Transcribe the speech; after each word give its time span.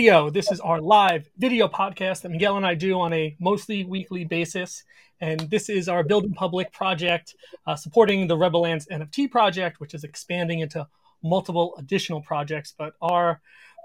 This 0.00 0.50
is 0.50 0.60
our 0.60 0.80
live 0.80 1.28
video 1.36 1.68
podcast 1.68 2.22
that 2.22 2.30
Miguel 2.30 2.56
and 2.56 2.64
I 2.64 2.74
do 2.74 2.98
on 2.98 3.12
a 3.12 3.36
mostly 3.38 3.84
weekly 3.84 4.24
basis. 4.24 4.82
And 5.20 5.40
this 5.50 5.68
is 5.68 5.90
our 5.90 6.02
Building 6.02 6.32
Public 6.32 6.72
project 6.72 7.34
uh, 7.66 7.76
supporting 7.76 8.26
the 8.26 8.38
Rebel 8.38 8.62
NFT 8.62 9.30
project, 9.30 9.78
which 9.78 9.92
is 9.92 10.02
expanding 10.02 10.60
into 10.60 10.88
multiple 11.22 11.74
additional 11.76 12.22
projects. 12.22 12.72
But 12.76 12.94
our 13.02 13.42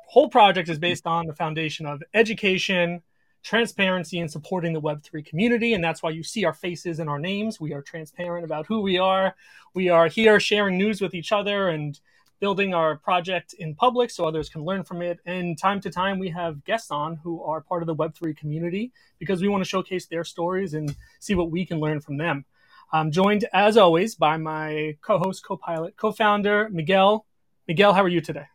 whole 0.07 0.29
project 0.29 0.69
is 0.69 0.79
based 0.79 1.05
on 1.05 1.25
the 1.25 1.33
foundation 1.33 1.85
of 1.85 2.01
education, 2.13 3.01
transparency, 3.43 4.19
and 4.19 4.31
supporting 4.31 4.71
the 4.71 4.79
Web3 4.79 5.25
community. 5.25 5.73
And 5.73 5.83
that's 5.83 6.01
why 6.01 6.11
you 6.11 6.23
see 6.23 6.45
our 6.45 6.53
faces 6.53 6.99
and 6.99 7.09
our 7.09 7.19
names. 7.19 7.59
We 7.59 7.73
are 7.73 7.81
transparent 7.81 8.45
about 8.45 8.67
who 8.67 8.79
we 8.79 8.97
are. 8.97 9.35
We 9.73 9.89
are 9.89 10.07
here 10.07 10.39
sharing 10.39 10.77
news 10.77 11.01
with 11.01 11.13
each 11.13 11.33
other 11.33 11.67
and 11.67 11.99
building 12.45 12.75
our 12.75 12.95
project 12.95 13.53
in 13.53 13.73
public 13.73 14.11
so 14.11 14.23
others 14.23 14.49
can 14.49 14.63
learn 14.63 14.83
from 14.83 15.01
it. 15.01 15.17
And 15.25 15.57
time 15.57 15.81
to 15.81 15.89
time, 15.89 16.19
we 16.19 16.29
have 16.29 16.63
guests 16.63 16.91
on 16.91 17.15
who 17.23 17.41
are 17.41 17.59
part 17.59 17.81
of 17.81 17.87
the 17.87 17.95
Web3 17.95 18.37
community 18.37 18.91
because 19.17 19.41
we 19.41 19.47
want 19.47 19.63
to 19.63 19.67
showcase 19.67 20.05
their 20.05 20.23
stories 20.23 20.75
and 20.75 20.95
see 21.19 21.33
what 21.33 21.49
we 21.49 21.65
can 21.65 21.79
learn 21.79 21.99
from 22.01 22.17
them. 22.17 22.45
I'm 22.91 23.09
joined, 23.09 23.45
as 23.51 23.77
always, 23.77 24.13
by 24.13 24.37
my 24.37 24.95
co 25.01 25.17
host, 25.17 25.43
co 25.43 25.57
pilot, 25.57 25.97
co 25.97 26.11
founder, 26.11 26.69
Miguel. 26.69 27.25
Miguel, 27.67 27.93
how 27.93 28.03
are 28.03 28.13
you 28.15 28.21
today? 28.21 28.45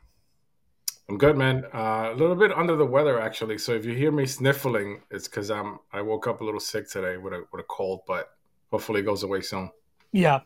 I'm 1.08 1.18
good, 1.18 1.36
man. 1.36 1.64
Uh, 1.74 2.10
a 2.12 2.14
little 2.14 2.36
bit 2.36 2.52
under 2.52 2.76
the 2.76 2.86
weather, 2.86 3.20
actually. 3.20 3.58
So 3.58 3.72
if 3.72 3.84
you 3.84 3.92
hear 3.92 4.12
me 4.12 4.24
sniffling, 4.24 5.00
it's 5.10 5.26
because 5.26 5.50
I'm 5.50 5.80
I 5.92 6.00
woke 6.00 6.28
up 6.28 6.42
a 6.42 6.44
little 6.44 6.60
sick 6.60 6.88
today 6.88 7.16
with 7.16 7.32
a 7.32 7.42
with 7.50 7.60
a 7.60 7.66
cold, 7.68 8.02
but 8.06 8.28
hopefully 8.70 9.00
it 9.00 9.04
goes 9.04 9.24
away 9.24 9.40
soon. 9.40 9.68
Yeah. 10.12 10.42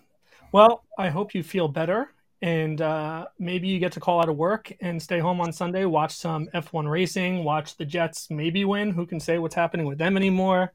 Well, 0.50 0.84
I 0.98 1.10
hope 1.10 1.34
you 1.34 1.42
feel 1.42 1.68
better 1.68 2.14
and 2.42 2.80
uh, 2.80 3.26
maybe 3.38 3.68
you 3.68 3.78
get 3.78 3.92
to 3.92 4.00
call 4.00 4.20
out 4.20 4.28
of 4.28 4.36
work 4.36 4.72
and 4.80 5.02
stay 5.02 5.18
home 5.18 5.40
on 5.40 5.52
Sunday, 5.52 5.84
watch 5.84 6.14
some 6.14 6.48
F1 6.54 6.90
racing, 6.90 7.44
watch 7.44 7.76
the 7.76 7.84
Jets 7.84 8.30
maybe 8.30 8.64
win. 8.64 8.90
Who 8.90 9.06
can 9.06 9.20
say 9.20 9.38
what's 9.38 9.54
happening 9.54 9.86
with 9.86 9.98
them 9.98 10.16
anymore? 10.16 10.72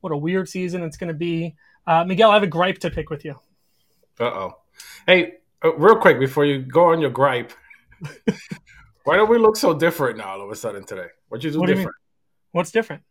What 0.00 0.12
a 0.12 0.16
weird 0.16 0.48
season 0.48 0.82
it's 0.82 0.96
going 0.96 1.08
to 1.08 1.14
be. 1.14 1.56
Uh, 1.86 2.04
Miguel, 2.04 2.30
I 2.30 2.34
have 2.34 2.42
a 2.42 2.48
gripe 2.48 2.78
to 2.80 2.90
pick 2.90 3.10
with 3.10 3.24
you. 3.24 3.34
Uh 4.20 4.24
oh. 4.24 4.58
Hey, 5.06 5.34
real 5.62 5.96
quick 5.96 6.20
before 6.20 6.44
you 6.44 6.60
go 6.60 6.86
on 6.92 7.00
your 7.00 7.10
gripe, 7.10 7.52
why 9.04 9.16
don't 9.16 9.30
we 9.30 9.38
look 9.38 9.56
so 9.56 9.74
different 9.74 10.18
now 10.18 10.28
all 10.28 10.42
of 10.42 10.50
a 10.50 10.56
sudden 10.56 10.84
today? 10.84 11.06
What 11.28 11.42
you 11.42 11.50
do 11.50 11.60
what 11.60 11.66
different? 11.66 11.86
Do 11.86 11.90
you 11.90 12.52
What's 12.52 12.70
different? 12.70 13.02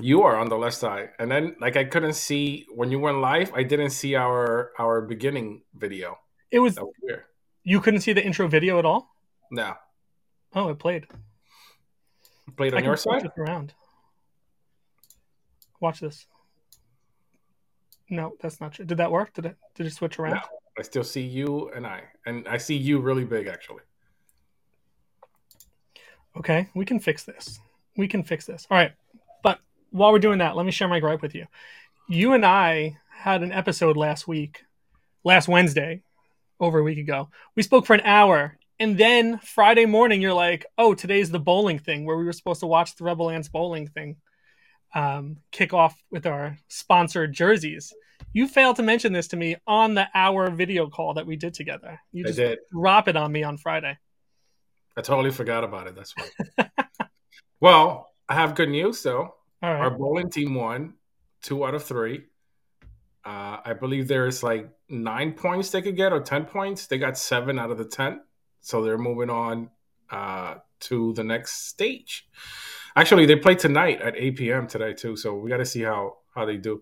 You 0.00 0.22
are 0.22 0.36
on 0.36 0.48
the 0.48 0.56
left 0.56 0.76
side. 0.76 1.10
And 1.18 1.30
then 1.30 1.56
like 1.60 1.76
i 1.76 1.84
couldn't 1.84 2.14
see 2.14 2.66
when 2.74 2.90
you 2.90 2.98
went 2.98 3.18
live 3.18 3.52
i 3.54 3.62
didn't 3.62 3.90
see 3.90 4.14
our 4.14 4.72
our 4.78 5.00
beginning 5.02 5.62
video. 5.74 6.18
It 6.50 6.60
was, 6.60 6.76
was 6.76 6.92
weird. 7.02 7.24
You 7.64 7.80
couldn't 7.80 8.00
see 8.00 8.12
the 8.12 8.24
intro 8.24 8.48
video 8.48 8.78
at 8.78 8.84
all? 8.84 9.14
No. 9.50 9.74
Oh 10.54 10.68
it 10.68 10.78
played. 10.78 11.04
It 12.46 12.56
played 12.56 12.74
on 12.74 12.82
I 12.82 12.84
your 12.84 12.96
side? 12.96 13.30
around. 13.36 13.74
Watch 15.80 16.00
this. 16.00 16.26
No 18.10 18.34
that's 18.40 18.60
not 18.60 18.72
true. 18.72 18.84
Did 18.84 18.98
that 18.98 19.10
work? 19.10 19.34
Did 19.34 19.46
it 19.46 19.56
did 19.74 19.86
it 19.86 19.92
switch 19.92 20.18
around? 20.18 20.34
No, 20.34 20.40
i 20.78 20.82
still 20.82 21.04
see 21.04 21.22
you 21.22 21.70
and 21.74 21.86
i. 21.86 22.02
And 22.26 22.46
i 22.48 22.56
see 22.56 22.76
you 22.76 23.00
really 23.00 23.24
big 23.24 23.48
actually. 23.48 23.82
Okay 26.36 26.68
we 26.74 26.84
can 26.84 27.00
fix 27.00 27.24
this. 27.24 27.60
We 27.96 28.06
can 28.06 28.22
fix 28.22 28.46
this. 28.46 28.66
All 28.70 28.76
right 28.76 28.92
while 29.90 30.12
we're 30.12 30.18
doing 30.18 30.38
that, 30.38 30.56
let 30.56 30.66
me 30.66 30.72
share 30.72 30.88
my 30.88 31.00
gripe 31.00 31.22
with 31.22 31.34
you. 31.34 31.46
You 32.08 32.34
and 32.34 32.44
I 32.44 32.98
had 33.10 33.42
an 33.42 33.52
episode 33.52 33.96
last 33.96 34.28
week, 34.28 34.64
last 35.24 35.48
Wednesday, 35.48 36.02
over 36.60 36.78
a 36.78 36.82
week 36.82 36.98
ago. 36.98 37.28
We 37.56 37.62
spoke 37.62 37.86
for 37.86 37.94
an 37.94 38.02
hour. 38.02 38.56
And 38.80 38.96
then 38.96 39.38
Friday 39.38 39.86
morning, 39.86 40.22
you're 40.22 40.34
like, 40.34 40.64
oh, 40.76 40.94
today's 40.94 41.30
the 41.30 41.40
bowling 41.40 41.78
thing 41.78 42.04
where 42.04 42.16
we 42.16 42.24
were 42.24 42.32
supposed 42.32 42.60
to 42.60 42.66
watch 42.66 42.94
the 42.96 43.04
Rebel 43.04 43.30
Ants 43.30 43.48
bowling 43.48 43.88
thing 43.88 44.16
um, 44.94 45.38
kick 45.50 45.74
off 45.74 46.00
with 46.10 46.26
our 46.26 46.56
sponsored 46.68 47.32
jerseys. 47.32 47.92
You 48.32 48.46
failed 48.46 48.76
to 48.76 48.82
mention 48.82 49.12
this 49.12 49.28
to 49.28 49.36
me 49.36 49.56
on 49.66 49.94
the 49.94 50.08
hour 50.14 50.50
video 50.50 50.88
call 50.88 51.14
that 51.14 51.26
we 51.26 51.36
did 51.36 51.54
together. 51.54 52.00
You 52.12 52.24
just 52.24 52.36
did. 52.36 52.58
drop 52.70 53.08
it 53.08 53.16
on 53.16 53.32
me 53.32 53.42
on 53.42 53.56
Friday. 53.56 53.98
I 54.96 55.00
totally 55.02 55.30
forgot 55.30 55.64
about 55.64 55.86
it. 55.86 55.94
That's 55.94 56.14
why. 56.16 56.68
well, 57.60 58.10
I 58.28 58.34
have 58.34 58.54
good 58.54 58.68
news 58.68 59.02
though. 59.02 59.34
Right. 59.62 59.80
Our 59.80 59.90
bowling 59.90 60.30
team 60.30 60.54
won 60.54 60.94
two 61.42 61.64
out 61.64 61.74
of 61.74 61.84
three. 61.84 62.24
Uh, 63.24 63.58
I 63.64 63.74
believe 63.74 64.08
there's 64.08 64.42
like 64.42 64.70
nine 64.88 65.32
points 65.32 65.70
they 65.70 65.82
could 65.82 65.96
get 65.96 66.12
or 66.12 66.20
10 66.20 66.46
points. 66.46 66.86
They 66.86 66.98
got 66.98 67.18
seven 67.18 67.58
out 67.58 67.70
of 67.70 67.78
the 67.78 67.84
10. 67.84 68.20
So 68.60 68.82
they're 68.82 68.98
moving 68.98 69.30
on 69.30 69.70
uh, 70.10 70.56
to 70.80 71.12
the 71.14 71.24
next 71.24 71.68
stage. 71.68 72.28
Actually, 72.96 73.26
they 73.26 73.36
play 73.36 73.54
tonight 73.54 74.00
at 74.00 74.16
8 74.16 74.36
p.m. 74.36 74.66
today, 74.66 74.92
too. 74.94 75.16
So 75.16 75.34
we 75.34 75.50
got 75.50 75.58
to 75.58 75.66
see 75.66 75.82
how, 75.82 76.18
how 76.34 76.44
they 76.44 76.56
do. 76.56 76.80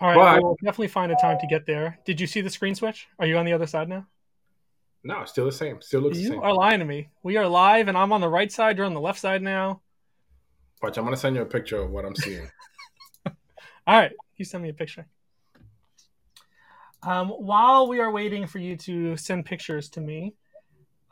All 0.00 0.08
right. 0.08 0.16
But, 0.16 0.42
we'll 0.42 0.56
definitely 0.62 0.88
find 0.88 1.10
a 1.12 1.16
time 1.16 1.38
to 1.40 1.46
get 1.46 1.66
there. 1.66 1.98
Did 2.04 2.20
you 2.20 2.26
see 2.26 2.40
the 2.40 2.50
screen 2.50 2.74
switch? 2.74 3.08
Are 3.18 3.26
you 3.26 3.38
on 3.38 3.46
the 3.46 3.52
other 3.52 3.66
side 3.66 3.88
now? 3.88 4.06
No, 5.04 5.24
still 5.24 5.46
the 5.46 5.52
same. 5.52 5.80
Still 5.80 6.02
looks 6.02 6.18
you 6.18 6.24
the 6.24 6.30
same. 6.30 6.38
You 6.38 6.44
are 6.44 6.54
lying 6.54 6.78
to 6.78 6.84
me. 6.84 7.08
We 7.22 7.36
are 7.36 7.48
live, 7.48 7.88
and 7.88 7.96
I'm 7.96 8.12
on 8.12 8.20
the 8.20 8.28
right 8.28 8.50
side. 8.52 8.76
You're 8.76 8.86
on 8.86 8.94
the 8.94 9.00
left 9.00 9.18
side 9.18 9.42
now. 9.42 9.80
Watch, 10.82 10.98
I'm 10.98 11.04
gonna 11.04 11.16
send 11.16 11.36
you 11.36 11.42
a 11.42 11.46
picture 11.46 11.80
of 11.80 11.90
what 11.90 12.04
I'm 12.04 12.16
seeing. 12.16 12.50
All 13.86 13.98
right, 13.98 14.10
you 14.36 14.44
send 14.44 14.64
me 14.64 14.68
a 14.68 14.74
picture. 14.74 15.06
Um, 17.04 17.28
while 17.28 17.86
we 17.86 18.00
are 18.00 18.10
waiting 18.10 18.48
for 18.48 18.58
you 18.58 18.76
to 18.78 19.16
send 19.16 19.44
pictures 19.44 19.88
to 19.90 20.00
me, 20.00 20.34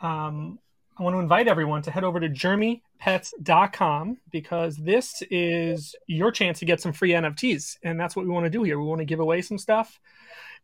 um, 0.01 0.59
I 0.99 1.05
want 1.05 1.15
to 1.15 1.21
invite 1.21 1.47
everyone 1.47 1.83
to 1.83 1.91
head 1.91 2.05
over 2.05 2.19
to 2.19 2.29
germypets.com 2.29 4.19
because 4.31 4.77
this 4.77 5.23
is 5.31 5.95
your 6.07 6.33
chance 6.33 6.59
to 6.59 6.65
get 6.65 6.81
some 6.81 6.93
free 6.93 7.11
NFTs. 7.11 7.79
And 7.83 7.99
that's 7.99 8.15
what 8.15 8.25
we 8.25 8.31
want 8.31 8.45
to 8.45 8.51
do 8.51 8.63
here. 8.63 8.79
We 8.79 8.87
want 8.87 9.01
to 9.01 9.05
give 9.07 9.21
away 9.21 9.41
some 9.41 9.57
stuff. 9.57 9.99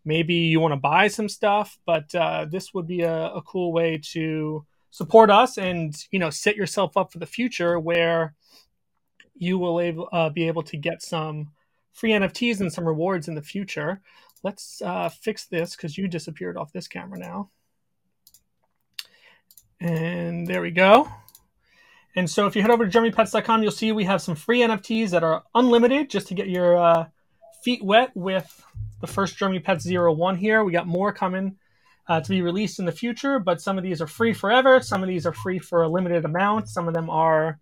Maybe 0.04 0.34
you 0.34 0.60
want 0.60 0.72
to 0.72 0.80
buy 0.80 1.08
some 1.08 1.28
stuff, 1.28 1.78
but 1.86 2.14
uh, 2.14 2.46
this 2.50 2.74
would 2.74 2.86
be 2.86 3.02
a, 3.02 3.32
a 3.32 3.42
cool 3.42 3.72
way 3.72 4.00
to 4.12 4.66
support 4.90 5.30
us 5.30 5.58
and 5.58 5.94
you 6.10 6.18
know 6.18 6.30
set 6.30 6.56
yourself 6.56 6.96
up 6.96 7.12
for 7.12 7.18
the 7.18 7.26
future 7.26 7.78
where 7.78 8.34
you 9.38 9.58
will 9.58 10.08
uh, 10.12 10.30
be 10.30 10.46
able 10.46 10.62
to 10.64 10.76
get 10.76 11.02
some 11.02 11.50
free 11.92 12.10
NFTs 12.10 12.60
and 12.60 12.72
some 12.72 12.86
rewards 12.86 13.28
in 13.28 13.34
the 13.34 13.42
future. 13.42 14.00
Let's 14.42 14.82
uh, 14.82 15.08
fix 15.08 15.46
this 15.46 15.74
because 15.74 15.96
you 15.96 16.08
disappeared 16.08 16.56
off 16.56 16.72
this 16.72 16.88
camera 16.88 17.18
now. 17.18 17.50
And 19.80 20.46
there 20.46 20.62
we 20.62 20.70
go. 20.70 21.08
And 22.14 22.28
so 22.28 22.46
if 22.46 22.56
you 22.56 22.62
head 22.62 22.70
over 22.70 22.88
to 22.88 22.98
germypets.com, 22.98 23.62
you'll 23.62 23.72
see 23.72 23.92
we 23.92 24.04
have 24.04 24.22
some 24.22 24.34
free 24.34 24.60
NFTs 24.60 25.10
that 25.10 25.22
are 25.22 25.44
unlimited 25.54 26.08
just 26.08 26.28
to 26.28 26.34
get 26.34 26.48
your 26.48 26.76
uh, 26.76 27.06
feet 27.62 27.84
wet 27.84 28.10
with 28.14 28.64
the 29.00 29.06
first 29.06 29.38
Germy 29.38 29.62
Pets 29.62 29.86
01 29.86 30.36
here. 30.36 30.64
We 30.64 30.72
got 30.72 30.86
more 30.86 31.12
coming 31.12 31.56
uh, 32.08 32.20
to 32.20 32.28
be 32.28 32.40
released 32.40 32.78
in 32.78 32.86
the 32.86 32.92
future, 32.92 33.38
but 33.38 33.60
some 33.60 33.76
of 33.76 33.84
these 33.84 34.00
are 34.00 34.06
free 34.06 34.32
forever. 34.32 34.80
Some 34.80 35.02
of 35.02 35.08
these 35.08 35.26
are 35.26 35.32
free 35.32 35.58
for 35.58 35.82
a 35.82 35.88
limited 35.88 36.24
amount. 36.24 36.68
Some 36.68 36.88
of 36.88 36.94
them 36.94 37.10
are 37.10 37.58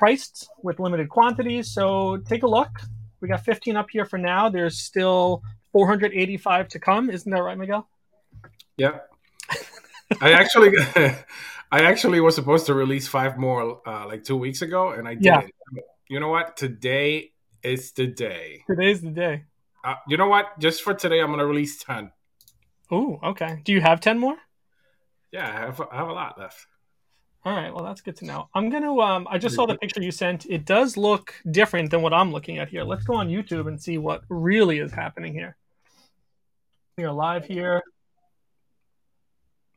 priced 0.00 0.48
with 0.62 0.80
limited 0.80 1.10
quantities. 1.10 1.70
So 1.72 2.16
take 2.16 2.42
a 2.42 2.46
look. 2.46 2.70
We 3.20 3.28
got 3.28 3.44
15 3.44 3.76
up 3.76 3.90
here 3.90 4.06
for 4.06 4.16
now. 4.16 4.48
There's 4.48 4.78
still 4.78 5.42
485 5.72 6.68
to 6.68 6.78
come. 6.78 7.10
Isn't 7.10 7.30
that 7.30 7.42
right, 7.42 7.58
Miguel? 7.58 7.86
Yeah. 8.78 9.00
I 10.22 10.32
actually, 10.32 10.70
I 11.70 11.82
actually 11.82 12.20
was 12.20 12.34
supposed 12.34 12.64
to 12.66 12.74
release 12.74 13.06
five 13.06 13.36
more 13.36 13.86
uh, 13.86 14.06
like 14.06 14.24
two 14.24 14.38
weeks 14.38 14.62
ago, 14.62 14.92
and 14.92 15.06
I 15.06 15.14
didn't. 15.14 15.24
Yeah. 15.24 15.82
You 16.08 16.18
know 16.18 16.28
what? 16.30 16.56
Today 16.56 17.32
is 17.62 17.92
the 17.92 18.06
day. 18.06 18.64
Today's 18.66 19.02
the 19.02 19.10
day. 19.10 19.44
Uh, 19.84 19.94
you 20.08 20.16
know 20.16 20.28
what? 20.28 20.58
Just 20.58 20.82
for 20.82 20.94
today, 20.94 21.20
I'm 21.20 21.30
gonna 21.30 21.46
release 21.46 21.78
ten. 21.78 22.10
Oh, 22.90 23.20
okay. 23.22 23.60
Do 23.64 23.72
you 23.72 23.80
have 23.80 24.00
ten 24.00 24.18
more? 24.18 24.36
Yeah, 25.30 25.46
I 25.46 25.52
have. 25.52 25.80
I 25.92 25.96
have 25.96 26.08
a 26.08 26.12
lot 26.12 26.38
left. 26.38 26.66
All 27.42 27.54
right, 27.54 27.72
well 27.72 27.84
that's 27.84 28.02
good 28.02 28.16
to 28.16 28.26
know. 28.26 28.48
I'm 28.54 28.68
gonna. 28.68 28.94
Um, 28.98 29.26
I 29.30 29.38
just 29.38 29.54
saw 29.54 29.64
the 29.64 29.76
picture 29.76 30.02
you 30.02 30.10
sent. 30.10 30.44
It 30.46 30.66
does 30.66 30.98
look 30.98 31.34
different 31.50 31.90
than 31.90 32.02
what 32.02 32.12
I'm 32.12 32.32
looking 32.32 32.58
at 32.58 32.68
here. 32.68 32.84
Let's 32.84 33.04
go 33.04 33.14
on 33.14 33.28
YouTube 33.28 33.66
and 33.66 33.80
see 33.80 33.96
what 33.96 34.22
really 34.28 34.78
is 34.78 34.92
happening 34.92 35.32
here. 35.32 35.56
We 36.98 37.04
are 37.04 37.12
live 37.12 37.46
here. 37.46 37.82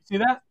See 0.10 0.18
that? 0.18 0.42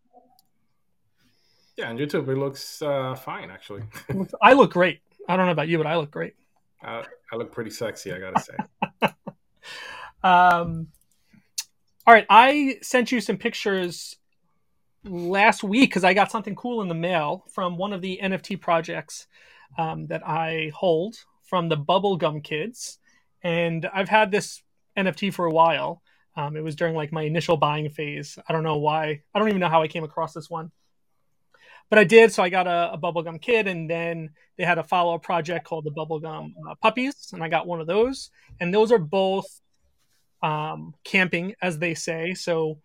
Yeah, 1.76 1.90
on 1.90 1.98
YouTube 1.98 2.28
it 2.28 2.38
looks 2.38 2.80
uh, 2.80 3.14
fine 3.14 3.50
actually. 3.50 3.82
I 4.42 4.54
look 4.54 4.72
great. 4.72 5.00
I 5.28 5.36
don't 5.36 5.44
know 5.44 5.52
about 5.52 5.68
you, 5.68 5.76
but 5.76 5.86
I 5.86 5.96
look 5.96 6.10
great. 6.10 6.34
Uh, 6.82 7.02
I 7.30 7.36
look 7.36 7.52
pretty 7.52 7.70
sexy, 7.70 8.12
I 8.12 8.18
gotta 8.18 8.40
say. 8.40 8.54
um, 10.22 10.88
all 12.06 12.14
right, 12.14 12.26
I 12.30 12.78
sent 12.80 13.12
you 13.12 13.20
some 13.20 13.36
pictures 13.36 14.16
last 15.04 15.62
week 15.64 15.90
because 15.90 16.04
I 16.04 16.14
got 16.14 16.30
something 16.30 16.54
cool 16.54 16.82
in 16.82 16.88
the 16.88 16.94
mail 16.94 17.44
from 17.52 17.76
one 17.76 17.92
of 17.92 18.00
the 18.00 18.20
NFT 18.22 18.60
projects 18.60 19.26
um, 19.78 20.06
that 20.06 20.26
I 20.26 20.70
hold 20.74 21.16
from 21.42 21.68
the 21.68 21.76
Bubblegum 21.76 22.42
Kids, 22.42 22.98
and 23.42 23.88
I've 23.92 24.08
had 24.08 24.30
this 24.30 24.62
NFT 24.96 25.32
for 25.32 25.46
a 25.46 25.52
while. 25.52 26.02
Um, 26.36 26.56
it 26.56 26.64
was 26.64 26.76
during 26.76 26.94
like 26.94 27.12
my 27.12 27.22
initial 27.22 27.56
buying 27.56 27.90
phase. 27.90 28.38
I 28.48 28.52
don't 28.52 28.62
know 28.62 28.78
why. 28.78 29.22
I 29.34 29.38
don't 29.38 29.48
even 29.48 29.60
know 29.60 29.68
how 29.68 29.82
I 29.82 29.88
came 29.88 30.04
across 30.04 30.32
this 30.32 30.48
one. 30.48 30.70
but 31.90 31.98
I 31.98 32.04
did. 32.04 32.32
So 32.32 32.42
I 32.42 32.48
got 32.48 32.66
a, 32.66 32.92
a 32.94 32.98
bubblegum 32.98 33.40
kid, 33.40 33.66
and 33.66 33.90
then 33.90 34.30
they 34.56 34.64
had 34.64 34.78
a 34.78 34.82
follow 34.82 35.14
up 35.14 35.22
project 35.22 35.66
called 35.66 35.84
the 35.84 35.90
bubblegum 35.90 36.52
uh, 36.68 36.74
puppies, 36.76 37.30
and 37.32 37.42
I 37.42 37.48
got 37.48 37.66
one 37.66 37.80
of 37.80 37.86
those. 37.86 38.30
And 38.60 38.72
those 38.72 38.92
are 38.92 38.98
both 38.98 39.60
um, 40.42 40.94
camping, 41.04 41.54
as 41.60 41.78
they 41.78 41.94
say. 41.94 42.32
So 42.34 42.78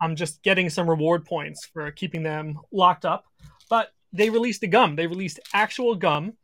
I'm 0.00 0.16
just 0.16 0.42
getting 0.42 0.70
some 0.70 0.88
reward 0.88 1.24
points 1.24 1.66
for 1.66 1.90
keeping 1.90 2.22
them 2.22 2.58
locked 2.72 3.04
up. 3.04 3.24
But 3.68 3.92
they 4.12 4.30
released 4.30 4.60
the 4.60 4.66
gum. 4.66 4.96
They 4.96 5.06
released 5.06 5.40
actual 5.52 5.94
gum, 5.94 6.34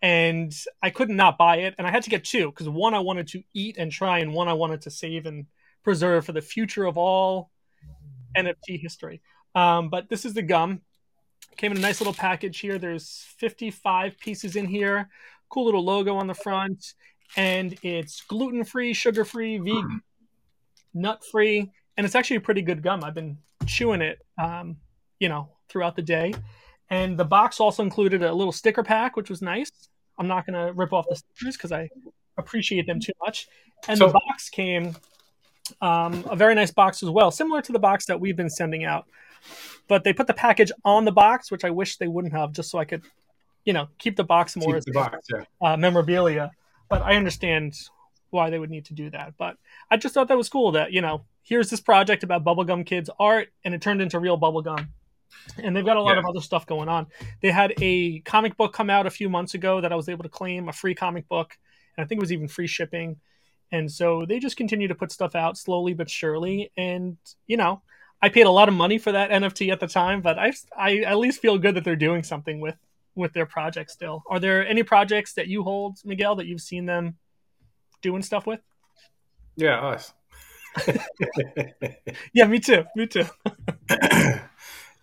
and 0.00 0.52
I 0.82 0.90
couldn't 0.90 1.16
not 1.16 1.38
buy 1.38 1.58
it. 1.58 1.74
And 1.78 1.86
I 1.86 1.90
had 1.90 2.02
to 2.04 2.10
get 2.10 2.24
two 2.24 2.50
because 2.50 2.68
one 2.68 2.94
I 2.94 3.00
wanted 3.00 3.28
to 3.28 3.42
eat 3.54 3.76
and 3.78 3.90
try, 3.90 4.18
and 4.18 4.32
one 4.32 4.48
I 4.48 4.54
wanted 4.54 4.82
to 4.82 4.90
save 4.90 5.26
and 5.26 5.46
preserve 5.82 6.24
for 6.24 6.32
the 6.32 6.40
future 6.40 6.84
of 6.84 6.96
all 6.96 7.50
NFT 8.36 8.80
history. 8.80 9.20
Um, 9.54 9.88
but 9.88 10.08
this 10.08 10.24
is 10.24 10.34
the 10.34 10.42
gum. 10.42 10.80
Came 11.56 11.72
in 11.72 11.78
a 11.78 11.80
nice 11.80 12.00
little 12.00 12.14
package 12.14 12.58
here. 12.60 12.78
There's 12.78 13.26
55 13.38 14.18
pieces 14.18 14.56
in 14.56 14.66
here. 14.66 15.10
Cool 15.48 15.66
little 15.66 15.84
logo 15.84 16.16
on 16.16 16.26
the 16.26 16.34
front. 16.34 16.94
And 17.36 17.76
it's 17.82 18.22
gluten 18.22 18.64
free, 18.64 18.94
sugar 18.94 19.24
free, 19.24 19.58
vegan, 19.58 20.02
nut 20.94 21.22
free. 21.30 21.70
And 21.96 22.04
it's 22.04 22.14
actually 22.14 22.36
a 22.36 22.40
pretty 22.40 22.62
good 22.62 22.82
gum. 22.82 23.04
I've 23.04 23.14
been 23.14 23.38
chewing 23.66 24.00
it, 24.00 24.20
um, 24.42 24.76
you 25.18 25.28
know, 25.28 25.48
throughout 25.68 25.96
the 25.96 26.02
day. 26.02 26.34
And 26.90 27.18
the 27.18 27.24
box 27.24 27.60
also 27.60 27.82
included 27.82 28.22
a 28.22 28.32
little 28.32 28.52
sticker 28.52 28.82
pack, 28.82 29.16
which 29.16 29.30
was 29.30 29.42
nice. 29.42 29.70
I'm 30.18 30.28
not 30.28 30.46
going 30.46 30.66
to 30.66 30.72
rip 30.72 30.92
off 30.92 31.06
the 31.08 31.16
stickers 31.16 31.56
because 31.56 31.72
I 31.72 31.88
appreciate 32.36 32.86
them 32.86 33.00
too 33.00 33.12
much. 33.24 33.48
And 33.88 33.98
so, 33.98 34.08
the 34.08 34.12
box 34.12 34.48
came 34.48 34.94
um, 35.80 36.24
a 36.28 36.36
very 36.36 36.54
nice 36.54 36.70
box 36.70 37.02
as 37.02 37.10
well, 37.10 37.30
similar 37.30 37.62
to 37.62 37.72
the 37.72 37.78
box 37.78 38.06
that 38.06 38.20
we've 38.20 38.36
been 38.36 38.50
sending 38.50 38.84
out. 38.84 39.06
But 39.88 40.04
they 40.04 40.12
put 40.12 40.26
the 40.26 40.34
package 40.34 40.70
on 40.84 41.04
the 41.04 41.12
box, 41.12 41.50
which 41.50 41.64
I 41.64 41.70
wish 41.70 41.96
they 41.96 42.08
wouldn't 42.08 42.32
have, 42.34 42.52
just 42.52 42.70
so 42.70 42.78
I 42.78 42.84
could, 42.84 43.02
you 43.64 43.72
know, 43.72 43.88
keep 43.98 44.16
the 44.16 44.24
box 44.24 44.56
more 44.56 44.80
box, 44.92 45.26
yeah. 45.32 45.44
uh, 45.60 45.76
memorabilia. 45.76 46.50
But 46.88 47.02
I 47.02 47.16
understand 47.16 47.74
why 48.30 48.50
they 48.50 48.58
would 48.58 48.70
need 48.70 48.84
to 48.86 48.94
do 48.94 49.10
that. 49.10 49.34
But 49.38 49.56
I 49.90 49.96
just 49.96 50.14
thought 50.14 50.28
that 50.28 50.36
was 50.36 50.48
cool 50.48 50.72
that, 50.72 50.92
you 50.92 51.00
know, 51.00 51.24
here's 51.42 51.70
this 51.70 51.80
project 51.80 52.22
about 52.22 52.44
bubblegum 52.44 52.86
kids 52.86 53.10
art 53.18 53.48
and 53.64 53.74
it 53.74 53.82
turned 53.82 54.00
into 54.00 54.18
real 54.18 54.38
bubblegum. 54.38 54.88
And 55.58 55.74
they've 55.74 55.84
got 55.84 55.96
a 55.96 56.02
lot 56.02 56.12
yeah. 56.12 56.20
of 56.20 56.26
other 56.26 56.40
stuff 56.40 56.66
going 56.66 56.88
on. 56.88 57.06
They 57.40 57.50
had 57.50 57.74
a 57.80 58.20
comic 58.20 58.56
book 58.56 58.72
come 58.72 58.90
out 58.90 59.06
a 59.06 59.10
few 59.10 59.28
months 59.28 59.54
ago 59.54 59.80
that 59.80 59.92
I 59.92 59.96
was 59.96 60.08
able 60.08 60.22
to 60.22 60.28
claim, 60.28 60.68
a 60.68 60.72
free 60.72 60.94
comic 60.94 61.28
book. 61.28 61.56
And 61.96 62.04
I 62.04 62.06
think 62.06 62.18
it 62.18 62.22
was 62.22 62.32
even 62.32 62.48
free 62.48 62.66
shipping. 62.66 63.16
And 63.72 63.90
so 63.90 64.26
they 64.26 64.38
just 64.38 64.56
continue 64.56 64.88
to 64.88 64.94
put 64.94 65.10
stuff 65.10 65.34
out 65.34 65.56
slowly 65.56 65.94
but 65.94 66.10
surely. 66.10 66.70
And, 66.76 67.16
you 67.46 67.56
know, 67.56 67.82
I 68.20 68.28
paid 68.28 68.46
a 68.46 68.50
lot 68.50 68.68
of 68.68 68.74
money 68.74 68.98
for 68.98 69.12
that 69.12 69.30
NFT 69.30 69.72
at 69.72 69.80
the 69.80 69.88
time, 69.88 70.20
but 70.20 70.38
I, 70.38 70.52
I 70.76 70.98
at 70.98 71.18
least 71.18 71.40
feel 71.40 71.58
good 71.58 71.74
that 71.74 71.84
they're 71.84 71.96
doing 71.96 72.22
something 72.22 72.60
with 72.60 72.76
with 73.14 73.32
their 73.32 73.46
project 73.46 73.90
still. 73.90 74.22
Are 74.28 74.40
there 74.40 74.66
any 74.66 74.82
projects 74.82 75.34
that 75.34 75.48
you 75.48 75.62
hold, 75.62 75.98
Miguel, 76.04 76.36
that 76.36 76.46
you've 76.46 76.62
seen 76.62 76.86
them 76.86 77.16
doing 78.00 78.22
stuff 78.22 78.46
with? 78.46 78.60
Yeah, 79.56 79.80
us. 79.80 80.12
yeah, 82.32 82.46
me 82.46 82.58
too. 82.60 82.84
Me 82.96 83.06
too. 83.06 83.24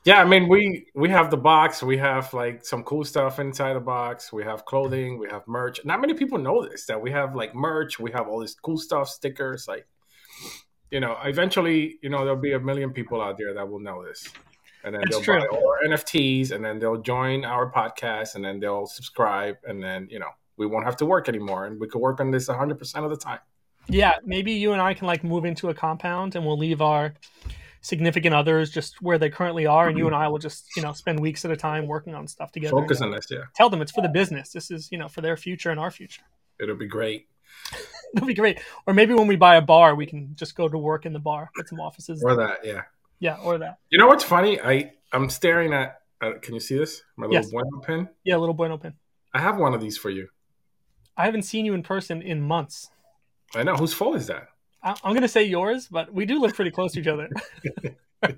Yeah, 0.06 0.22
I 0.22 0.26
mean 0.26 0.48
we 0.48 0.88
we 0.96 1.10
have 1.10 1.30
the 1.30 1.38
box. 1.38 1.84
We 1.84 1.98
have 1.98 2.34
like 2.34 2.66
some 2.66 2.84
cool 2.84 3.04
stuff 3.04 3.38
inside 3.38 3.74
the 3.74 3.82
box. 3.82 4.32
We 4.32 4.44
have 4.44 4.66
clothing. 4.66 5.20
We 5.20 5.30
have 5.30 5.46
merch. 5.48 5.84
Not 5.84 6.00
many 6.00 6.14
people 6.14 6.38
know 6.38 6.68
this 6.68 6.86
that 6.86 7.02
we 7.02 7.12
have 7.12 7.36
like 7.36 7.54
merch. 7.54 8.00
We 8.00 8.12
have 8.12 8.28
all 8.28 8.40
this 8.40 8.56
cool 8.56 8.78
stuff, 8.78 9.10
stickers. 9.10 9.68
Like, 9.68 9.86
you 10.90 11.02
know, 11.02 11.18
eventually, 11.24 12.00
you 12.02 12.10
know, 12.10 12.20
there'll 12.20 12.40
be 12.40 12.54
a 12.54 12.60
million 12.60 12.92
people 12.92 13.22
out 13.22 13.38
there 13.38 13.54
that 13.54 13.70
will 13.70 13.82
know 13.82 14.04
this, 14.06 14.26
and 14.86 14.96
then 14.96 15.02
That's 15.02 15.18
they'll 15.18 15.24
true. 15.24 15.40
buy 15.42 15.48
all 15.48 15.68
our 15.68 15.88
NFTs, 15.88 16.52
and 16.52 16.64
then 16.64 16.80
they'll 16.80 17.02
join 17.02 17.44
our 17.44 17.70
podcast, 17.72 18.36
and 18.36 18.44
then 18.44 18.60
they'll 18.62 18.88
subscribe, 18.88 19.58
and 19.66 19.84
then 19.84 20.08
you 20.10 20.20
know 20.20 20.32
we 20.56 20.66
won't 20.66 20.86
have 20.86 20.98
to 20.98 21.06
work 21.06 21.28
anymore, 21.28 21.66
and 21.66 21.80
we 21.80 21.88
could 21.88 22.00
work 22.00 22.22
on 22.22 22.32
this 22.32 22.48
100 22.48 22.80
percent 22.80 23.04
of 23.04 23.12
the 23.12 23.18
time. 23.18 23.40
Yeah, 23.90 24.16
maybe 24.24 24.54
you 24.54 24.74
and 24.74 24.82
I 24.82 24.94
can 24.94 25.08
like 25.08 25.24
move 25.24 25.46
into 25.46 25.70
a 25.70 25.74
compound, 25.74 26.36
and 26.36 26.46
we'll 26.46 26.58
leave 26.58 26.82
our 26.82 27.14
significant 27.82 28.36
others 28.36 28.70
just 28.70 29.02
where 29.02 29.18
they 29.18 29.30
currently 29.30 29.66
are, 29.66 29.88
and 29.88 29.98
you 29.98 30.06
and 30.06 30.16
I 30.16 30.28
will 30.28 30.38
just 30.38 30.76
you 30.76 30.82
know 30.82 30.94
spend 30.94 31.20
weeks 31.20 31.44
at 31.46 31.52
a 31.52 31.58
time 31.58 31.88
working 31.88 32.14
on 32.14 32.28
stuff 32.28 32.52
together. 32.52 32.72
Focus 32.72 33.02
on 33.02 33.12
this, 33.12 33.28
yeah. 33.30 33.44
Tell 33.56 33.70
them 33.70 33.82
it's 33.82 33.92
for 33.92 34.02
the 34.02 34.10
business. 34.10 34.52
This 34.52 34.72
is 34.72 34.92
you 34.92 34.98
know 34.98 35.08
for 35.08 35.22
their 35.22 35.38
future 35.38 35.72
and 35.72 35.80
our 35.80 35.92
future. 35.92 36.22
It'll 36.60 36.76
be 36.76 36.88
great. 36.88 37.28
It'll 38.16 38.28
be 38.28 38.34
great. 38.34 38.60
Or 38.88 38.94
maybe 38.94 39.14
when 39.14 39.28
we 39.28 39.36
buy 39.36 39.56
a 39.56 39.62
bar, 39.62 39.96
we 39.96 40.06
can 40.06 40.36
just 40.36 40.56
go 40.56 40.68
to 40.68 40.78
work 40.78 41.06
in 41.06 41.14
the 41.14 41.20
bar, 41.20 41.50
get 41.56 41.68
some 41.68 41.80
offices. 41.80 42.24
Or 42.24 42.36
that, 42.36 42.60
yeah. 42.64 42.82
Yeah, 43.20 43.38
or 43.44 43.58
that. 43.58 43.78
You 43.90 43.98
know 43.98 44.08
what's 44.08 44.24
funny? 44.24 44.60
I 44.60 44.94
I'm 45.12 45.30
staring 45.30 45.74
at. 45.74 46.02
Uh, 46.22 46.34
can 46.42 46.54
you 46.54 46.60
see 46.60 46.78
this? 46.78 47.02
My 47.16 47.28
little 47.28 47.42
yes. 47.42 47.52
bueno 47.52 47.80
pin. 47.80 48.10
Yeah, 48.24 48.38
little 48.38 48.54
bueno 48.54 48.78
pin. 48.78 48.94
I 49.34 49.40
have 49.40 49.58
one 49.58 49.74
of 49.74 49.82
these 49.82 49.98
for 49.98 50.10
you. 50.10 50.28
I 51.16 51.26
haven't 51.26 51.44
seen 51.44 51.66
you 51.66 51.74
in 51.74 51.84
person 51.84 52.22
in 52.22 52.42
months. 52.42 52.90
I 53.56 53.64
know. 53.64 53.76
Whose 53.76 53.94
fault 53.94 54.16
is 54.16 54.28
that? 54.28 54.48
I'm 54.82 54.96
going 55.04 55.22
to 55.22 55.28
say 55.28 55.44
yours, 55.44 55.88
but 55.90 56.14
we 56.14 56.26
do 56.26 56.40
live 56.40 56.54
pretty 56.54 56.72
close 56.72 56.94
to 56.94 57.02
each 57.02 57.08
other. 57.08 57.30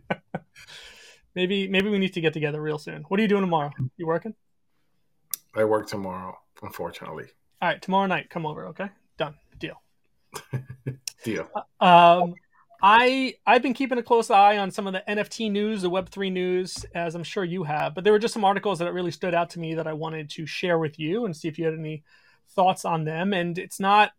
maybe 1.36 1.68
maybe 1.68 1.90
we 1.90 2.00
need 2.00 2.13
to 2.13 2.22
get 2.22 2.34
together 2.34 2.62
real 2.62 2.80
soon. 2.80 3.04
What 3.08 3.19
are 3.19 3.24
you 3.24 3.30
doing 3.30 3.42
tomorrow? 3.42 3.72
You 3.98 4.08
working? 4.08 4.34
I 5.56 5.66
work 5.66 5.88
tomorrow, 5.88 6.38
unfortunately. 6.63 7.26
All 7.62 7.69
right, 7.69 7.81
tomorrow 7.81 8.07
night, 8.07 8.30
come 8.30 8.45
over. 8.45 8.68
Okay, 8.68 8.90
done. 9.18 9.35
Deal. 9.59 9.81
Deal. 11.24 11.47
Uh, 11.80 11.85
um, 11.85 12.33
I 12.81 13.35
I've 13.45 13.62
been 13.62 13.76
keeping 13.76 14.00
a 14.00 14.04
close 14.04 14.31
eye 14.31 14.57
on 14.57 14.71
some 14.71 14.88
of 14.88 14.94
the 14.94 15.04
NFT 15.07 15.52
news, 15.52 15.83
the 15.83 15.90
Web 15.90 16.09
three 16.09 16.31
news, 16.31 16.85
as 16.95 17.14
I'm 17.14 17.24
sure 17.24 17.44
you 17.44 17.64
have. 17.64 17.94
But 17.94 18.04
there 18.04 18.14
were 18.14 18.19
just 18.19 18.33
some 18.33 18.45
articles 18.45 18.80
that 18.80 18.94
really 18.94 19.12
stood 19.12 19.35
out 19.35 19.52
to 19.52 19.59
me 19.59 19.76
that 19.76 19.88
I 19.88 19.94
wanted 19.94 20.31
to 20.31 20.47
share 20.47 20.80
with 20.80 20.97
you 20.97 21.26
and 21.26 21.35
see 21.35 21.47
if 21.47 21.59
you 21.59 21.66
had 21.66 21.76
any 21.76 22.04
thoughts 22.56 22.83
on 22.83 23.04
them. 23.04 23.33
And 23.33 23.59
it's 23.59 23.80
not 23.80 24.14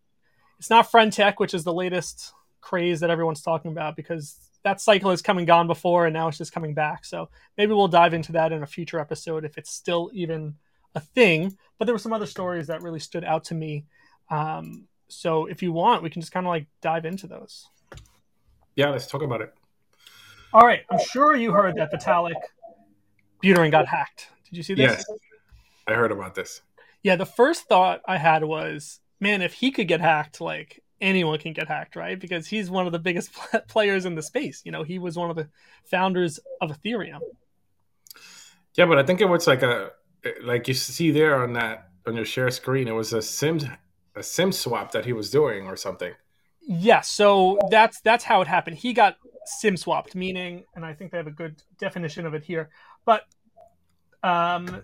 it's 0.63 0.71
not 0.71 0.89
friend 0.89 1.13
tech, 1.13 1.41
which 1.41 1.55
is 1.55 1.65
the 1.65 1.75
latest 1.75 2.35
craze 2.61 3.01
that 3.01 3.11
everyone's 3.11 3.43
talking 3.43 3.73
about 3.73 3.97
because 3.97 4.39
that 4.63 4.81
cycle 4.81 5.11
has 5.11 5.21
come 5.21 5.39
and 5.39 5.47
gone 5.49 5.67
before 5.67 6.07
and 6.07 6.15
now 6.15 6.29
it's 6.29 6.39
just 6.39 6.53
coming 6.53 6.73
back. 6.73 7.05
So 7.05 7.31
maybe 7.59 7.73
we'll 7.73 7.89
dive 7.89 8.15
into 8.15 8.31
that 8.31 8.53
in 8.53 8.63
a 8.63 8.67
future 8.69 9.01
episode 9.01 9.45
if 9.45 9.59
it's 9.59 9.73
still 9.73 10.09
even 10.13 10.55
a 10.95 11.01
thing. 11.01 11.59
But 11.79 11.87
there 11.87 11.95
were 11.97 11.99
some 11.99 12.13
other 12.13 12.27
stories 12.27 12.69
that 12.69 12.81
really 12.81 13.01
stood 13.01 13.25
out 13.25 13.43
to 13.47 13.57
me. 13.57 13.87
Um, 14.31 14.87
so 15.09 15.47
if 15.47 15.65
you 15.65 15.73
want, 15.73 16.05
we 16.05 16.11
can 16.11 16.23
just 16.23 16.31
kind 16.31 16.47
of 16.47 16.51
like 16.51 16.69
dive 16.81 17.07
into 17.07 17.27
those. 17.27 17.67
Yeah, 18.77 18.91
let's 18.91 19.09
talk 19.09 19.23
about 19.23 19.41
it. 19.41 19.53
All 20.53 20.65
right. 20.65 20.83
I'm 20.93 21.01
sure 21.11 21.35
you 21.35 21.51
heard 21.51 21.75
that 21.75 21.93
Vitalik 21.93 22.41
Buterin 23.43 23.73
got 23.73 23.89
hacked. 23.89 24.29
Did 24.49 24.59
you 24.59 24.63
see 24.63 24.75
this? 24.75 25.05
Yes. 25.09 25.19
I 25.89 25.95
heard 25.95 26.13
about 26.13 26.37
this. 26.37 26.63
Yeah, 27.03 27.17
the 27.17 27.27
first 27.27 27.65
thought 27.65 28.01
I 28.07 28.17
had 28.17 28.45
was, 28.45 29.01
man, 29.23 29.41
if 29.41 29.55
he 29.55 29.71
could 29.71 29.87
get 29.87 30.01
hacked, 30.01 30.41
like 30.41 30.83
anyone 31.01 31.39
can 31.39 31.53
get 31.53 31.69
hacked, 31.69 31.95
right? 31.95 32.19
Because 32.19 32.49
he's 32.49 32.69
one 32.69 32.87
of 32.87 32.93
the 32.93 32.99
biggest 32.99 33.31
players 33.69 34.05
in 34.05 34.17
the 34.17 34.23
space. 34.23 34.61
You 34.65 34.73
know, 34.73 34.83
he 34.83 34.99
was 34.99 35.17
one 35.17 35.31
of 35.31 35.37
the 35.37 35.49
founders 35.85 36.41
of 36.61 36.71
Ethereum. 36.71 37.21
Yeah, 38.75 38.87
but 38.87 38.99
I 38.99 39.05
think 39.05 39.21
it 39.21 39.29
was 39.29 39.47
like 39.47 39.63
a 39.63 39.93
like 40.43 40.67
you 40.69 40.75
see 40.75 41.11
there 41.11 41.43
on 41.43 41.53
that 41.55 41.89
on 42.07 42.17
your 42.17 42.25
share 42.25 42.51
screen. 42.51 42.89
It 42.89 42.93
was 42.93 43.13
a 43.13 43.23
sim 43.23 43.61
a 44.17 44.23
sim 44.23 44.51
swap 44.51 44.91
that 44.93 45.05
he 45.05 45.13
was 45.13 45.31
doing 45.31 45.67
or 45.67 45.77
something. 45.77 46.13
Yeah, 46.61 47.01
so 47.01 47.59
that's 47.71 48.01
that's 48.01 48.25
how 48.25 48.41
it 48.41 48.49
happened. 48.49 48.77
He 48.77 48.93
got 48.93 49.17
sim 49.47 49.77
swapped, 49.77 50.15
meaning, 50.17 50.65
and 50.75 50.85
I 50.85 50.95
think 50.95 51.13
they 51.13 51.19
have 51.19 51.27
a 51.29 51.33
good 51.33 51.63
definition 51.79 52.27
of 52.27 52.35
it 52.35 52.43
here. 52.43 52.71
But 53.05 53.23
um, 54.23 54.83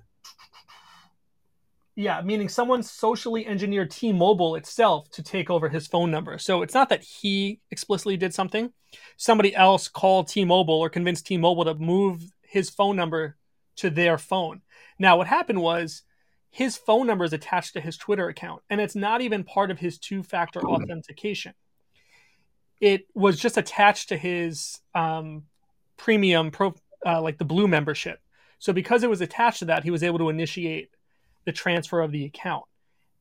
yeah, 1.99 2.21
meaning 2.23 2.49
someone 2.49 2.85
socially 2.85 3.45
engineered 3.45 3.91
T-Mobile 3.91 4.55
itself 4.55 5.11
to 5.11 5.21
take 5.21 5.51
over 5.51 5.69
his 5.69 5.89
phone 5.89 6.13
number. 6.13 6.39
So 6.39 6.63
it's 6.63 6.73
not 6.73 6.91
that 6.91 7.03
he 7.03 7.61
explicitly 7.73 8.17
did 8.17 8.33
something. 8.33 8.73
Somebody 9.17 9.53
else 9.53 9.89
called 9.89 10.29
T-Mobile 10.29 10.79
or 10.79 10.91
convinced 10.91 11.27
T-Mobile 11.27 11.65
to 11.65 11.75
move 11.75 12.23
his 12.41 12.71
phone 12.71 12.95
number 12.95 13.37
to 13.79 13.91
their 13.91 14.17
phone. 14.17 14.63
Now, 15.01 15.17
what 15.17 15.27
happened 15.27 15.61
was 15.61 16.05
his 16.51 16.77
phone 16.77 17.09
number 17.09 17.25
is 17.25 17.33
attached 17.33 17.73
to 17.73 17.81
his 17.81 17.97
Twitter 17.97 18.29
account, 18.29 18.63
and 18.71 18.81
it's 18.81 18.95
not 18.95 19.21
even 19.21 19.43
part 19.43 19.73
of 19.73 19.81
his 19.81 19.99
two-factor 19.99 20.61
authentication. 20.61 21.55
It 22.81 23.09
was 23.13 23.41
just 23.41 23.57
attached 23.57 24.11
to 24.11 24.17
his 24.17 24.79
um, 24.95 25.47
premium 25.97 26.53
pro, 26.53 26.77
uh, 27.05 27.21
like 27.21 27.39
the 27.39 27.45
blue 27.45 27.67
membership. 27.67 28.21
So 28.61 28.73
because 28.73 29.03
it 29.03 29.11
was 29.11 29.21
attached 29.21 29.59
to 29.59 29.65
that, 29.65 29.83
he 29.83 29.91
was 29.91 30.05
able 30.05 30.21
to 30.21 30.29
initiate 30.29 30.91
the 31.45 31.53
transfer 31.53 32.01
of 32.01 32.13
the 32.13 32.25
account. 32.25 32.65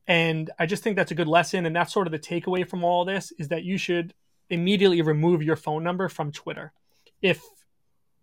And 0.06 0.50
I 0.58 0.66
just 0.66 0.82
think 0.82 0.96
that's 0.96 1.10
a 1.10 1.14
good 1.14 1.28
lesson. 1.28 1.66
And 1.66 1.76
that's 1.76 1.92
sort 1.92 2.06
of 2.06 2.12
the 2.12 2.18
takeaway 2.18 2.68
from 2.68 2.84
all 2.84 3.04
this 3.04 3.32
is 3.38 3.48
that 3.48 3.64
you 3.64 3.78
should 3.78 4.14
immediately 4.50 5.02
remove 5.02 5.42
your 5.42 5.56
phone 5.56 5.84
number 5.84 6.08
from 6.08 6.32
Twitter 6.32 6.72
if 7.20 7.42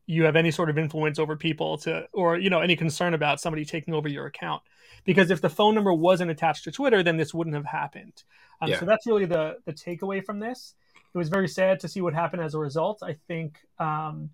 you 0.08 0.24
have 0.24 0.36
any 0.36 0.52
sort 0.52 0.70
of 0.70 0.78
influence 0.78 1.20
over 1.20 1.36
people 1.36 1.78
to 1.80 2.08
or 2.14 2.38
you 2.38 2.50
know 2.50 2.62
any 2.62 2.76
concern 2.76 3.14
about 3.14 3.42
somebody 3.42 3.66
taking 3.66 3.94
over 3.94 4.08
your 4.08 4.28
account 4.28 4.62
because 5.04 5.32
if 5.32 5.42
the 5.42 5.50
phone 5.50 5.74
number 5.74 5.92
wasn't 5.92 6.30
attached 6.30 6.64
to 6.64 6.72
twitter 6.72 7.02
then 7.02 7.18
this 7.18 7.34
wouldn't 7.34 7.56
have 7.56 7.66
happened 7.66 8.24
um, 8.62 8.70
yeah. 8.70 8.80
so 8.80 8.86
that's 8.86 9.08
really 9.08 9.26
the 9.26 9.58
the 9.66 9.74
takeaway 9.74 10.24
from 10.24 10.38
this 10.38 10.76
it 11.12 11.18
was 11.18 11.28
very 11.28 11.48
sad 11.48 11.80
to 11.80 11.88
see 11.88 12.02
what 12.02 12.14
happened 12.14 12.44
as 12.44 12.54
a 12.54 12.60
result 12.60 13.02
i 13.02 13.16
think 13.28 13.58
um, 13.80 14.30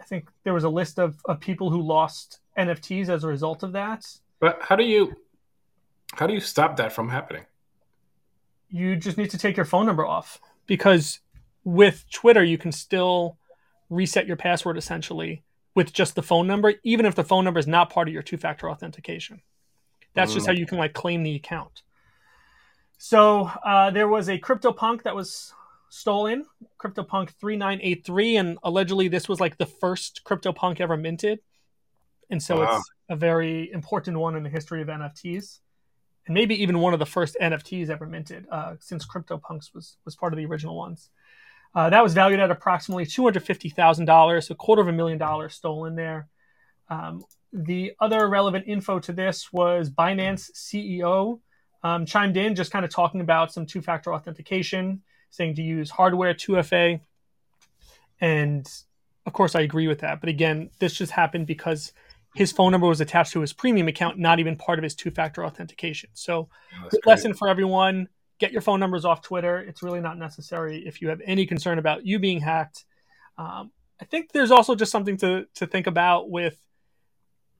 I 0.00 0.04
think 0.04 0.30
there 0.44 0.54
was 0.54 0.64
a 0.64 0.68
list 0.68 0.98
of, 0.98 1.16
of 1.24 1.40
people 1.40 1.70
who 1.70 1.82
lost 1.82 2.40
NFTs 2.58 3.08
as 3.08 3.24
a 3.24 3.28
result 3.28 3.62
of 3.62 3.72
that. 3.72 4.04
But 4.40 4.58
how 4.62 4.76
do 4.76 4.84
you 4.84 5.14
how 6.14 6.26
do 6.26 6.34
you 6.34 6.40
stop 6.40 6.76
that 6.76 6.92
from 6.92 7.08
happening? 7.08 7.44
You 8.70 8.96
just 8.96 9.16
need 9.16 9.30
to 9.30 9.38
take 9.38 9.56
your 9.56 9.66
phone 9.66 9.86
number 9.86 10.06
off 10.06 10.40
because 10.66 11.20
with 11.64 12.04
Twitter 12.10 12.42
you 12.42 12.58
can 12.58 12.72
still 12.72 13.38
reset 13.90 14.26
your 14.26 14.36
password 14.36 14.76
essentially 14.76 15.42
with 15.74 15.92
just 15.92 16.14
the 16.14 16.22
phone 16.22 16.46
number, 16.46 16.74
even 16.82 17.06
if 17.06 17.14
the 17.14 17.24
phone 17.24 17.44
number 17.44 17.60
is 17.60 17.66
not 17.66 17.90
part 17.90 18.08
of 18.08 18.14
your 18.14 18.22
two-factor 18.22 18.68
authentication. 18.68 19.40
That's 20.14 20.32
mm. 20.32 20.34
just 20.34 20.46
how 20.46 20.52
you 20.52 20.66
can 20.66 20.78
like 20.78 20.92
claim 20.92 21.22
the 21.22 21.36
account. 21.36 21.82
So 22.98 23.50
uh, 23.64 23.90
there 23.90 24.08
was 24.08 24.28
a 24.28 24.38
CryptoPunk 24.38 25.04
that 25.04 25.14
was 25.14 25.54
stolen, 25.88 26.44
CryptoPunk 26.78 27.30
3983, 27.30 28.36
and 28.36 28.58
allegedly 28.64 29.08
this 29.08 29.28
was 29.28 29.40
like 29.40 29.56
the 29.56 29.66
first 29.66 30.22
CryptoPunk 30.24 30.80
ever 30.80 30.96
minted. 30.96 31.40
And 32.30 32.42
so 32.42 32.60
wow. 32.60 32.76
it's 32.76 32.90
a 33.08 33.16
very 33.16 33.72
important 33.72 34.18
one 34.18 34.36
in 34.36 34.42
the 34.42 34.50
history 34.50 34.82
of 34.82 34.88
NFTs. 34.88 35.60
And 36.26 36.34
maybe 36.34 36.60
even 36.62 36.78
one 36.80 36.92
of 36.92 36.98
the 36.98 37.06
first 37.06 37.36
NFTs 37.40 37.88
ever 37.88 38.06
minted, 38.06 38.46
uh, 38.50 38.74
since 38.80 39.06
CryptoPunks 39.06 39.74
was 39.74 39.96
was 40.04 40.14
part 40.14 40.32
of 40.32 40.36
the 40.36 40.44
original 40.44 40.76
ones. 40.76 41.10
Uh, 41.74 41.90
that 41.90 42.02
was 42.02 42.14
valued 42.14 42.40
at 42.40 42.50
approximately 42.50 43.06
two 43.06 43.24
hundred 43.24 43.44
fifty 43.44 43.70
thousand 43.70 44.04
dollars, 44.04 44.50
a 44.50 44.54
quarter 44.54 44.82
of 44.82 44.88
a 44.88 44.92
million 44.92 45.18
dollars 45.18 45.54
stolen 45.54 45.94
there. 45.94 46.28
Um, 46.90 47.24
the 47.52 47.92
other 48.00 48.28
relevant 48.28 48.66
info 48.66 48.98
to 49.00 49.12
this 49.12 49.52
was 49.52 49.88
Binance 49.88 50.50
CEO 50.52 51.40
um, 51.82 52.04
chimed 52.04 52.36
in, 52.36 52.54
just 52.54 52.70
kind 52.70 52.84
of 52.84 52.90
talking 52.90 53.20
about 53.20 53.52
some 53.52 53.64
two-factor 53.64 54.12
authentication 54.12 55.02
saying 55.30 55.54
to 55.54 55.62
use 55.62 55.90
hardware 55.90 56.34
2FA. 56.34 57.00
And 58.20 58.66
of 59.26 59.32
course, 59.32 59.54
I 59.54 59.60
agree 59.60 59.88
with 59.88 60.00
that. 60.00 60.20
But 60.20 60.28
again, 60.28 60.70
this 60.78 60.94
just 60.94 61.12
happened 61.12 61.46
because 61.46 61.92
his 62.34 62.52
phone 62.52 62.72
number 62.72 62.86
was 62.86 63.00
attached 63.00 63.32
to 63.32 63.40
his 63.40 63.52
premium 63.52 63.88
account, 63.88 64.18
not 64.18 64.38
even 64.38 64.56
part 64.56 64.78
of 64.78 64.82
his 64.82 64.94
two 64.94 65.10
factor 65.10 65.44
authentication. 65.44 66.10
So, 66.12 66.48
good 66.90 67.06
lesson 67.06 67.34
for 67.34 67.48
everyone 67.48 68.08
get 68.38 68.52
your 68.52 68.62
phone 68.62 68.80
numbers 68.80 69.04
off 69.04 69.22
Twitter. 69.22 69.58
It's 69.58 69.82
really 69.82 70.00
not 70.00 70.16
necessary 70.16 70.86
if 70.86 71.02
you 71.02 71.08
have 71.08 71.20
any 71.24 71.46
concern 71.46 71.78
about 71.78 72.06
you 72.06 72.18
being 72.18 72.40
hacked. 72.40 72.84
Um, 73.36 73.70
I 74.00 74.04
think 74.04 74.32
there's 74.32 74.50
also 74.50 74.74
just 74.74 74.92
something 74.92 75.16
to, 75.18 75.46
to 75.56 75.66
think 75.66 75.86
about 75.86 76.30
with 76.30 76.56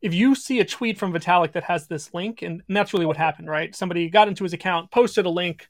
if 0.00 0.14
you 0.14 0.36
see 0.36 0.60
a 0.60 0.64
tweet 0.64 0.96
from 0.96 1.12
Vitalik 1.12 1.52
that 1.52 1.64
has 1.64 1.88
this 1.88 2.14
link, 2.14 2.42
and, 2.42 2.62
and 2.68 2.76
that's 2.76 2.92
really 2.92 3.06
what 3.06 3.16
happened, 3.16 3.48
right? 3.48 3.74
Somebody 3.74 4.08
got 4.08 4.28
into 4.28 4.44
his 4.44 4.52
account, 4.52 4.92
posted 4.92 5.26
a 5.26 5.30
link, 5.30 5.66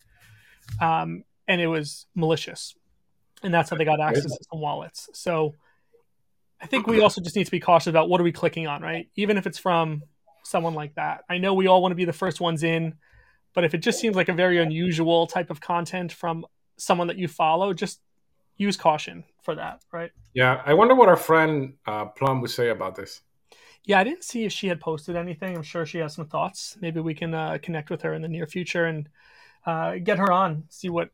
um, 0.83 1.25
and 1.47 1.63
it 1.63 1.67
was 1.67 2.05
malicious, 2.15 2.75
and 3.43 3.55
that's 3.55 3.71
how 3.71 3.77
they 3.77 3.87
got 3.87 4.01
access 4.01 4.25
to 4.37 4.45
some 4.51 4.61
wallets. 4.61 5.09
So 5.15 5.55
I 6.61 6.67
think 6.67 6.87
we 6.87 7.01
also 7.01 7.21
just 7.21 7.37
need 7.37 7.45
to 7.45 7.51
be 7.51 7.61
cautious 7.61 7.87
about 7.87 8.09
what 8.09 8.21
are 8.21 8.25
we 8.25 8.33
clicking 8.33 8.67
on, 8.67 8.83
right? 8.83 9.09
Even 9.17 9.37
if 9.37 9.47
it's 9.47 9.59
from 9.59 10.03
someone 10.43 10.75
like 10.75 10.95
that. 10.95 11.25
I 11.29 11.39
know 11.39 11.55
we 11.55 11.67
all 11.67 11.83
want 11.83 11.93
to 11.93 11.97
be 11.97 12.05
the 12.05 12.13
first 12.13 12.41
ones 12.41 12.63
in, 12.63 12.95
but 13.55 13.65
if 13.65 13.75
it 13.75 13.79
just 13.79 14.01
seems 14.01 14.17
like 14.17 14.29
a 14.29 14.33
very 14.33 14.59
unusual 14.59 15.27
type 15.27 15.51
of 15.51 15.61
content 15.61 16.13
from 16.13 16.47
someone 16.77 17.07
that 17.09 17.19
you 17.19 17.29
follow, 17.29 17.73
just 17.73 18.01
use 18.57 18.77
caution 18.77 19.25
for 19.43 19.55
that, 19.55 19.83
right? 19.93 20.11
Yeah, 20.35 20.63
I 20.65 20.75
wonder 20.75 20.95
what 20.95 21.09
our 21.09 21.17
friend 21.17 21.75
uh, 21.87 22.07
Plum 22.07 22.41
would 22.41 22.51
say 22.51 22.71
about 22.71 22.97
this. 22.97 23.23
Yeah, 23.85 24.01
I 24.01 24.05
didn't 24.05 24.25
see 24.25 24.45
if 24.45 24.53
she 24.53 24.69
had 24.69 24.81
posted 24.81 25.17
anything. 25.17 25.57
I'm 25.57 25.63
sure 25.63 25.87
she 25.87 25.99
has 25.99 26.15
some 26.15 26.27
thoughts. 26.27 26.77
Maybe 26.81 27.01
we 27.01 27.15
can 27.15 27.33
uh, 27.35 27.59
connect 27.63 27.91
with 27.91 28.03
her 28.03 28.15
in 28.15 28.23
the 28.23 28.29
near 28.29 28.47
future 28.47 28.85
and 28.85 29.09
uh, 29.65 29.95
get 29.97 30.19
her 30.19 30.31
on, 30.33 30.65
see 30.69 30.89
what 30.89 31.11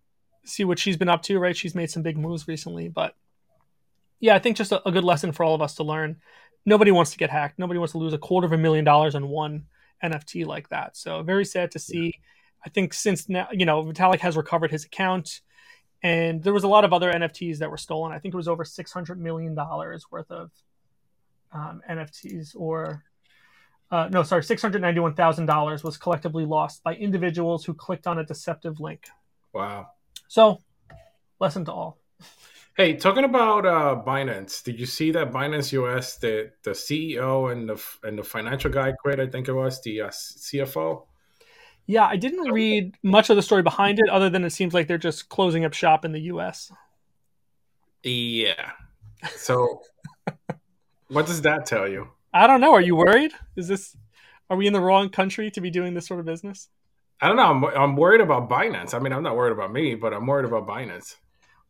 see 0.47 0.65
what 0.65 0.79
she's 0.79 0.97
been 0.97 1.09
up 1.09 1.23
to. 1.23 1.39
Right, 1.39 1.57
she's 1.57 1.75
made 1.75 1.91
some 1.91 2.03
big 2.03 2.19
moves 2.19 2.49
recently, 2.49 2.89
but 2.89 3.15
yeah, 4.25 4.35
I 4.35 4.39
think 4.39 4.57
just 4.57 4.73
a, 4.73 4.89
a 4.89 4.91
good 4.91 5.05
lesson 5.05 5.33
for 5.33 5.45
all 5.45 5.55
of 5.55 5.61
us 5.61 5.75
to 5.75 5.85
learn. 5.85 6.17
Nobody 6.65 6.91
wants 6.91 7.11
to 7.11 7.19
get 7.19 7.29
hacked. 7.29 7.59
Nobody 7.59 7.79
wants 7.79 7.93
to 7.93 7.99
lose 7.99 8.15
a 8.15 8.19
quarter 8.19 8.47
of 8.47 8.53
a 8.53 8.57
million 8.57 8.83
dollars 8.83 9.15
on 9.15 9.29
one 9.29 9.67
NFT 10.03 10.47
like 10.47 10.71
that. 10.71 10.97
So 10.97 11.23
very 11.23 11.45
sad 11.45 11.73
to 11.73 11.79
see. 11.79 12.15
I 12.65 12.71
think 12.71 12.95
since 12.95 13.29
now, 13.29 13.49
you 13.53 13.67
know, 13.67 13.85
Vitalik 13.85 14.21
has 14.21 14.35
recovered 14.35 14.71
his 14.71 14.87
account, 14.87 15.43
and 16.03 16.43
there 16.43 16.55
was 16.55 16.65
a 16.65 16.69
lot 16.69 16.87
of 16.87 16.95
other 16.95 17.13
NFTs 17.13 17.59
that 17.59 17.71
were 17.71 17.77
stolen. 17.77 18.13
I 18.13 18.19
think 18.19 18.33
it 18.33 18.37
was 18.39 18.49
over 18.49 18.65
six 18.65 18.91
hundred 18.91 19.21
million 19.21 19.55
dollars 19.55 20.07
worth 20.11 20.31
of 20.31 20.51
um, 21.53 21.83
NFTs, 21.87 22.57
or 22.57 23.05
uh, 23.91 24.09
no, 24.11 24.23
sorry, 24.23 24.43
six 24.43 24.63
hundred 24.63 24.81
ninety-one 24.81 25.13
thousand 25.13 25.45
dollars 25.45 25.85
was 25.85 25.99
collectively 25.99 26.47
lost 26.47 26.83
by 26.83 26.95
individuals 26.95 27.67
who 27.67 27.75
clicked 27.75 28.07
on 28.07 28.19
a 28.19 28.25
deceptive 28.25 28.81
link. 28.81 29.07
Wow. 29.53 29.89
So, 30.29 30.63
lesson 31.39 31.67
to 31.67 31.73
all. 31.73 31.99
Hey, 32.77 32.95
talking 32.95 33.23
about 33.23 33.65
uh, 33.65 34.03
Binance, 34.05 34.65
did 34.65 34.81
you 34.81 34.87
see 34.87 35.13
that 35.13 35.31
Binance 35.31 35.71
US, 35.73 36.17
the 36.17 36.51
the 36.65 36.73
CEO 36.73 37.53
and 37.53 37.69
the 37.69 37.81
and 38.03 38.19
the 38.19 38.25
financial 38.25 38.69
guy 38.69 38.91
quit? 38.91 39.21
I 39.21 39.29
think 39.29 39.47
it 39.47 39.53
was 39.53 39.81
the 39.83 40.01
uh, 40.01 40.09
CFO. 40.09 41.07
Yeah, 41.87 42.05
I 42.05 42.17
didn't 42.17 42.51
read 42.51 42.97
much 43.05 43.31
of 43.31 43.37
the 43.37 43.43
story 43.43 43.63
behind 43.63 44.01
it, 44.01 44.09
other 44.09 44.29
than 44.29 44.45
it 44.45 44.51
seems 44.51 44.75
like 44.75 44.89
they're 44.89 44.99
just 44.99 45.29
closing 45.29 45.65
up 45.65 45.73
shop 45.73 46.05
in 46.05 46.11
the 46.13 46.23
US. 46.23 46.73
Yeah. 48.03 48.73
So, 49.37 49.81
what 51.09 51.25
does 51.25 51.41
that 51.43 51.65
tell 51.65 51.89
you? 51.89 52.09
I 52.35 52.47
don't 52.47 52.61
know. 52.61 52.75
Are 52.75 52.81
you 52.83 52.95
worried? 52.95 53.33
Is 53.57 53.69
this? 53.69 53.97
Are 54.51 54.57
we 54.57 54.67
in 54.67 54.75
the 54.75 54.81
wrong 54.81 55.09
country 55.09 55.51
to 55.53 55.61
be 55.63 55.71
doing 55.71 55.95
this 55.95 56.07
sort 56.07 56.21
of 56.21 56.27
business? 56.27 56.69
I 57.23 57.29
don't 57.29 57.39
know. 57.39 57.45
I'm, 57.45 57.65
I'm 57.65 57.97
worried 57.97 58.21
about 58.21 58.51
Binance. 58.51 58.93
I 58.93 58.99
mean, 58.99 59.15
I'm 59.15 59.23
not 59.23 59.35
worried 59.35 59.53
about 59.53 59.73
me, 59.73 59.95
but 59.95 60.13
I'm 60.13 60.27
worried 60.27 60.45
about 60.45 60.67
Binance. 60.67 61.17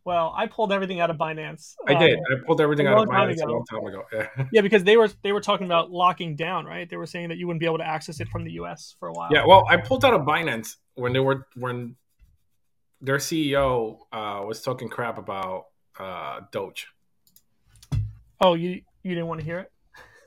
Well, 0.05 0.35
I 0.37 0.47
pulled 0.47 0.71
everything 0.71 1.01
out 1.01 1.09
of 1.09 1.17
Binance. 1.17 1.77
I 1.87 1.95
did. 1.95 2.19
Um, 2.19 2.25
I 2.31 2.47
pulled 2.47 2.61
everything 2.61 2.87
out 2.87 2.99
of 2.99 3.09
Binance 3.09 3.43
a 3.43 3.47
long 3.47 3.65
time 3.65 3.87
ago. 3.87 4.05
Yeah. 4.13 4.47
yeah, 4.53 4.61
because 4.61 4.85
they 4.85 4.99
were 4.99 5.09
they 5.23 5.33
were 5.33 5.41
talking 5.41 5.65
about 5.65 5.91
locking 5.91 6.37
down, 6.37 6.67
right? 6.67 6.89
They 6.89 6.99
were 6.99 7.07
saying 7.07 7.31
that 7.31 7.39
you 7.39 7.47
wouldn't 7.47 7.61
be 7.61 7.67
able 7.67 7.79
to 7.79 7.87
access 7.87 8.21
it 8.21 8.29
from 8.29 8.45
the 8.45 8.53
US 8.53 8.95
for 9.01 9.09
a 9.09 9.13
while. 9.13 9.31
Yeah, 9.33 9.47
well, 9.47 9.65
I 9.67 9.79
pulled 9.79 10.05
out 10.05 10.13
of 10.13 10.23
Binance 10.23 10.77
when 10.95 11.15
they 11.15 11.21
were 11.21 11.47
when 11.57 11.97
their 13.01 13.17
CEO 13.17 13.99
uh, 14.13 14.43
was 14.47 14.61
talking 14.61 14.91
crap 14.91 15.17
about 15.17 15.67
uh, 15.99 16.41
Doge. 16.53 16.87
Oh, 18.43 18.53
you 18.53 18.83
you 19.03 19.15
didn't 19.15 19.27
want 19.27 19.41
to 19.41 19.47
hear 19.47 19.59
it? 19.61 19.73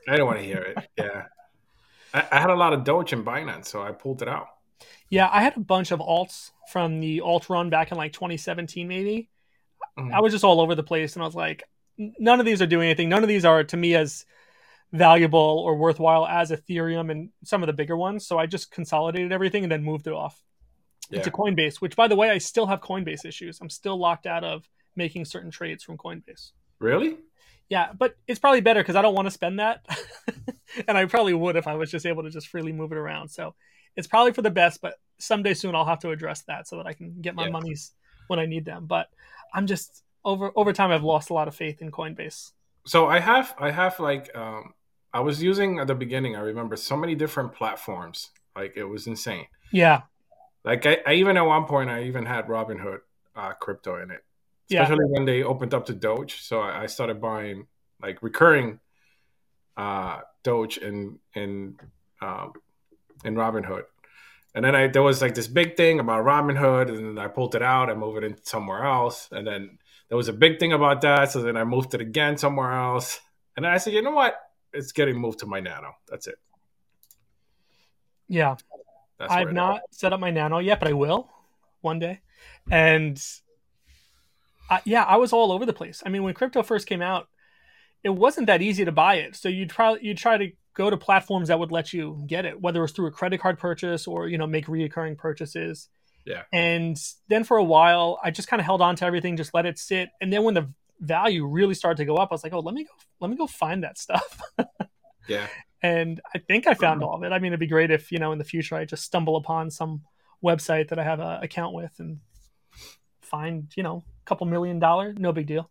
I 0.08 0.12
didn't 0.12 0.26
want 0.26 0.38
to 0.38 0.44
hear 0.44 0.62
it. 0.62 0.88
Yeah. 0.98 1.26
I, 2.14 2.26
I 2.32 2.40
had 2.40 2.50
a 2.50 2.54
lot 2.54 2.72
of 2.72 2.84
Doge 2.84 3.12
in 3.12 3.22
Binance, 3.22 3.66
so 3.66 3.82
I 3.82 3.92
pulled 3.92 4.22
it 4.22 4.28
out. 4.28 4.48
Yeah, 5.10 5.28
I 5.30 5.42
had 5.42 5.56
a 5.56 5.60
bunch 5.60 5.92
of 5.92 6.00
alts 6.00 6.50
from 6.72 7.00
the 7.00 7.20
alt 7.20 7.50
run 7.50 7.70
back 7.70 7.92
in 7.92 7.98
like 7.98 8.12
2017, 8.12 8.88
maybe 8.88 9.28
Mm-hmm. 9.98 10.14
I 10.14 10.20
was 10.20 10.32
just 10.32 10.44
all 10.44 10.60
over 10.60 10.74
the 10.74 10.82
place, 10.82 11.14
and 11.14 11.22
I 11.22 11.26
was 11.26 11.34
like, 11.34 11.64
none 11.96 12.40
of 12.40 12.46
these 12.46 12.62
are 12.62 12.66
doing 12.66 12.88
anything. 12.88 13.08
None 13.08 13.22
of 13.22 13.28
these 13.28 13.44
are 13.44 13.64
to 13.64 13.76
me 13.76 13.94
as 13.94 14.24
valuable 14.92 15.38
or 15.38 15.76
worthwhile 15.76 16.26
as 16.26 16.50
Ethereum 16.50 17.10
and 17.10 17.30
some 17.44 17.62
of 17.62 17.66
the 17.66 17.72
bigger 17.72 17.96
ones. 17.96 18.26
So 18.26 18.38
I 18.38 18.46
just 18.46 18.70
consolidated 18.70 19.32
everything 19.32 19.64
and 19.64 19.72
then 19.72 19.82
moved 19.82 20.06
it 20.06 20.12
off 20.12 20.40
yeah. 21.10 21.22
to 21.22 21.30
Coinbase. 21.30 21.80
Which, 21.80 21.96
by 21.96 22.08
the 22.08 22.16
way, 22.16 22.30
I 22.30 22.38
still 22.38 22.66
have 22.66 22.80
Coinbase 22.80 23.24
issues. 23.24 23.58
I'm 23.60 23.70
still 23.70 23.98
locked 23.98 24.26
out 24.26 24.44
of 24.44 24.68
making 24.96 25.24
certain 25.24 25.50
trades 25.50 25.82
from 25.84 25.96
Coinbase. 25.98 26.52
Really? 26.78 27.16
Yeah, 27.68 27.92
but 27.92 28.16
it's 28.26 28.38
probably 28.38 28.62
better 28.62 28.80
because 28.80 28.96
I 28.96 29.02
don't 29.02 29.14
want 29.14 29.26
to 29.26 29.30
spend 29.30 29.58
that, 29.58 29.84
and 30.88 30.96
I 30.96 31.04
probably 31.04 31.34
would 31.34 31.56
if 31.56 31.66
I 31.66 31.74
was 31.74 31.90
just 31.90 32.06
able 32.06 32.22
to 32.22 32.30
just 32.30 32.48
freely 32.48 32.72
move 32.72 32.92
it 32.92 32.98
around. 32.98 33.28
So 33.28 33.54
it's 33.94 34.06
probably 34.06 34.32
for 34.32 34.40
the 34.40 34.50
best. 34.50 34.80
But 34.80 34.94
someday 35.18 35.52
soon 35.52 35.74
I'll 35.74 35.84
have 35.84 35.98
to 36.00 36.10
address 36.10 36.42
that 36.48 36.66
so 36.66 36.78
that 36.78 36.86
I 36.86 36.94
can 36.94 37.20
get 37.20 37.34
my 37.34 37.44
yeah. 37.44 37.50
monies 37.50 37.92
when 38.28 38.38
I 38.38 38.46
need 38.46 38.64
them. 38.64 38.86
But 38.86 39.08
I'm 39.54 39.66
just 39.66 40.02
over 40.24 40.52
over 40.56 40.72
time 40.72 40.90
I've 40.90 41.04
lost 41.04 41.30
a 41.30 41.34
lot 41.34 41.48
of 41.48 41.54
faith 41.54 41.80
in 41.80 41.90
Coinbase. 41.90 42.52
So 42.86 43.06
I 43.06 43.18
have 43.18 43.54
I 43.58 43.70
have 43.70 43.98
like 44.00 44.34
um 44.36 44.74
I 45.12 45.20
was 45.20 45.42
using 45.42 45.78
at 45.78 45.86
the 45.86 45.94
beginning, 45.94 46.36
I 46.36 46.40
remember 46.40 46.76
so 46.76 46.96
many 46.96 47.14
different 47.14 47.54
platforms. 47.54 48.30
Like 48.54 48.74
it 48.76 48.84
was 48.84 49.06
insane. 49.06 49.46
Yeah. 49.72 50.02
Like 50.64 50.84
I, 50.86 50.98
I 51.06 51.14
even 51.14 51.36
at 51.36 51.42
one 51.42 51.64
point 51.64 51.90
I 51.90 52.04
even 52.04 52.26
had 52.26 52.46
Robinhood 52.46 53.00
uh, 53.34 53.52
crypto 53.52 54.02
in 54.02 54.10
it. 54.10 54.24
Especially 54.70 55.06
yeah. 55.06 55.12
when 55.12 55.24
they 55.24 55.42
opened 55.42 55.72
up 55.72 55.86
to 55.86 55.94
Doge. 55.94 56.42
So 56.42 56.60
I, 56.60 56.82
I 56.82 56.86
started 56.86 57.20
buying 57.20 57.66
like 58.02 58.22
recurring 58.22 58.80
uh 59.76 60.20
Doge 60.42 60.78
in 60.78 61.18
in 61.34 61.78
um 62.20 62.52
in 63.24 63.34
Robinhood. 63.34 63.84
And 64.54 64.64
then 64.64 64.74
I 64.74 64.88
there 64.88 65.02
was 65.02 65.20
like 65.20 65.34
this 65.34 65.46
big 65.46 65.76
thing 65.76 66.00
about 66.00 66.24
Robinhood, 66.24 66.88
and 66.88 67.16
then 67.16 67.24
I 67.24 67.28
pulled 67.28 67.54
it 67.54 67.62
out. 67.62 67.90
I 67.90 67.94
moved 67.94 68.18
it 68.18 68.24
in 68.24 68.36
somewhere 68.44 68.84
else, 68.84 69.28
and 69.30 69.46
then 69.46 69.78
there 70.08 70.16
was 70.16 70.28
a 70.28 70.32
big 70.32 70.58
thing 70.58 70.72
about 70.72 71.00
that. 71.02 71.30
So 71.30 71.42
then 71.42 71.56
I 71.56 71.64
moved 71.64 71.94
it 71.94 72.00
again 72.00 72.36
somewhere 72.36 72.72
else, 72.72 73.20
and 73.56 73.64
then 73.64 73.72
I 73.72 73.78
said, 73.78 73.92
you 73.92 74.02
know 74.02 74.12
what? 74.12 74.36
It's 74.72 74.92
getting 74.92 75.16
moved 75.16 75.40
to 75.40 75.46
my 75.46 75.60
Nano. 75.60 75.94
That's 76.08 76.26
it. 76.26 76.36
Yeah, 78.28 78.56
That's 79.18 79.32
I've 79.32 79.52
not 79.52 79.80
set 79.90 80.12
up 80.12 80.20
my 80.20 80.30
Nano 80.30 80.58
yet, 80.58 80.80
but 80.80 80.88
I 80.88 80.92
will 80.92 81.30
one 81.80 81.98
day. 81.98 82.20
And 82.70 83.22
I, 84.70 84.80
yeah, 84.84 85.04
I 85.04 85.16
was 85.16 85.32
all 85.32 85.52
over 85.52 85.64
the 85.64 85.72
place. 85.72 86.02
I 86.04 86.10
mean, 86.10 86.22
when 86.22 86.34
crypto 86.34 86.62
first 86.62 86.86
came 86.86 87.00
out, 87.00 87.28
it 88.04 88.10
wasn't 88.10 88.46
that 88.46 88.62
easy 88.62 88.84
to 88.84 88.92
buy 88.92 89.16
it. 89.16 89.34
So 89.36 89.48
you'd 89.48 89.70
try 89.70 89.96
you'd 90.00 90.18
try 90.18 90.36
to 90.36 90.50
go 90.78 90.88
to 90.88 90.96
platforms 90.96 91.48
that 91.48 91.58
would 91.58 91.72
let 91.72 91.92
you 91.92 92.22
get 92.26 92.46
it, 92.46 92.58
whether 92.60 92.78
it 92.78 92.82
was 92.82 92.92
through 92.92 93.08
a 93.08 93.10
credit 93.10 93.40
card 93.40 93.58
purchase 93.58 94.06
or 94.06 94.28
you 94.28 94.38
know 94.38 94.46
make 94.46 94.66
reoccurring 94.66 95.18
purchases. 95.18 95.88
Yeah. 96.24 96.42
And 96.52 96.96
then 97.28 97.44
for 97.44 97.56
a 97.56 97.64
while, 97.64 98.20
I 98.22 98.30
just 98.30 98.48
kind 98.48 98.60
of 98.60 98.66
held 98.66 98.80
on 98.80 98.96
to 98.96 99.04
everything, 99.04 99.36
just 99.36 99.54
let 99.54 99.66
it 99.66 99.78
sit. 99.78 100.10
And 100.20 100.32
then 100.32 100.44
when 100.44 100.54
the 100.54 100.70
value 101.00 101.44
really 101.46 101.74
started 101.74 101.96
to 101.98 102.04
go 102.04 102.16
up, 102.16 102.28
I 102.30 102.34
was 102.34 102.44
like, 102.44 102.52
oh, 102.52 102.60
let 102.60 102.74
me 102.74 102.84
go, 102.84 102.90
let 103.20 103.30
me 103.30 103.36
go 103.36 103.46
find 103.46 103.82
that 103.82 103.98
stuff. 103.98 104.40
yeah. 105.28 105.46
And 105.82 106.20
I 106.34 106.38
think 106.38 106.66
I 106.66 106.74
found 106.74 107.00
mm-hmm. 107.00 107.08
all 107.08 107.16
of 107.16 107.22
it. 107.24 107.32
I 107.32 107.38
mean, 107.38 107.48
it'd 107.52 107.60
be 107.60 107.66
great 107.66 107.90
if 107.90 108.12
you 108.12 108.18
know 108.18 108.32
in 108.32 108.38
the 108.38 108.44
future 108.44 108.76
I 108.76 108.84
just 108.84 109.02
stumble 109.04 109.36
upon 109.36 109.70
some 109.70 110.02
website 110.44 110.88
that 110.90 110.98
I 110.98 111.04
have 111.04 111.18
an 111.18 111.42
account 111.42 111.74
with 111.74 111.92
and 111.98 112.20
find 113.20 113.66
you 113.76 113.82
know 113.82 114.04
a 114.06 114.24
couple 114.24 114.46
million 114.46 114.78
dollar, 114.78 115.12
no 115.18 115.32
big 115.32 115.46
deal. 115.46 115.68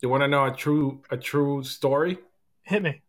You 0.00 0.08
want 0.08 0.24
to 0.24 0.28
know 0.28 0.46
a 0.46 0.52
true 0.52 1.02
a 1.10 1.16
true 1.16 1.62
story? 1.62 2.18
Hit 2.64 2.82
me. 2.82 3.02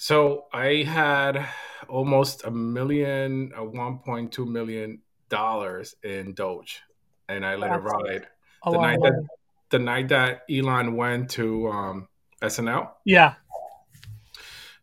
So 0.00 0.44
I 0.52 0.84
had 0.84 1.44
almost 1.88 2.44
a 2.44 2.52
million, 2.52 3.50
a 3.56 3.64
one 3.64 3.98
point 3.98 4.30
two 4.30 4.46
million 4.46 5.00
dollars 5.28 5.96
in 6.04 6.34
Doge, 6.34 6.82
and 7.28 7.44
I 7.44 7.56
let 7.56 7.70
That's 7.70 7.80
it 7.80 7.84
ride. 7.84 8.26
The 8.64 8.78
night 8.78 9.00
that 9.02 9.26
the 9.70 9.78
night 9.80 10.08
that 10.08 10.42
Elon 10.48 10.94
went 10.94 11.30
to 11.30 11.68
um, 11.68 12.08
SNL. 12.40 12.90
Yeah. 13.04 13.34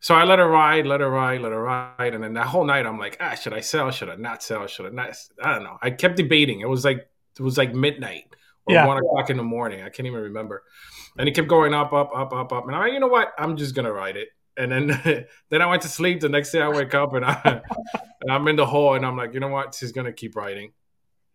So 0.02 0.16
I 0.16 0.26
let 0.26 0.38
her 0.38 0.50
ride, 0.50 0.86
let 0.86 1.00
her 1.00 1.10
ride, 1.10 1.40
let 1.40 1.54
her 1.54 1.64
ride, 1.64 2.14
and 2.14 2.22
then 2.22 2.34
that 2.34 2.48
whole 2.48 2.66
night 2.66 2.86
I'm 2.86 3.00
like, 3.00 3.16
ah, 3.22 3.36
should 3.36 3.54
I 3.54 3.62
sell? 3.62 3.92
Should 3.92 4.10
I 4.10 4.16
not 4.18 4.44
sell? 4.44 4.68
Should 4.68 4.86
I 4.86 4.90
not? 4.90 5.16
I 5.42 5.54
don't 5.54 5.64
know. 5.64 5.78
I 5.82 5.92
kept 5.92 6.18
debating. 6.18 6.60
It 6.60 6.68
was 6.68 6.84
like 6.84 7.10
it 7.40 7.42
was 7.42 7.58
like 7.58 7.74
midnight 7.74 8.36
or 8.66 8.74
yeah. 8.74 8.86
one 8.86 8.98
o'clock 8.98 9.30
in 9.30 9.38
the 9.38 9.44
morning. 9.44 9.82
I 9.82 9.88
can't 9.88 10.08
even 10.08 10.20
remember. 10.20 10.64
And 11.18 11.30
it 11.30 11.36
kept 11.36 11.48
going 11.48 11.74
up, 11.74 11.94
up, 11.94 12.12
up, 12.14 12.34
up, 12.34 12.52
up. 12.52 12.66
And 12.66 12.76
I'm 12.76 12.82
like, 12.82 12.92
you 12.92 13.00
know 13.00 13.08
what? 13.08 13.30
I'm 13.40 13.56
just 13.56 13.76
gonna 13.76 13.94
ride 13.94 14.18
it. 14.18 14.28
And 14.58 14.72
then 14.72 15.26
then 15.50 15.62
I 15.62 15.66
went 15.66 15.82
to 15.84 15.90
sleep. 15.90 16.22
The 16.22 16.30
next 16.30 16.52
day 16.52 16.62
I 16.62 16.70
wake 16.70 16.94
up 16.94 17.14
and, 17.14 17.26
I, 17.26 17.40
and 18.22 18.32
I'm 18.32 18.48
in 18.48 18.56
the 18.56 18.66
hole 18.66 18.96
and 18.96 19.06
I'm 19.06 19.18
like, 19.18 19.34
you 19.34 19.40
know 19.40 19.50
what? 19.50 19.76
She's 19.76 19.92
gonna 19.92 20.14
keep 20.14 20.36
riding. 20.36 20.74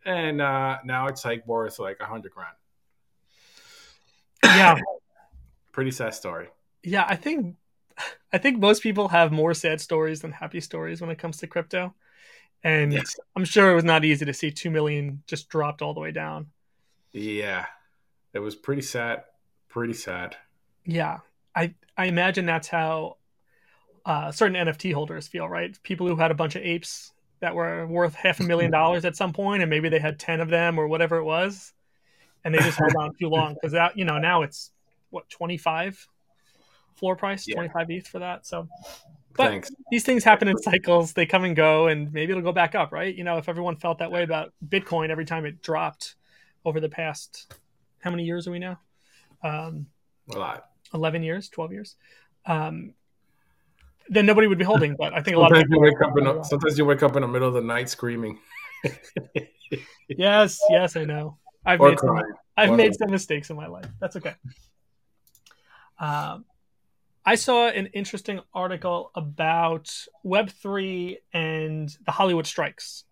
And 0.04 0.40
uh, 0.40 0.78
now 0.84 1.08
it's 1.08 1.24
like 1.24 1.46
worth 1.46 1.78
like 1.78 1.98
a 2.00 2.06
hundred 2.06 2.32
grand. 2.32 2.54
Yeah. 4.44 4.78
Pretty 5.72 5.90
sad 5.90 6.14
story. 6.14 6.48
Yeah, 6.82 7.04
I 7.06 7.16
think 7.16 7.56
I 8.32 8.38
think 8.38 8.58
most 8.58 8.82
people 8.82 9.08
have 9.08 9.32
more 9.32 9.54
sad 9.54 9.80
stories 9.80 10.20
than 10.20 10.32
happy 10.32 10.60
stories 10.60 11.00
when 11.00 11.10
it 11.10 11.18
comes 11.18 11.36
to 11.38 11.46
crypto. 11.46 11.94
And 12.62 12.92
yes. 12.92 13.16
I'm 13.36 13.44
sure 13.44 13.70
it 13.70 13.74
was 13.74 13.84
not 13.84 14.04
easy 14.04 14.24
to 14.26 14.34
see 14.34 14.50
2 14.50 14.70
million 14.70 15.22
just 15.26 15.48
dropped 15.48 15.82
all 15.82 15.94
the 15.94 16.00
way 16.00 16.12
down. 16.12 16.48
Yeah. 17.12 17.66
It 18.34 18.38
was 18.38 18.54
pretty 18.54 18.82
sad. 18.82 19.24
Pretty 19.68 19.94
sad. 19.94 20.36
Yeah. 20.84 21.18
I 21.60 21.74
I 21.96 22.06
imagine 22.06 22.46
that's 22.46 22.68
how 22.68 23.16
uh, 24.04 24.32
certain 24.32 24.56
NFT 24.56 24.92
holders 24.92 25.28
feel, 25.28 25.48
right? 25.48 25.78
People 25.82 26.06
who 26.06 26.16
had 26.16 26.30
a 26.30 26.34
bunch 26.34 26.56
of 26.56 26.62
apes 26.62 27.12
that 27.40 27.54
were 27.54 27.86
worth 27.86 28.14
half 28.14 28.40
a 28.40 28.42
million 28.42 28.70
dollars 28.70 29.04
at 29.04 29.16
some 29.16 29.32
point, 29.32 29.62
and 29.62 29.70
maybe 29.70 29.88
they 29.88 29.98
had 29.98 30.18
10 30.18 30.40
of 30.40 30.48
them 30.48 30.78
or 30.78 30.86
whatever 30.86 31.16
it 31.16 31.24
was, 31.24 31.72
and 32.44 32.54
they 32.54 32.58
just 32.58 32.78
held 32.78 32.94
on 32.96 33.12
too 33.18 33.28
long 33.28 33.54
because 33.54 33.72
that, 33.72 33.96
you 33.96 34.04
know, 34.04 34.18
now 34.18 34.42
it's 34.42 34.72
what, 35.10 35.28
25 35.30 36.06
floor 36.94 37.16
price, 37.16 37.46
yeah. 37.48 37.54
25 37.56 37.90
ETH 37.90 38.08
for 38.08 38.18
that. 38.20 38.46
So, 38.46 38.68
but 39.36 39.48
Thanks. 39.48 39.70
these 39.90 40.04
things 40.04 40.22
happen 40.22 40.48
in 40.48 40.58
cycles. 40.58 41.12
They 41.14 41.24
come 41.24 41.44
and 41.44 41.56
go, 41.56 41.86
and 41.86 42.12
maybe 42.12 42.32
it'll 42.32 42.42
go 42.42 42.52
back 42.52 42.74
up, 42.74 42.92
right? 42.92 43.14
You 43.14 43.24
know, 43.24 43.38
if 43.38 43.48
everyone 43.48 43.76
felt 43.76 43.98
that 43.98 44.10
way 44.10 44.22
about 44.22 44.52
Bitcoin 44.66 45.08
every 45.10 45.24
time 45.24 45.46
it 45.46 45.62
dropped 45.62 46.16
over 46.64 46.80
the 46.80 46.88
past, 46.88 47.54
how 48.00 48.10
many 48.10 48.24
years 48.24 48.46
are 48.46 48.50
we 48.50 48.58
now? 48.58 48.78
Um, 49.42 49.86
a 50.34 50.38
lot. 50.38 50.69
11 50.94 51.22
years, 51.22 51.48
12 51.48 51.72
years. 51.72 51.96
Um, 52.46 52.94
then 54.08 54.26
nobody 54.26 54.46
would 54.46 54.58
be 54.58 54.64
holding. 54.64 54.96
But 54.96 55.14
I 55.14 55.22
think 55.22 55.36
a 55.36 55.40
lot 55.40 55.50
sometimes 55.50 55.64
of 55.64 55.70
you 55.70 55.80
wake 55.80 56.00
up 56.02 56.18
in 56.18 56.26
a, 56.26 56.44
sometimes 56.44 56.78
you 56.78 56.84
wake 56.84 57.02
up 57.02 57.16
in 57.16 57.22
the 57.22 57.28
middle 57.28 57.48
of 57.48 57.54
the 57.54 57.60
night 57.60 57.88
screaming. 57.88 58.38
yes, 60.08 60.60
yes, 60.68 60.96
I 60.96 61.04
know. 61.04 61.38
I've 61.64 61.80
or 61.80 61.90
made 61.90 62.00
some, 62.00 62.22
I've 62.56 62.72
made 62.72 62.94
some 62.94 63.10
mistakes 63.10 63.50
in 63.50 63.56
my 63.56 63.66
life. 63.66 63.86
That's 64.00 64.16
okay. 64.16 64.34
Um, 65.98 66.44
I 67.24 67.34
saw 67.34 67.68
an 67.68 67.86
interesting 67.86 68.40
article 68.54 69.10
about 69.14 69.94
Web3 70.24 71.18
and 71.32 71.94
the 72.06 72.12
Hollywood 72.12 72.46
strikes. 72.46 73.04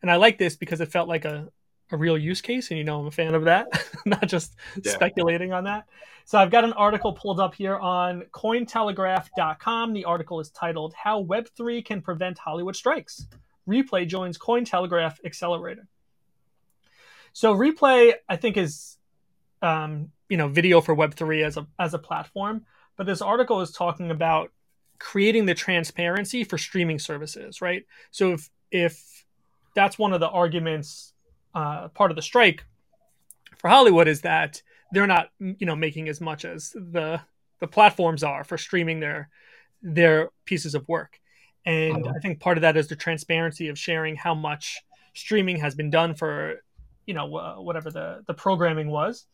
And 0.00 0.10
I 0.10 0.16
like 0.16 0.38
this 0.38 0.56
because 0.56 0.80
it 0.80 0.90
felt 0.90 1.08
like 1.08 1.24
a, 1.24 1.48
a 1.90 1.96
real 1.96 2.18
use 2.18 2.40
case. 2.40 2.70
And 2.70 2.78
you 2.78 2.84
know, 2.84 3.00
I'm 3.00 3.06
a 3.06 3.10
fan 3.10 3.34
of 3.34 3.44
that, 3.44 3.68
not 4.06 4.26
just 4.26 4.54
yeah. 4.82 4.92
speculating 4.92 5.52
on 5.52 5.64
that. 5.64 5.86
So 6.24 6.38
I've 6.38 6.50
got 6.50 6.64
an 6.64 6.74
article 6.74 7.14
pulled 7.14 7.40
up 7.40 7.54
here 7.54 7.76
on 7.76 8.22
Cointelegraph.com. 8.32 9.94
The 9.94 10.04
article 10.04 10.40
is 10.40 10.50
titled 10.50 10.92
How 10.92 11.24
Web3 11.24 11.84
Can 11.84 12.02
Prevent 12.02 12.38
Hollywood 12.38 12.76
Strikes. 12.76 13.26
Replay 13.66 14.06
joins 14.06 14.36
Cointelegraph 14.36 15.24
Accelerator. 15.24 15.88
So 17.32 17.54
Replay, 17.54 18.14
I 18.28 18.36
think, 18.36 18.56
is 18.56 18.98
um, 19.62 20.10
you 20.28 20.36
know 20.36 20.48
video 20.48 20.80
for 20.80 20.94
Web3 20.94 21.44
as 21.44 21.56
a 21.56 21.66
as 21.78 21.94
a 21.94 21.98
platform. 21.98 22.64
But 22.96 23.06
this 23.06 23.22
article 23.22 23.60
is 23.60 23.70
talking 23.70 24.10
about 24.10 24.50
creating 24.98 25.46
the 25.46 25.54
transparency 25.54 26.44
for 26.44 26.58
streaming 26.58 26.98
services, 26.98 27.62
right? 27.62 27.86
So 28.10 28.32
if 28.32 28.50
if 28.70 29.24
that's 29.74 29.98
one 29.98 30.12
of 30.12 30.20
the 30.20 30.28
arguments, 30.28 31.12
uh, 31.58 31.88
part 31.88 32.10
of 32.12 32.16
the 32.16 32.22
strike 32.22 32.64
for 33.56 33.68
Hollywood 33.68 34.06
is 34.06 34.20
that 34.20 34.62
they're 34.92 35.08
not, 35.08 35.30
you 35.40 35.66
know, 35.66 35.76
making 35.76 36.08
as 36.08 36.20
much 36.20 36.44
as 36.44 36.70
the 36.70 37.20
the 37.60 37.66
platforms 37.66 38.22
are 38.22 38.44
for 38.44 38.56
streaming 38.56 39.00
their 39.00 39.28
their 39.82 40.30
pieces 40.44 40.74
of 40.74 40.86
work. 40.88 41.20
And 41.66 42.06
uh-huh. 42.06 42.14
I 42.16 42.20
think 42.20 42.40
part 42.40 42.58
of 42.58 42.62
that 42.62 42.76
is 42.76 42.86
the 42.86 42.96
transparency 42.96 43.68
of 43.68 43.78
sharing 43.78 44.14
how 44.16 44.34
much 44.34 44.78
streaming 45.14 45.58
has 45.58 45.74
been 45.74 45.90
done 45.90 46.14
for, 46.14 46.62
you 47.06 47.14
know, 47.14 47.26
whatever 47.60 47.90
the 47.90 48.22
the 48.26 48.34
programming 48.34 48.88
was. 48.90 49.26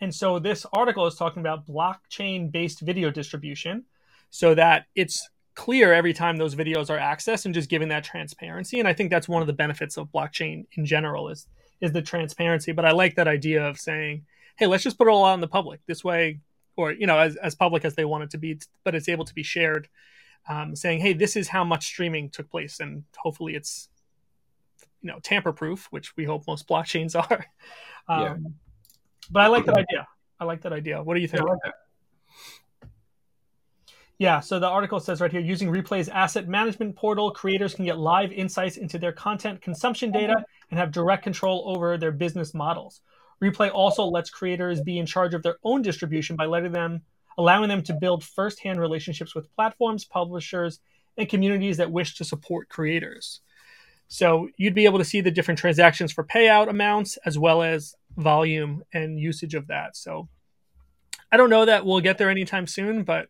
And 0.00 0.14
so 0.14 0.38
this 0.38 0.66
article 0.72 1.06
is 1.06 1.14
talking 1.14 1.40
about 1.40 1.66
blockchain 1.66 2.52
based 2.52 2.80
video 2.80 3.10
distribution 3.10 3.84
so 4.30 4.54
that 4.54 4.86
it's 4.94 5.30
clear 5.56 5.92
every 5.92 6.12
time 6.12 6.36
those 6.36 6.54
videos 6.54 6.90
are 6.90 6.98
accessed 6.98 7.46
and 7.46 7.54
just 7.54 7.68
giving 7.68 7.88
that 7.88 8.04
transparency. 8.04 8.78
And 8.78 8.86
I 8.86 8.92
think 8.92 9.10
that's 9.10 9.28
one 9.28 9.42
of 9.42 9.48
the 9.48 9.52
benefits 9.52 9.96
of 9.96 10.12
blockchain 10.12 10.66
in 10.72 10.86
general 10.86 11.28
is 11.28 11.48
is 11.80 11.92
the 11.92 12.02
transparency. 12.02 12.72
But 12.72 12.84
I 12.84 12.92
like 12.92 13.16
that 13.16 13.26
idea 13.26 13.66
of 13.66 13.78
saying, 13.78 14.24
hey, 14.56 14.66
let's 14.66 14.84
just 14.84 14.96
put 14.96 15.08
it 15.08 15.10
all 15.10 15.24
out 15.24 15.34
in 15.34 15.40
the 15.40 15.48
public. 15.48 15.80
This 15.86 16.04
way, 16.04 16.40
or 16.76 16.92
you 16.92 17.06
know, 17.06 17.18
as, 17.18 17.36
as 17.36 17.54
public 17.54 17.84
as 17.84 17.94
they 17.94 18.04
want 18.04 18.24
it 18.24 18.30
to 18.30 18.38
be, 18.38 18.60
but 18.84 18.94
it's 18.94 19.08
able 19.08 19.24
to 19.24 19.34
be 19.34 19.42
shared. 19.42 19.88
Um, 20.48 20.76
saying, 20.76 21.00
hey, 21.00 21.12
this 21.12 21.34
is 21.34 21.48
how 21.48 21.64
much 21.64 21.86
streaming 21.86 22.30
took 22.30 22.48
place, 22.48 22.78
and 22.78 23.02
hopefully 23.16 23.56
it's 23.56 23.88
you 25.02 25.10
know 25.10 25.18
tamper 25.20 25.52
proof, 25.52 25.88
which 25.90 26.16
we 26.16 26.24
hope 26.24 26.46
most 26.46 26.68
blockchains 26.70 27.16
are. 27.16 27.46
Um, 28.08 28.22
yeah. 28.22 28.36
But 29.30 29.42
I 29.42 29.46
like 29.48 29.64
that 29.64 29.76
idea. 29.76 30.06
I 30.38 30.44
like 30.44 30.62
that 30.62 30.72
idea. 30.72 31.02
What 31.02 31.14
do 31.14 31.20
you 31.20 31.26
think? 31.26 31.42
Yeah, 31.42 31.70
yeah, 34.18 34.40
so 34.40 34.58
the 34.58 34.66
article 34.66 34.98
says 34.98 35.20
right 35.20 35.30
here 35.30 35.40
using 35.40 35.68
Replay's 35.68 36.08
asset 36.08 36.48
management 36.48 36.96
portal, 36.96 37.30
creators 37.30 37.74
can 37.74 37.84
get 37.84 37.98
live 37.98 38.32
insights 38.32 38.78
into 38.78 38.98
their 38.98 39.12
content 39.12 39.60
consumption 39.60 40.10
data 40.10 40.34
mm-hmm. 40.34 40.70
and 40.70 40.78
have 40.78 40.90
direct 40.90 41.22
control 41.22 41.64
over 41.66 41.98
their 41.98 42.12
business 42.12 42.54
models. 42.54 43.02
Replay 43.42 43.70
also 43.72 44.06
lets 44.06 44.30
creators 44.30 44.80
be 44.80 44.98
in 44.98 45.04
charge 45.04 45.34
of 45.34 45.42
their 45.42 45.56
own 45.62 45.82
distribution 45.82 46.36
by 46.36 46.46
letting 46.46 46.72
them 46.72 47.02
allowing 47.38 47.68
them 47.68 47.82
to 47.82 47.92
build 47.92 48.24
first-hand 48.24 48.80
relationships 48.80 49.34
with 49.34 49.54
platforms, 49.54 50.06
publishers, 50.06 50.80
and 51.18 51.28
communities 51.28 51.76
that 51.76 51.92
wish 51.92 52.14
to 52.16 52.24
support 52.24 52.70
creators. 52.70 53.40
So 54.08 54.48
you'd 54.56 54.74
be 54.74 54.86
able 54.86 54.98
to 54.98 55.04
see 55.04 55.20
the 55.20 55.30
different 55.30 55.58
transactions 55.58 56.12
for 56.12 56.24
payout 56.24 56.70
amounts 56.70 57.18
as 57.26 57.38
well 57.38 57.62
as 57.62 57.94
volume 58.16 58.84
and 58.94 59.18
usage 59.20 59.54
of 59.54 59.66
that. 59.66 59.96
So 59.96 60.28
I 61.30 61.36
don't 61.36 61.50
know 61.50 61.64
that 61.66 61.84
we'll 61.84 62.00
get 62.00 62.16
there 62.16 62.30
anytime 62.30 62.66
soon, 62.66 63.02
but 63.02 63.28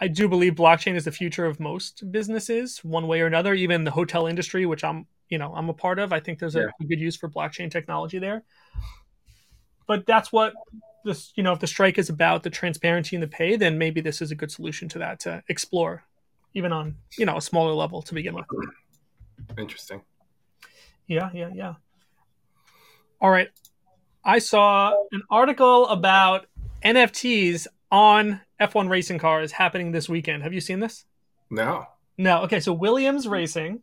I 0.00 0.08
do 0.08 0.28
believe 0.28 0.54
blockchain 0.54 0.94
is 0.94 1.04
the 1.04 1.12
future 1.12 1.46
of 1.46 1.60
most 1.60 2.10
businesses, 2.10 2.78
one 2.82 3.06
way 3.06 3.20
or 3.20 3.26
another. 3.26 3.54
Even 3.54 3.84
the 3.84 3.90
hotel 3.90 4.26
industry, 4.26 4.66
which 4.66 4.82
I'm, 4.82 5.06
you 5.28 5.38
know, 5.38 5.54
I'm 5.54 5.68
a 5.68 5.74
part 5.74 5.98
of. 5.98 6.12
I 6.12 6.20
think 6.20 6.38
there's 6.38 6.54
yeah. 6.54 6.66
a 6.80 6.84
good 6.84 6.98
use 6.98 7.16
for 7.16 7.28
blockchain 7.28 7.70
technology 7.70 8.18
there. 8.18 8.42
But 9.86 10.06
that's 10.06 10.32
what 10.32 10.54
this, 11.04 11.32
you 11.36 11.42
know, 11.42 11.52
if 11.52 11.60
the 11.60 11.66
strike 11.66 11.98
is 11.98 12.08
about 12.08 12.42
the 12.42 12.50
transparency 12.50 13.16
and 13.16 13.22
the 13.22 13.28
pay, 13.28 13.56
then 13.56 13.78
maybe 13.78 14.00
this 14.00 14.22
is 14.22 14.30
a 14.30 14.34
good 14.34 14.50
solution 14.50 14.88
to 14.90 14.98
that 14.98 15.20
to 15.20 15.42
explore, 15.48 16.04
even 16.54 16.72
on, 16.72 16.96
you 17.18 17.26
know, 17.26 17.36
a 17.36 17.42
smaller 17.42 17.72
level 17.72 18.02
to 18.02 18.14
begin 18.14 18.34
with. 18.34 18.46
Interesting. 19.58 20.02
Yeah, 21.06 21.30
yeah, 21.34 21.50
yeah. 21.54 21.74
All 23.20 23.30
right. 23.30 23.48
I 24.24 24.38
saw 24.38 24.94
an 25.12 25.22
article 25.30 25.86
about 25.88 26.46
NFTs 26.84 27.66
on 27.90 28.40
F1 28.62 28.88
racing 28.88 29.18
car 29.18 29.42
is 29.42 29.52
happening 29.52 29.92
this 29.92 30.08
weekend. 30.08 30.42
Have 30.42 30.52
you 30.52 30.60
seen 30.60 30.80
this? 30.80 31.04
No. 31.50 31.86
No. 32.16 32.42
Okay, 32.42 32.60
so 32.60 32.72
Williams 32.72 33.26
Racing, 33.26 33.82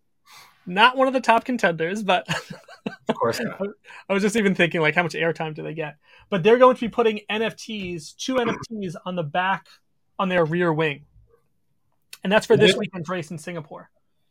not 0.65 0.95
one 0.95 1.07
of 1.07 1.13
the 1.13 1.21
top 1.21 1.43
contenders, 1.45 2.03
but 2.03 2.27
of 3.09 3.15
course 3.15 3.39
not. 3.39 3.61
I 4.07 4.13
was 4.13 4.23
just 4.23 4.35
even 4.35 4.55
thinking 4.55 4.81
like 4.81 4.95
how 4.95 5.03
much 5.03 5.13
airtime 5.13 5.53
do 5.53 5.63
they 5.63 5.73
get? 5.73 5.97
But 6.29 6.43
they're 6.43 6.57
going 6.57 6.75
to 6.75 6.81
be 6.81 6.89
putting 6.89 7.21
NFTs, 7.29 8.15
two 8.15 8.35
NFTs 8.35 8.95
on 9.05 9.15
the 9.15 9.23
back 9.23 9.67
on 10.17 10.29
their 10.29 10.45
rear 10.45 10.71
wing. 10.71 11.05
And 12.23 12.31
that's 12.31 12.45
for 12.45 12.57
this 12.57 12.75
weekend's 12.75 13.09
race 13.09 13.31
in 13.31 13.37
Singapore. 13.37 13.89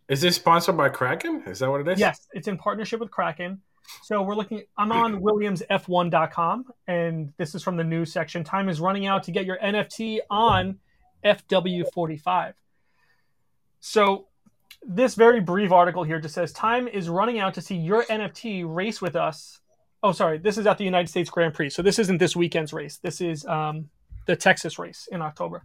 Is 0.09 0.21
this 0.21 0.37
sponsored 0.37 0.77
by 0.77 0.89
Kraken? 0.89 1.43
Is 1.47 1.59
that 1.59 1.71
what 1.71 1.81
it 1.81 1.89
is? 1.89 1.99
Yes, 1.99 2.27
it's 2.33 2.49
in 2.49 2.57
partnership 2.57 3.01
with 3.01 3.11
Kraken. 3.11 3.61
So 4.03 4.22
we're 4.22 4.35
looking. 4.35 4.62
I'm 4.77 4.92
on 4.92 5.20
WilliamsF1.com, 5.20 6.64
and 6.87 7.33
this 7.37 7.55
is 7.55 7.62
from 7.62 7.77
the 7.77 7.85
news 7.85 8.12
section. 8.12 8.44
Time 8.44 8.68
is 8.68 8.81
running 8.81 9.07
out 9.07 9.24
to 9.24 9.31
get 9.31 9.44
your 9.44 9.59
NFT 9.59 10.20
on 10.31 10.79
FW45. 11.24 12.55
So 13.81 14.27
this 14.83 15.14
very 15.14 15.40
brief 15.40 15.72
article 15.72 16.05
here 16.05 16.20
just 16.20 16.35
says 16.35 16.53
time 16.53 16.88
is 16.88 17.09
running 17.09 17.38
out 17.38 17.55
to 17.55 17.61
see 17.61 17.77
your 17.77 18.05
NFT 18.05 18.64
race 18.66 19.01
with 19.01 19.16
us. 19.16 19.61
Oh, 20.03 20.12
sorry, 20.12 20.38
this 20.38 20.59
is 20.59 20.66
at 20.66 20.79
the 20.79 20.85
United 20.85 21.09
States 21.09 21.31
Grand 21.31 21.55
Prix. 21.55 21.70
So 21.70 21.83
this 21.83 21.98
isn't 21.98 22.18
this 22.18 22.37
weekend's 22.37 22.72
race. 22.72 22.98
This 22.98 23.20
is 23.20 23.44
um, 23.46 23.88
the 24.27 24.37
Texas 24.37 24.79
race 24.79 25.09
in 25.11 25.22
October. 25.22 25.64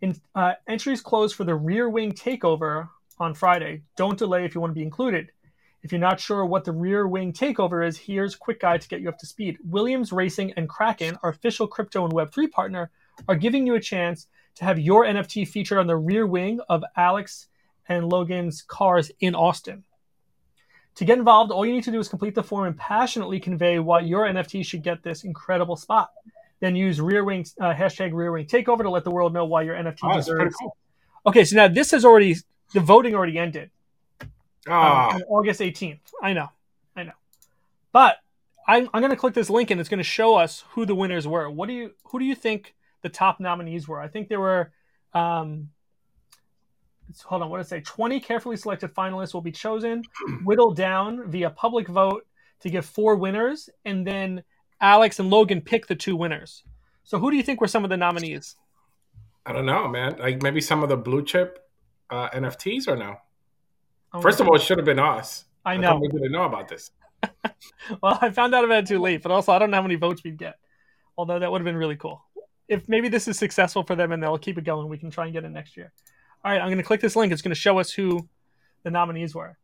In, 0.00 0.16
uh, 0.34 0.54
entries 0.68 1.00
close 1.00 1.32
for 1.32 1.44
the 1.44 1.54
rear 1.54 1.88
wing 1.88 2.12
takeover 2.12 2.88
on 3.18 3.34
Friday. 3.34 3.82
Don't 3.96 4.18
delay 4.18 4.44
if 4.44 4.54
you 4.54 4.60
want 4.60 4.70
to 4.70 4.74
be 4.74 4.82
included. 4.82 5.30
If 5.82 5.90
you're 5.90 6.00
not 6.00 6.20
sure 6.20 6.44
what 6.44 6.64
the 6.64 6.72
rear 6.72 7.08
wing 7.08 7.32
takeover 7.32 7.86
is, 7.86 7.98
here's 7.98 8.34
a 8.34 8.38
quick 8.38 8.60
guide 8.60 8.80
to 8.82 8.88
get 8.88 9.00
you 9.00 9.08
up 9.08 9.18
to 9.18 9.26
speed. 9.26 9.58
Williams 9.64 10.12
Racing 10.12 10.52
and 10.56 10.68
Kraken, 10.68 11.18
our 11.22 11.30
official 11.30 11.66
crypto 11.66 12.04
and 12.04 12.12
Web3 12.12 12.50
partner, 12.50 12.90
are 13.28 13.34
giving 13.34 13.66
you 13.66 13.74
a 13.74 13.80
chance 13.80 14.28
to 14.54 14.64
have 14.64 14.78
your 14.78 15.04
NFT 15.04 15.46
featured 15.48 15.78
on 15.78 15.86
the 15.88 15.96
rear 15.96 16.26
wing 16.26 16.60
of 16.68 16.84
Alex 16.96 17.48
and 17.88 18.08
Logan's 18.08 18.62
cars 18.62 19.10
in 19.20 19.34
Austin. 19.34 19.82
To 20.96 21.04
get 21.04 21.18
involved, 21.18 21.50
all 21.50 21.66
you 21.66 21.72
need 21.72 21.84
to 21.84 21.90
do 21.90 21.98
is 21.98 22.08
complete 22.08 22.34
the 22.34 22.42
form 22.42 22.66
and 22.66 22.76
passionately 22.76 23.40
convey 23.40 23.78
why 23.78 24.00
your 24.00 24.26
NFT 24.26 24.64
should 24.64 24.82
get 24.82 25.02
this 25.02 25.24
incredible 25.24 25.76
spot. 25.76 26.10
Then 26.60 26.76
use 26.76 27.00
rear 27.00 27.24
wing 27.24 27.44
uh, 27.60 27.72
hashtag 27.72 28.12
rear 28.12 28.30
wing 28.30 28.46
takeover 28.46 28.82
to 28.82 28.90
let 28.90 29.02
the 29.02 29.10
world 29.10 29.32
know 29.32 29.46
why 29.46 29.62
your 29.62 29.74
NFT 29.74 29.98
oh, 30.04 30.14
deserves. 30.14 30.54
Cool. 30.60 30.76
Okay, 31.26 31.44
so 31.44 31.56
now 31.56 31.66
this 31.66 31.90
has 31.90 32.04
already 32.04 32.36
the 32.72 32.80
voting 32.80 33.14
already 33.14 33.38
ended. 33.38 33.70
Oh. 34.68 34.72
Um, 34.72 35.22
August 35.28 35.60
18th. 35.60 36.00
I 36.22 36.32
know, 36.32 36.48
I 36.96 37.04
know, 37.04 37.12
but 37.92 38.16
I'm, 38.66 38.88
I'm 38.94 39.00
going 39.00 39.10
to 39.10 39.16
click 39.16 39.34
this 39.34 39.50
link 39.50 39.70
and 39.70 39.80
it's 39.80 39.88
going 39.88 39.98
to 39.98 40.04
show 40.04 40.36
us 40.36 40.64
who 40.70 40.86
the 40.86 40.94
winners 40.94 41.26
were. 41.26 41.50
What 41.50 41.66
do 41.66 41.74
you 41.74 41.92
who 42.04 42.18
do 42.18 42.24
you 42.24 42.34
think 42.34 42.74
the 43.02 43.08
top 43.08 43.40
nominees 43.40 43.88
were? 43.88 44.00
I 44.00 44.08
think 44.08 44.28
there 44.28 44.40
were 44.40 44.72
um, 45.14 45.70
hold 47.24 47.42
on, 47.42 47.50
what 47.50 47.58
did 47.58 47.66
it 47.66 47.68
say? 47.68 47.80
20 47.80 48.20
carefully 48.20 48.56
selected 48.56 48.94
finalists 48.94 49.34
will 49.34 49.42
be 49.42 49.52
chosen, 49.52 50.02
whittled 50.44 50.76
down 50.76 51.30
via 51.30 51.50
public 51.50 51.88
vote 51.88 52.26
to 52.60 52.70
give 52.70 52.86
four 52.86 53.16
winners, 53.16 53.68
and 53.84 54.06
then 54.06 54.42
Alex 54.80 55.18
and 55.18 55.30
Logan 55.30 55.60
pick 55.60 55.86
the 55.86 55.94
two 55.94 56.16
winners. 56.16 56.62
So 57.04 57.18
who 57.18 57.30
do 57.30 57.36
you 57.36 57.42
think 57.42 57.60
were 57.60 57.68
some 57.68 57.84
of 57.84 57.90
the 57.90 57.96
nominees? 57.96 58.56
I 59.44 59.52
don't 59.52 59.66
know, 59.66 59.88
man. 59.88 60.16
Like 60.18 60.42
maybe 60.42 60.60
some 60.60 60.82
of 60.82 60.88
the 60.88 60.96
blue 60.96 61.24
chip 61.24 61.68
uh, 62.10 62.30
NFTs 62.30 62.86
or 62.86 62.96
no? 62.96 63.16
Oh, 64.14 64.20
First 64.20 64.40
of 64.40 64.48
all, 64.48 64.56
it 64.56 64.62
should 64.62 64.78
have 64.78 64.84
been 64.84 64.98
us. 64.98 65.44
I 65.64 65.76
know. 65.76 65.96
We 65.96 66.08
didn't 66.08 66.32
know 66.32 66.44
about 66.44 66.68
this. 66.68 66.90
well, 68.02 68.18
I 68.20 68.30
found 68.30 68.54
out 68.54 68.64
about 68.64 68.84
it 68.84 68.86
too 68.86 68.98
late, 68.98 69.22
but 69.22 69.30
also 69.30 69.52
I 69.52 69.58
don't 69.58 69.70
know 69.70 69.76
how 69.76 69.82
many 69.82 69.94
votes 69.94 70.22
we'd 70.24 70.36
get. 70.36 70.56
Although 71.16 71.38
that 71.38 71.50
would 71.50 71.60
have 71.60 71.64
been 71.64 71.76
really 71.76 71.96
cool. 71.96 72.22
If 72.68 72.88
maybe 72.88 73.08
this 73.08 73.28
is 73.28 73.38
successful 73.38 73.82
for 73.84 73.94
them 73.94 74.12
and 74.12 74.22
they'll 74.22 74.38
keep 74.38 74.58
it 74.58 74.64
going, 74.64 74.88
we 74.88 74.98
can 74.98 75.10
try 75.10 75.24
and 75.24 75.32
get 75.32 75.44
it 75.44 75.50
next 75.50 75.76
year 75.76 75.92
all 76.44 76.50
right, 76.50 76.60
I'm 76.60 76.68
going 76.68 76.78
to 76.78 76.84
click 76.84 77.00
this 77.00 77.16
link. 77.16 77.32
It's 77.32 77.42
going 77.42 77.54
to 77.54 77.60
show 77.60 77.78
us 77.78 77.92
who 77.92 78.28
the 78.82 78.90
nominees 78.90 79.34
were. 79.34 79.58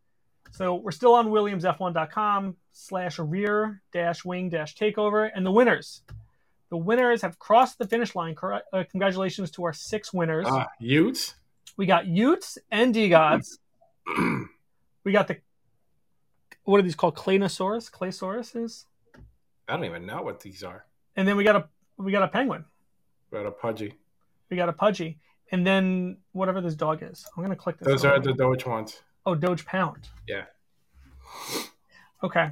So 0.53 0.77
we're 0.77 0.93
still 0.93 1.15
on 1.15 1.29
williamsf1.com 1.29 2.57
slash 2.73 3.19
rear 3.19 3.83
dash 3.93 4.25
wing 4.25 4.49
dash 4.49 4.77
takeover. 4.77 5.31
And 5.35 5.45
the 5.45 5.51
winners. 5.51 6.03
The 6.71 6.77
winners 6.77 7.23
have 7.23 7.39
crossed 7.39 7.79
the 7.79 7.87
finish 7.87 8.15
line. 8.15 8.37
Uh, 8.73 8.85
congratulations 8.91 9.51
to 9.53 9.65
our 9.65 9.73
six 9.73 10.13
winners. 10.13 10.47
Uh, 10.47 10.67
y00ts. 10.81 11.35
We 11.77 11.87
got 11.87 12.05
y00ts 12.05 12.59
and 12.71 12.95
DeGods. 12.95 13.59
we 15.05 15.13
got 15.13 15.29
the, 15.29 15.39
what 16.65 16.79
are 16.79 16.83
these 16.83 16.95
called? 16.95 17.17
Claynosaurz? 17.17 17.91
Claysaurus 17.91 18.85
I 19.69 19.77
don't 19.77 19.85
even 19.85 20.07
know 20.07 20.23
what 20.23 20.41
these 20.41 20.63
are. 20.63 20.87
And 21.17 21.29
then 21.29 21.37
we 21.37 21.45
got 21.45 21.57
a, 21.57 21.69
we 21.99 22.13
got 22.13 22.23
a 22.23 22.29
penguin. 22.29 22.65
We 23.31 23.39
got 23.39 23.47
a 23.47 23.51
pudgy. 23.51 23.95
We 24.51 24.57
got 24.57 24.69
a 24.69 24.73
pudgy 24.73 25.19
and 25.51 25.67
then 25.67 26.19
whatever 26.33 26.61
this 26.61 26.75
dog 26.75 27.03
is. 27.03 27.27
I'm 27.37 27.43
gonna 27.43 27.57
click 27.57 27.79
this. 27.79 27.87
Those 27.87 28.05
are 28.05 28.21
the 28.21 28.33
Doge 28.33 28.67
ones. 28.67 29.03
Oh, 29.27 29.35
Doge 29.35 29.65
Pound. 29.65 30.09
Yeah. 30.27 30.45
Okay. 32.23 32.51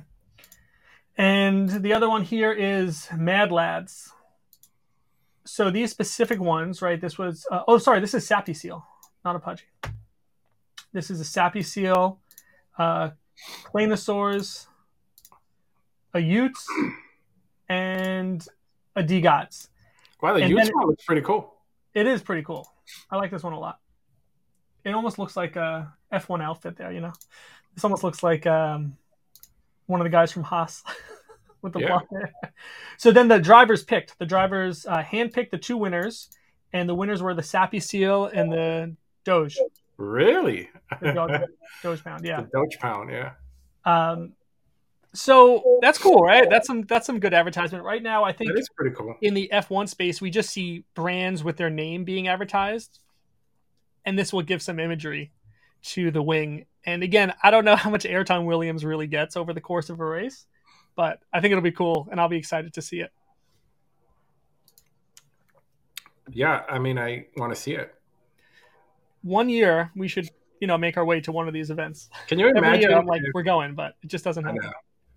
And 1.17 1.69
the 1.71 1.95
other 1.95 2.09
one 2.09 2.23
here 2.23 2.53
is 2.53 3.09
Mad 3.17 3.51
Lads. 3.51 4.13
So 5.45 5.71
these 5.71 5.91
specific 5.91 6.41
ones, 6.41 6.83
right? 6.83 7.01
This 7.01 7.17
was 7.19 7.47
uh, 7.51 7.63
oh, 7.67 7.79
sorry, 7.79 8.01
this 8.01 8.15
is 8.15 8.27
Sappy 8.27 8.55
Seal, 8.55 8.85
not 9.25 9.37
a 9.37 9.39
Pudgy. 9.39 9.65
This 10.97 11.11
is 11.11 11.21
a 11.21 11.27
Sappy 11.27 11.63
Seal, 11.63 12.21
uh, 12.79 13.11
Claynosaurz, 13.67 14.67
a 16.15 16.19
y00ts, 16.19 16.65
and 17.69 18.49
a 18.97 19.03
DeGods. 19.03 19.69
Wow, 20.23 20.33
the 20.33 20.41
y00ts 20.41 20.75
one 20.75 20.87
looks 20.87 21.05
pretty 21.05 21.21
cool. 21.21 21.53
It 21.93 22.07
is 22.07 22.23
pretty 22.23 22.43
cool. 22.43 22.73
I 23.11 23.17
like 23.17 23.31
this 23.31 23.43
one 23.43 23.53
a 23.53 23.61
lot. 23.61 23.79
It 24.85 24.95
almost 24.95 25.19
looks 25.19 25.37
like 25.37 25.57
a 25.57 25.93
F1 26.11 26.43
outfit 26.43 26.79
there, 26.79 26.91
you 26.91 27.03
know? 27.03 27.13
This 27.75 27.85
almost 27.85 28.03
looks 28.03 28.23
like 28.23 28.47
um, 28.47 28.97
one 29.85 30.01
of 30.01 30.07
the 30.07 30.11
guys 30.11 30.33
from 30.33 30.45
Haas 30.45 30.83
with 31.61 31.75
the 31.75 31.81
yeah. 31.81 31.99
hair. 32.11 32.33
So 32.97 33.13
then 33.13 33.29
the 33.29 33.39
drivers 33.39 33.85
picked. 33.85 34.19
The 34.19 34.25
drivers 34.25 34.87
uh, 34.87 35.03
handpicked 35.03 35.51
the 35.51 35.59
two 35.59 35.77
winners, 35.77 36.31
and 36.73 36.89
the 36.89 36.95
winners 36.95 37.23
were 37.23 37.35
the 37.35 37.43
Sappy 37.43 37.81
Seal 37.81 38.31
and 38.33 38.51
the 38.51 38.97
Doge. 39.25 39.59
Really? 39.97 40.69
The 41.01 41.13
Doge 41.83 42.03
Pound, 42.05 42.25
yeah. 42.25 42.43
The 42.43 42.49
Doge 42.53 42.79
Pound, 42.79 43.11
yeah. 43.11 43.33
Um, 43.85 44.35
so 45.15 45.79
that's 45.81 45.99
cool, 45.99 46.23
right? 46.23 46.49
That's 46.51 46.67
some 46.67 46.83
that's 46.83 47.07
some 47.07 47.21
good 47.21 47.33
advertisement. 47.33 47.85
Right 47.85 48.03
now, 48.03 48.25
I 48.25 48.33
think 48.33 48.51
is 48.57 48.69
pretty 48.69 48.95
cool. 48.95 49.17
In 49.23 49.33
the 49.33 49.51
F1 49.53 49.89
space, 49.89 50.21
we 50.21 50.31
just 50.31 50.51
see 50.51 50.85
brands 50.95 51.43
with 51.43 51.57
their 51.57 51.71
name 51.71 52.05
being 52.05 52.29
advertised, 52.29 52.99
and 54.05 54.19
this 54.19 54.33
will 54.33 54.43
give 54.43 54.61
some 54.61 54.79
imagery 54.79 55.33
to 55.85 56.11
the 56.11 56.23
wing. 56.23 56.67
And 56.85 57.03
again, 57.03 57.33
I 57.43 57.51
don't 57.51 57.65
know 57.65 57.77
how 57.77 57.89
much 57.89 58.05
airtime 58.05 58.45
Williams 58.45 58.85
really 58.85 59.07
gets 59.07 59.37
over 59.37 59.55
the 59.55 59.61
course 59.61 59.89
of 59.89 60.01
a 60.01 60.05
race, 60.05 60.47
but 60.97 61.21
I 61.33 61.41
think 61.41 61.53
it'll 61.53 61.63
be 61.63 61.73
cool, 61.73 62.09
and 62.11 62.21
I'll 62.21 62.29
be 62.29 62.37
excited 62.37 62.75
to 62.75 62.83
see 62.83 63.01
it. 63.01 63.11
Yeah, 66.31 66.63
I 66.69 66.79
mean, 66.79 66.99
I 66.99 67.27
want 67.37 67.55
to 67.55 67.61
see 67.61 67.73
it. 67.73 67.95
One 69.27 69.49
year, 69.49 69.91
we 69.97 70.07
should, 70.07 70.31
you 70.61 70.69
know, 70.69 70.79
make 70.79 70.97
our 70.97 71.05
way 71.05 71.21
to 71.21 71.33
one 71.33 71.49
of 71.49 71.55
these 71.55 71.71
events. 71.71 72.09
Can 72.29 72.39
you 72.39 72.49
imagine? 72.49 72.91
Year, 72.91 72.99
I'm 72.99 73.07
like, 73.07 73.23
if... 73.23 73.31
we're 73.35 73.43
going, 73.43 73.75
but 73.75 73.97
it 74.03 74.07
just 74.07 74.25
doesn't 74.25 74.45
happen. 74.45 74.71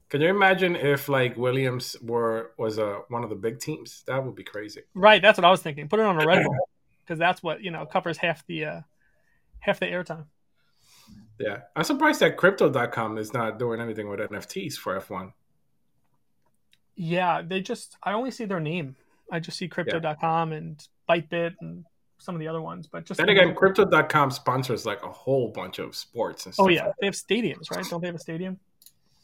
Can 0.09 0.21
you 0.21 0.29
imagine 0.29 0.75
if 0.75 1.07
like 1.07 1.37
Williams 1.37 1.95
were 2.01 2.53
was 2.57 2.79
a 2.79 3.01
one 3.09 3.23
of 3.23 3.29
the 3.29 3.35
big 3.35 3.59
teams? 3.59 4.03
That 4.07 4.25
would 4.25 4.35
be 4.35 4.43
crazy. 4.43 4.81
Right, 4.95 5.21
that's 5.21 5.37
what 5.37 5.45
I 5.45 5.51
was 5.51 5.61
thinking. 5.61 5.87
Put 5.87 5.99
it 5.99 6.07
on 6.07 6.19
a 6.19 6.25
Red 6.25 6.43
Bull 6.43 6.57
because 7.05 7.19
that's 7.19 7.43
what 7.43 7.61
you 7.61 7.69
know 7.69 7.85
covers 7.85 8.17
half 8.17 8.45
the 8.47 8.65
uh, 8.65 8.81
half 9.59 9.79
the 9.79 9.85
airtime. 9.85 10.25
Yeah, 11.39 11.59
I'm 11.75 11.83
surprised 11.83 12.19
that 12.21 12.35
Crypto.com 12.35 13.19
is 13.19 13.31
not 13.31 13.59
doing 13.59 13.79
anything 13.79 14.09
with 14.09 14.19
NFTs 14.19 14.73
for 14.73 14.99
F1. 14.99 15.33
Yeah, 16.95 17.43
they 17.45 17.61
just 17.61 17.95
I 18.01 18.13
only 18.13 18.31
see 18.31 18.45
their 18.45 18.59
name. 18.59 18.95
I 19.31 19.39
just 19.39 19.59
see 19.59 19.67
Crypto.com 19.67 20.51
yeah. 20.51 20.57
and 20.57 20.87
Bybit 21.07 21.53
and 21.61 21.85
some 22.19 22.35
of 22.35 22.39
the 22.39 22.47
other 22.47 22.61
ones, 22.61 22.85
but 22.85 23.05
just 23.05 23.17
then 23.17 23.29
again, 23.29 23.55
Crypto.com 23.55 24.29
sponsors 24.29 24.85
like 24.85 25.01
a 25.03 25.09
whole 25.09 25.49
bunch 25.49 25.79
of 25.79 25.95
sports 25.95 26.45
and 26.45 26.53
oh, 26.53 26.53
stuff. 26.53 26.65
Oh 26.65 26.69
yeah, 26.69 26.85
like 26.87 26.95
they 26.99 27.07
have 27.07 27.15
stadiums, 27.15 27.71
right? 27.71 27.85
Don't 27.89 28.01
they 28.01 28.07
have 28.07 28.15
a 28.15 28.19
stadium? 28.19 28.59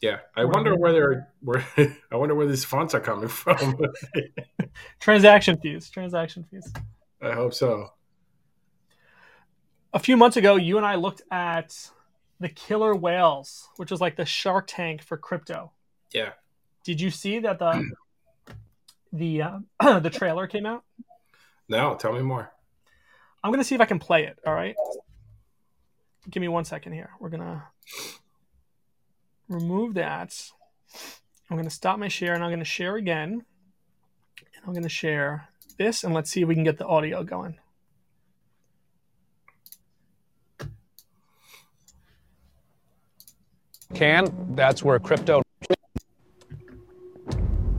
Yeah, 0.01 0.19
I 0.35 0.45
wonder 0.45 0.75
where 0.75 0.91
they're 0.91 1.29
where 1.41 1.65
I 2.11 2.15
wonder 2.15 2.35
where 2.35 2.47
these 2.47 2.65
fonts 2.65 2.93
are 2.93 2.99
coming 2.99 3.27
from. 3.27 3.77
transaction 4.99 5.57
fees, 5.57 5.89
transaction 5.89 6.45
fees. 6.49 6.71
I 7.21 7.31
hope 7.31 7.53
so. 7.53 7.91
A 9.93 9.99
few 9.99 10.17
months 10.17 10.37
ago, 10.37 10.55
you 10.55 10.77
and 10.77 10.85
I 10.85 10.95
looked 10.95 11.21
at 11.31 11.91
the 12.39 12.49
killer 12.49 12.95
whales, 12.95 13.69
which 13.77 13.91
is 13.91 14.01
like 14.01 14.17
the 14.17 14.25
Shark 14.25 14.65
Tank 14.67 15.01
for 15.01 15.17
crypto. 15.17 15.71
Yeah. 16.13 16.31
Did 16.83 16.99
you 17.01 17.09
see 17.09 17.39
that 17.39 17.59
the 17.59 17.91
the 19.13 19.41
uh, 19.41 19.59
the 19.99 20.09
trailer 20.09 20.47
came 20.47 20.65
out? 20.65 20.83
No, 21.67 21.95
tell 21.95 22.13
me 22.13 22.21
more. 22.21 22.51
I'm 23.45 23.51
gonna 23.51 23.63
see 23.63 23.75
if 23.75 23.81
I 23.81 23.85
can 23.85 23.99
play 23.99 24.25
it. 24.25 24.39
All 24.45 24.53
right. 24.53 24.75
Give 26.29 26.41
me 26.41 26.47
one 26.47 26.65
second 26.65 26.93
here. 26.93 27.11
We're 27.19 27.29
gonna 27.29 27.65
remove 29.47 29.93
that. 29.95 30.33
I'm 31.49 31.57
going 31.57 31.69
to 31.69 31.75
stop 31.75 31.99
my 31.99 32.07
share 32.07 32.33
and 32.33 32.43
I'm 32.43 32.49
going 32.49 32.59
to 32.59 32.65
share 32.65 32.95
again. 32.95 33.31
And 33.31 34.63
I'm 34.65 34.73
going 34.73 34.83
to 34.83 34.89
share 34.89 35.49
this 35.77 36.03
and 36.03 36.13
let's 36.13 36.31
see 36.31 36.41
if 36.41 36.47
we 36.47 36.55
can 36.55 36.63
get 36.63 36.77
the 36.77 36.87
audio 36.87 37.23
going. 37.23 37.57
Can, 43.93 44.55
that's 44.55 44.83
where 44.83 44.99
crypto. 44.99 45.43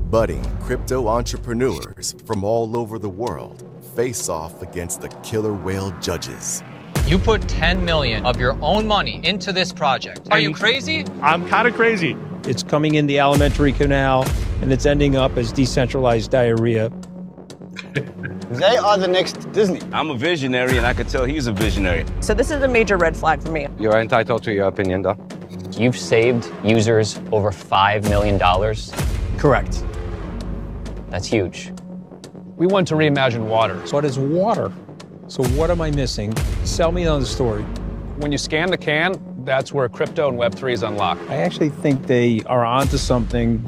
Budding 0.08 0.44
crypto 0.60 1.08
entrepreneurs 1.08 2.14
from 2.24 2.44
all 2.44 2.78
over 2.78 2.98
the 2.98 3.08
world 3.08 3.65
face 3.96 4.28
off 4.28 4.60
against 4.60 5.00
the 5.00 5.08
killer 5.24 5.54
whale 5.54 5.90
judges. 6.02 6.62
You 7.06 7.18
put 7.18 7.48
10 7.48 7.82
million 7.82 8.26
of 8.26 8.38
your 8.38 8.58
own 8.60 8.86
money 8.86 9.20
into 9.24 9.52
this 9.52 9.72
project. 9.72 10.28
Are 10.30 10.38
you 10.38 10.52
crazy? 10.52 11.06
I'm 11.22 11.48
kind 11.48 11.66
of 11.66 11.74
crazy. 11.74 12.14
It's 12.44 12.62
coming 12.62 12.96
in 12.96 13.06
the 13.06 13.18
alimentary 13.18 13.72
canal 13.72 14.26
and 14.60 14.70
it's 14.70 14.84
ending 14.84 15.16
up 15.16 15.38
as 15.38 15.50
decentralized 15.50 16.30
diarrhea. 16.30 16.92
They 18.50 18.76
are 18.76 18.98
the 18.98 19.08
next 19.08 19.50
Disney. 19.52 19.80
I'm 19.92 20.10
a 20.10 20.16
visionary, 20.16 20.76
and 20.76 20.86
I 20.86 20.94
could 20.94 21.08
tell 21.08 21.24
he's 21.24 21.46
a 21.46 21.52
visionary. 21.52 22.04
So 22.20 22.32
this 22.32 22.50
is 22.50 22.62
a 22.62 22.68
major 22.68 22.96
red 22.96 23.16
flag 23.16 23.42
for 23.42 23.50
me. 23.50 23.66
You're 23.78 23.98
entitled 24.00 24.44
to 24.44 24.52
your 24.52 24.68
opinion, 24.68 25.02
though. 25.02 25.16
You've 25.72 25.98
saved 25.98 26.50
users 26.64 27.18
over 27.32 27.50
$5 27.50 28.08
million. 28.08 28.38
Correct. 29.38 29.84
That's 31.10 31.26
huge. 31.26 31.72
We 32.56 32.66
want 32.66 32.88
to 32.88 32.94
reimagine 32.94 33.44
water. 33.44 33.86
So 33.86 33.96
what 33.96 34.06
is 34.06 34.18
water? 34.18 34.72
So 35.28 35.44
what 35.48 35.70
am 35.70 35.82
I 35.82 35.90
missing? 35.90 36.34
Sell 36.64 36.90
me 36.90 37.06
on 37.06 37.20
the 37.20 37.26
story. 37.26 37.62
When 38.16 38.32
you 38.32 38.38
scan 38.38 38.70
the 38.70 38.78
can, 38.78 39.14
that's 39.44 39.74
where 39.74 39.86
crypto 39.90 40.30
and 40.30 40.38
Web3 40.38 40.72
is 40.72 40.82
unlocked. 40.82 41.20
I 41.28 41.36
actually 41.36 41.68
think 41.68 42.06
they 42.06 42.40
are 42.46 42.64
onto 42.64 42.96
something. 42.96 43.62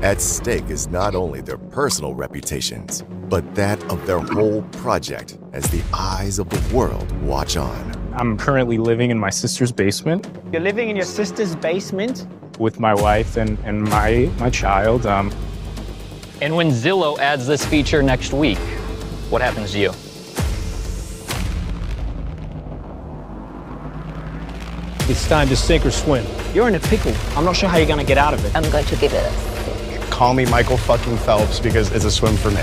At 0.00 0.22
stake 0.22 0.70
is 0.70 0.88
not 0.88 1.14
only 1.14 1.42
their 1.42 1.58
personal 1.58 2.14
reputations, 2.14 3.02
but 3.28 3.54
that 3.54 3.82
of 3.92 4.06
their 4.06 4.20
whole 4.20 4.62
project 4.72 5.36
as 5.52 5.64
the 5.64 5.82
eyes 5.92 6.38
of 6.38 6.48
the 6.48 6.74
world 6.74 7.12
watch 7.20 7.58
on. 7.58 8.14
I'm 8.14 8.38
currently 8.38 8.78
living 8.78 9.10
in 9.10 9.18
my 9.18 9.28
sister's 9.28 9.72
basement. 9.72 10.26
You're 10.52 10.62
living 10.62 10.88
in 10.88 10.96
your 10.96 11.04
sister's 11.04 11.54
basement? 11.54 12.26
With 12.58 12.80
my 12.80 12.94
wife 12.94 13.36
and, 13.36 13.58
and 13.64 13.82
my, 13.82 14.30
my 14.38 14.48
child. 14.48 15.04
Um, 15.04 15.30
and 16.40 16.56
when 16.56 16.70
Zillow 16.70 17.18
adds 17.18 17.46
this 17.46 17.64
feature 17.64 18.02
next 18.02 18.32
week, 18.32 18.58
what 19.28 19.42
happens 19.42 19.72
to 19.72 19.78
you? 19.78 19.90
It's 25.10 25.28
time 25.28 25.48
to 25.48 25.56
sink 25.56 25.84
or 25.84 25.90
swim. 25.90 26.24
You're 26.54 26.68
in 26.68 26.76
a 26.76 26.80
pickle. 26.80 27.12
I'm 27.36 27.44
not 27.44 27.56
sure 27.56 27.68
how 27.68 27.78
you're 27.78 27.86
going 27.86 27.98
to 27.98 28.06
get 28.06 28.16
out 28.16 28.32
of 28.32 28.44
it. 28.44 28.54
I'm 28.54 28.68
going 28.70 28.84
to 28.84 28.96
give 28.96 29.12
it 29.12 29.24
a. 29.24 30.06
Call 30.10 30.34
me 30.34 30.44
Michael 30.46 30.76
fucking 30.76 31.16
Phelps 31.18 31.60
because 31.60 31.92
it's 31.92 32.04
a 32.04 32.10
swim 32.10 32.36
for 32.36 32.50
me. 32.50 32.62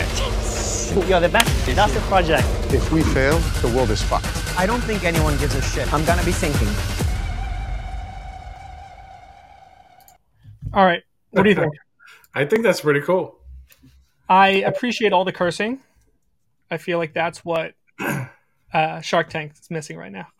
You're 1.07 1.19
the 1.19 1.29
best. 1.29 1.65
That's 1.67 1.93
the 1.93 1.99
project. 2.01 2.47
If 2.73 2.91
we 2.91 3.03
fail, 3.03 3.37
the 3.61 3.67
world 3.75 3.89
is 3.91 4.01
fucked. 4.01 4.27
I 4.57 4.65
don't 4.65 4.81
think 4.81 5.03
anyone 5.03 5.37
gives 5.37 5.55
a 5.55 5.61
shit. 5.61 5.91
I'm 5.93 6.05
going 6.05 6.19
to 6.19 6.25
be 6.25 6.31
sinking. 6.31 6.67
All 10.73 10.85
right. 10.85 11.03
What 11.31 11.43
do 11.43 11.49
you 11.49 11.55
think? 11.55 11.73
I 12.33 12.45
think 12.45 12.63
that's 12.63 12.81
pretty 12.81 13.01
cool. 13.01 13.37
I 14.29 14.49
appreciate 14.49 15.13
all 15.13 15.25
the 15.25 15.31
cursing. 15.31 15.79
I 16.69 16.77
feel 16.77 16.97
like 16.97 17.13
that's 17.13 17.45
what 17.45 17.73
uh, 18.73 19.01
Shark 19.01 19.29
Tank 19.29 19.53
is 19.59 19.69
missing 19.69 19.97
right 19.97 20.11
now. 20.11 20.27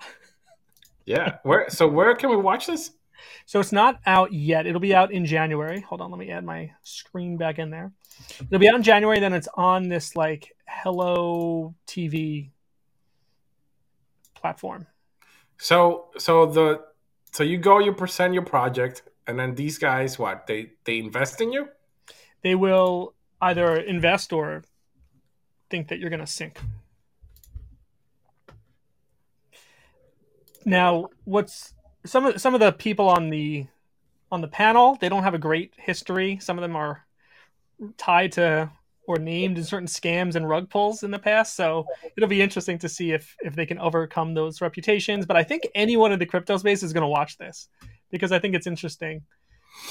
Yeah. 1.08 1.38
Where? 1.44 1.70
So 1.70 1.88
where 1.88 2.14
can 2.16 2.30
we 2.30 2.36
watch 2.36 2.68
this? 2.68 2.92
So 3.46 3.62
it's 3.62 3.72
not 3.72 4.00
out 4.06 4.34
yet. 4.34 4.68
It'll 4.68 4.82
be 4.82 4.94
out 4.94 5.12
in 5.12 5.26
January. 5.26 5.80
Hold 5.80 6.02
on, 6.02 6.12
let 6.12 6.20
me 6.20 6.30
add 6.30 6.44
my 6.44 6.72
screen 6.84 7.38
back 7.38 7.60
in 7.60 7.70
there. 7.70 7.94
It'll 8.42 8.60
be 8.60 8.68
out 8.68 8.76
in 8.76 8.84
January. 8.84 9.22
Then 9.22 9.32
it's 9.32 9.48
on 9.56 9.88
this 9.88 10.18
like 10.18 10.54
Hello 10.68 11.76
TV 11.88 12.50
platform. 14.36 14.86
So 15.58 16.10
so 16.18 16.46
the 16.46 16.82
so 17.32 17.44
you 17.44 17.58
go, 17.58 17.80
you 17.80 17.94
present 17.94 18.34
your 18.34 18.44
project, 18.44 19.04
and 19.28 19.40
then 19.40 19.56
these 19.56 19.78
guys, 19.78 20.20
what 20.20 20.46
they 20.46 20.72
they 20.84 21.00
invest 21.00 21.40
in 21.40 21.54
you? 21.54 21.70
They 22.44 22.56
will 22.56 23.14
either 23.42 23.76
invest 23.76 24.34
or 24.34 24.64
think 25.70 25.90
that 25.90 26.00
you're 26.00 26.10
going 26.10 26.20
to 26.20 26.28
sink. 26.28 26.60
Now, 30.66 31.08
what's 31.24 31.74
some 32.06 32.26
of 32.26 32.42
some 32.42 32.54
of 32.54 32.60
the 32.60 32.72
people 32.72 33.08
on 33.08 33.30
the 33.30 33.68
on 34.32 34.42
the 34.42 34.48
panel? 34.48 34.98
They 35.00 35.10
don't 35.10 35.24
have 35.24 35.34
a 35.34 35.40
great 35.40 35.74
history. 35.78 36.40
Some 36.42 36.58
of 36.58 36.62
them 36.62 36.76
are 36.76 37.06
tied 37.98 38.34
to 38.34 38.70
or 39.08 39.18
named 39.18 39.58
in 39.58 39.64
certain 39.64 39.88
scams 39.88 40.36
and 40.36 40.50
rug 40.50 40.70
pulls 40.70 41.02
in 41.02 41.12
the 41.12 41.20
past. 41.20 41.56
So 41.56 41.86
it'll 42.16 42.28
be 42.28 42.42
interesting 42.42 42.78
to 42.80 42.90
see 42.90 43.12
if 43.12 43.36
if 43.40 43.56
they 43.56 43.66
can 43.66 43.80
overcome 43.80 44.34
those 44.34 44.60
reputations. 44.60 45.26
But 45.26 45.38
I 45.38 45.44
think 45.44 45.68
anyone 45.74 46.12
in 46.12 46.20
the 46.20 46.26
crypto 46.26 46.58
space 46.58 46.84
is 46.84 46.94
going 46.94 47.04
to 47.04 47.08
watch 47.08 47.38
this 47.38 47.70
because 48.12 48.32
I 48.32 48.40
think 48.40 48.54
it's 48.54 48.68
interesting 48.68 49.22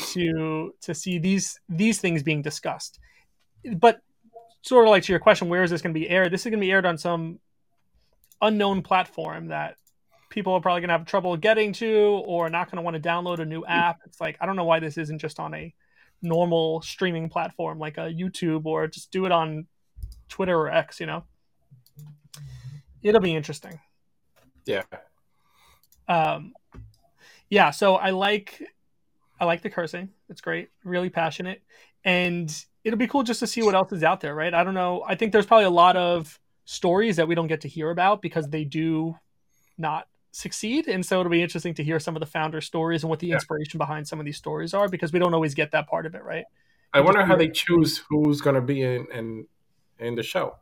to 0.09 0.75
to 0.83 0.95
see 0.95 1.19
these 1.19 1.59
these 1.69 2.01
things 2.01 2.23
being 2.23 2.43
discussed. 2.43 2.99
But 3.75 4.01
sort 4.63 4.87
of 4.87 4.91
like 4.91 5.05
to 5.05 5.13
your 5.13 5.21
question, 5.21 5.49
where 5.49 5.63
is 5.63 5.71
this 5.71 5.83
going 5.83 5.95
to 5.95 5.99
be 5.99 6.09
aired? 6.09 6.33
This 6.33 6.41
is 6.41 6.51
going 6.51 6.61
to 6.61 6.65
be 6.65 6.71
aired 6.71 6.87
on 6.87 6.99
some 6.99 7.39
unknown 8.43 8.83
platform 8.83 9.49
that 9.49 9.77
people 10.29 10.53
are 10.53 10.61
probably 10.61 10.81
going 10.81 10.89
to 10.89 10.99
have 10.99 11.07
trouble 11.07 11.37
getting 11.37 11.73
to 11.73 12.23
or 12.27 12.51
not 12.51 12.71
going 12.71 12.77
to 12.77 12.83
want 12.83 13.01
to 13.01 13.09
download 13.09 13.39
a 13.39 13.45
new 13.45 13.65
app. 13.65 14.01
It's 14.05 14.21
like, 14.21 14.37
I 14.41 14.47
don't 14.47 14.57
know 14.57 14.65
why 14.65 14.81
this 14.81 14.99
isn't 14.99 15.21
just 15.21 15.39
on 15.39 15.55
a 15.55 15.73
normal 16.21 16.83
streaming 16.83 17.29
platform 17.29 17.79
like 17.79 17.97
a 17.99 18.13
YouTube 18.13 18.67
or 18.67 18.89
just 18.89 19.11
do 19.11 19.25
it 19.25 19.33
on 19.33 19.67
Twitter 20.29 20.59
or 20.59 20.69
X, 20.69 21.01
you 21.01 21.07
know? 21.07 21.25
It'll 23.03 23.21
be 23.21 23.37
interesting. 23.37 23.79
Yeah. 24.65 24.83
Um, 26.09 26.55
yeah. 27.49 27.71
So 27.71 27.95
I 27.95 28.11
like, 28.11 28.61
I 29.39 29.45
like 29.45 29.63
the 29.63 29.71
cursing. 29.71 30.09
It's 30.29 30.41
great. 30.41 30.71
Really 30.83 31.11
passionate. 31.11 31.63
And 32.05 32.53
it'll 32.87 32.97
be 32.97 33.09
cool 33.09 33.25
just 33.25 33.41
to 33.41 33.49
see 33.49 33.63
what 33.65 33.75
else 33.75 33.91
is 33.91 34.05
out 34.05 34.21
there, 34.21 34.35
right? 34.35 34.55
I 34.55 34.63
don't 34.63 34.75
know. 34.75 35.03
I 35.07 35.17
think 35.17 35.33
there's 35.33 35.45
probably 35.45 35.65
a 35.65 35.71
lot 35.71 35.97
of 35.97 36.39
stories 36.65 37.17
that 37.17 37.27
we 37.27 37.35
don't 37.35 37.49
get 37.49 37.63
to 37.63 37.69
hear 37.69 37.91
about 37.91 38.23
because 38.23 38.49
they 38.49 38.65
do 38.65 39.17
not 39.77 40.07
succeed. 40.31 40.87
And 40.87 41.05
so 41.05 41.19
it'll 41.19 41.31
be 41.31 41.43
interesting 41.43 41.75
to 41.75 41.85
hear 41.85 41.99
some 41.99 42.15
of 42.15 42.21
the 42.21 42.27
founder 42.27 42.61
stories 42.61 43.03
and 43.03 43.11
what 43.11 43.19
the 43.19 43.27
yeah. 43.27 43.35
inspiration 43.35 43.79
behind 43.79 44.07
some 44.07 44.21
of 44.21 44.25
these 44.25 44.37
stories 44.37 44.73
are 44.73 44.89
because 44.89 45.13
we 45.13 45.19
don't 45.19 45.35
always 45.35 45.53
get 45.53 45.73
that 45.73 45.89
part 45.89 46.07
of 46.07 46.15
it, 46.15 46.23
right? 46.23 46.45
I 46.93 47.01
wonder 47.01 47.25
how 47.25 47.35
they 47.35 47.49
choose 47.49 48.03
who's 48.09 48.41
going 48.41 48.55
to 48.55 48.63
be 48.63 48.83
in, 48.83 49.07
in 49.13 49.47
in 49.99 50.15
the 50.15 50.23
show. 50.23 50.57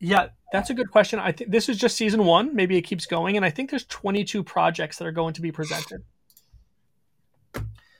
Yeah, 0.00 0.28
that's 0.52 0.70
a 0.70 0.74
good 0.74 0.90
question. 0.90 1.20
I 1.20 1.30
think 1.30 1.50
this 1.50 1.68
is 1.68 1.78
just 1.78 1.96
season 1.96 2.24
one. 2.24 2.56
Maybe 2.56 2.76
it 2.76 2.82
keeps 2.82 3.06
going, 3.06 3.36
and 3.36 3.44
I 3.44 3.50
think 3.50 3.70
there's 3.70 3.84
22 3.84 4.42
projects 4.42 4.98
that 4.98 5.06
are 5.06 5.12
going 5.12 5.34
to 5.34 5.40
be 5.40 5.52
presented. 5.52 6.02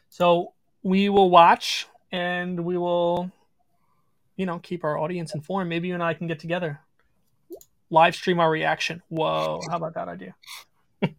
So 0.09 0.53
we 0.83 1.09
will 1.09 1.31
watch 1.31 1.87
and 2.11 2.65
we 2.65 2.77
will, 2.77 3.31
you 4.39 4.47
know, 4.47 4.59
keep 4.61 4.85
our 4.85 4.97
audience 4.97 5.35
informed. 5.35 5.69
Maybe 5.69 5.89
you 5.89 5.95
and 5.95 6.03
I 6.03 6.15
can 6.15 6.29
get 6.29 6.39
together, 6.39 6.81
live 7.91 8.15
stream 8.15 8.41
our 8.41 8.51
reaction. 8.51 9.03
Whoa, 9.09 9.61
how 9.69 9.77
about 9.77 9.95
that 9.95 10.09
idea? 10.09 10.35
yeah, 11.03 11.11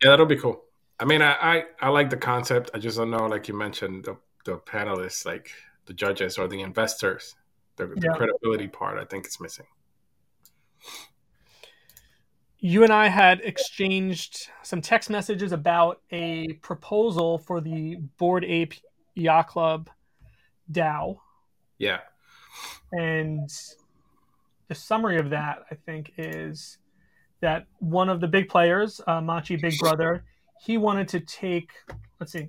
that'll 0.00 0.26
be 0.26 0.36
cool. 0.36 0.64
I 0.98 1.04
mean, 1.04 1.22
I, 1.22 1.32
I, 1.32 1.64
I 1.80 1.88
like 1.90 2.10
the 2.10 2.16
concept. 2.16 2.70
I 2.74 2.78
just 2.78 2.96
don't 2.96 3.10
know, 3.10 3.26
like 3.26 3.46
you 3.46 3.54
mentioned, 3.54 4.04
the 4.04 4.16
the 4.46 4.56
panelists, 4.56 5.26
like 5.26 5.50
the 5.84 5.92
judges 5.92 6.38
or 6.38 6.48
the 6.48 6.62
investors, 6.62 7.36
the, 7.76 7.86
the 7.86 8.00
yeah. 8.02 8.12
credibility 8.16 8.68
part. 8.68 8.98
I 8.98 9.04
think 9.04 9.26
it's 9.26 9.38
missing. 9.38 9.66
You 12.58 12.84
and 12.84 12.92
I 12.92 13.08
had 13.08 13.40
exchanged 13.40 14.48
some 14.62 14.80
text 14.80 15.10
messages 15.10 15.52
about 15.52 16.00
a 16.10 16.54
proposal 16.62 17.38
for 17.38 17.60
the 17.60 17.96
Bored 18.18 18.44
Ape 18.44 18.74
Yacht 19.14 19.48
Club 19.48 19.90
DAO. 20.70 21.18
Yeah. 21.78 22.00
And 22.92 23.50
the 24.68 24.74
summary 24.74 25.18
of 25.18 25.30
that, 25.30 25.64
I 25.70 25.74
think, 25.74 26.12
is 26.16 26.78
that 27.40 27.66
one 27.78 28.08
of 28.08 28.20
the 28.20 28.28
big 28.28 28.48
players, 28.48 29.00
uh, 29.06 29.20
Machi 29.20 29.56
Big 29.56 29.78
Brother, 29.78 30.24
he 30.60 30.76
wanted 30.76 31.08
to 31.08 31.20
take. 31.20 31.70
Let's 32.18 32.32
see. 32.32 32.48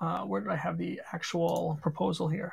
Uh, 0.00 0.20
where 0.20 0.40
did 0.40 0.50
I 0.50 0.56
have 0.56 0.78
the 0.78 1.00
actual 1.12 1.78
proposal 1.82 2.28
here? 2.28 2.52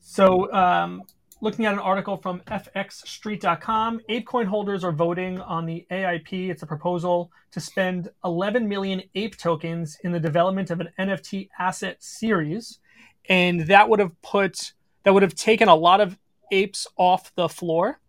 So, 0.00 0.50
um, 0.52 1.02
looking 1.40 1.66
at 1.66 1.72
an 1.72 1.78
article 1.78 2.16
from 2.16 2.40
fxstreet.com, 2.40 4.00
ApeCoin 4.08 4.46
holders 4.46 4.84
are 4.84 4.92
voting 4.92 5.40
on 5.40 5.66
the 5.66 5.86
AIP. 5.90 6.50
It's 6.50 6.62
a 6.62 6.66
proposal 6.66 7.30
to 7.50 7.60
spend 7.60 8.10
11 8.24 8.68
million 8.68 9.02
ape 9.14 9.36
tokens 9.36 9.98
in 10.04 10.12
the 10.12 10.20
development 10.20 10.70
of 10.70 10.80
an 10.80 10.88
NFT 10.98 11.48
asset 11.58 12.02
series, 12.02 12.80
and 13.28 13.60
that 13.62 13.88
would 13.88 14.00
have 14.00 14.20
put 14.22 14.72
that 15.04 15.14
would 15.14 15.22
have 15.22 15.34
taken 15.34 15.68
a 15.68 15.74
lot 15.74 16.00
of 16.00 16.18
apes 16.50 16.86
off 16.96 17.34
the 17.34 17.48
floor 17.48 18.00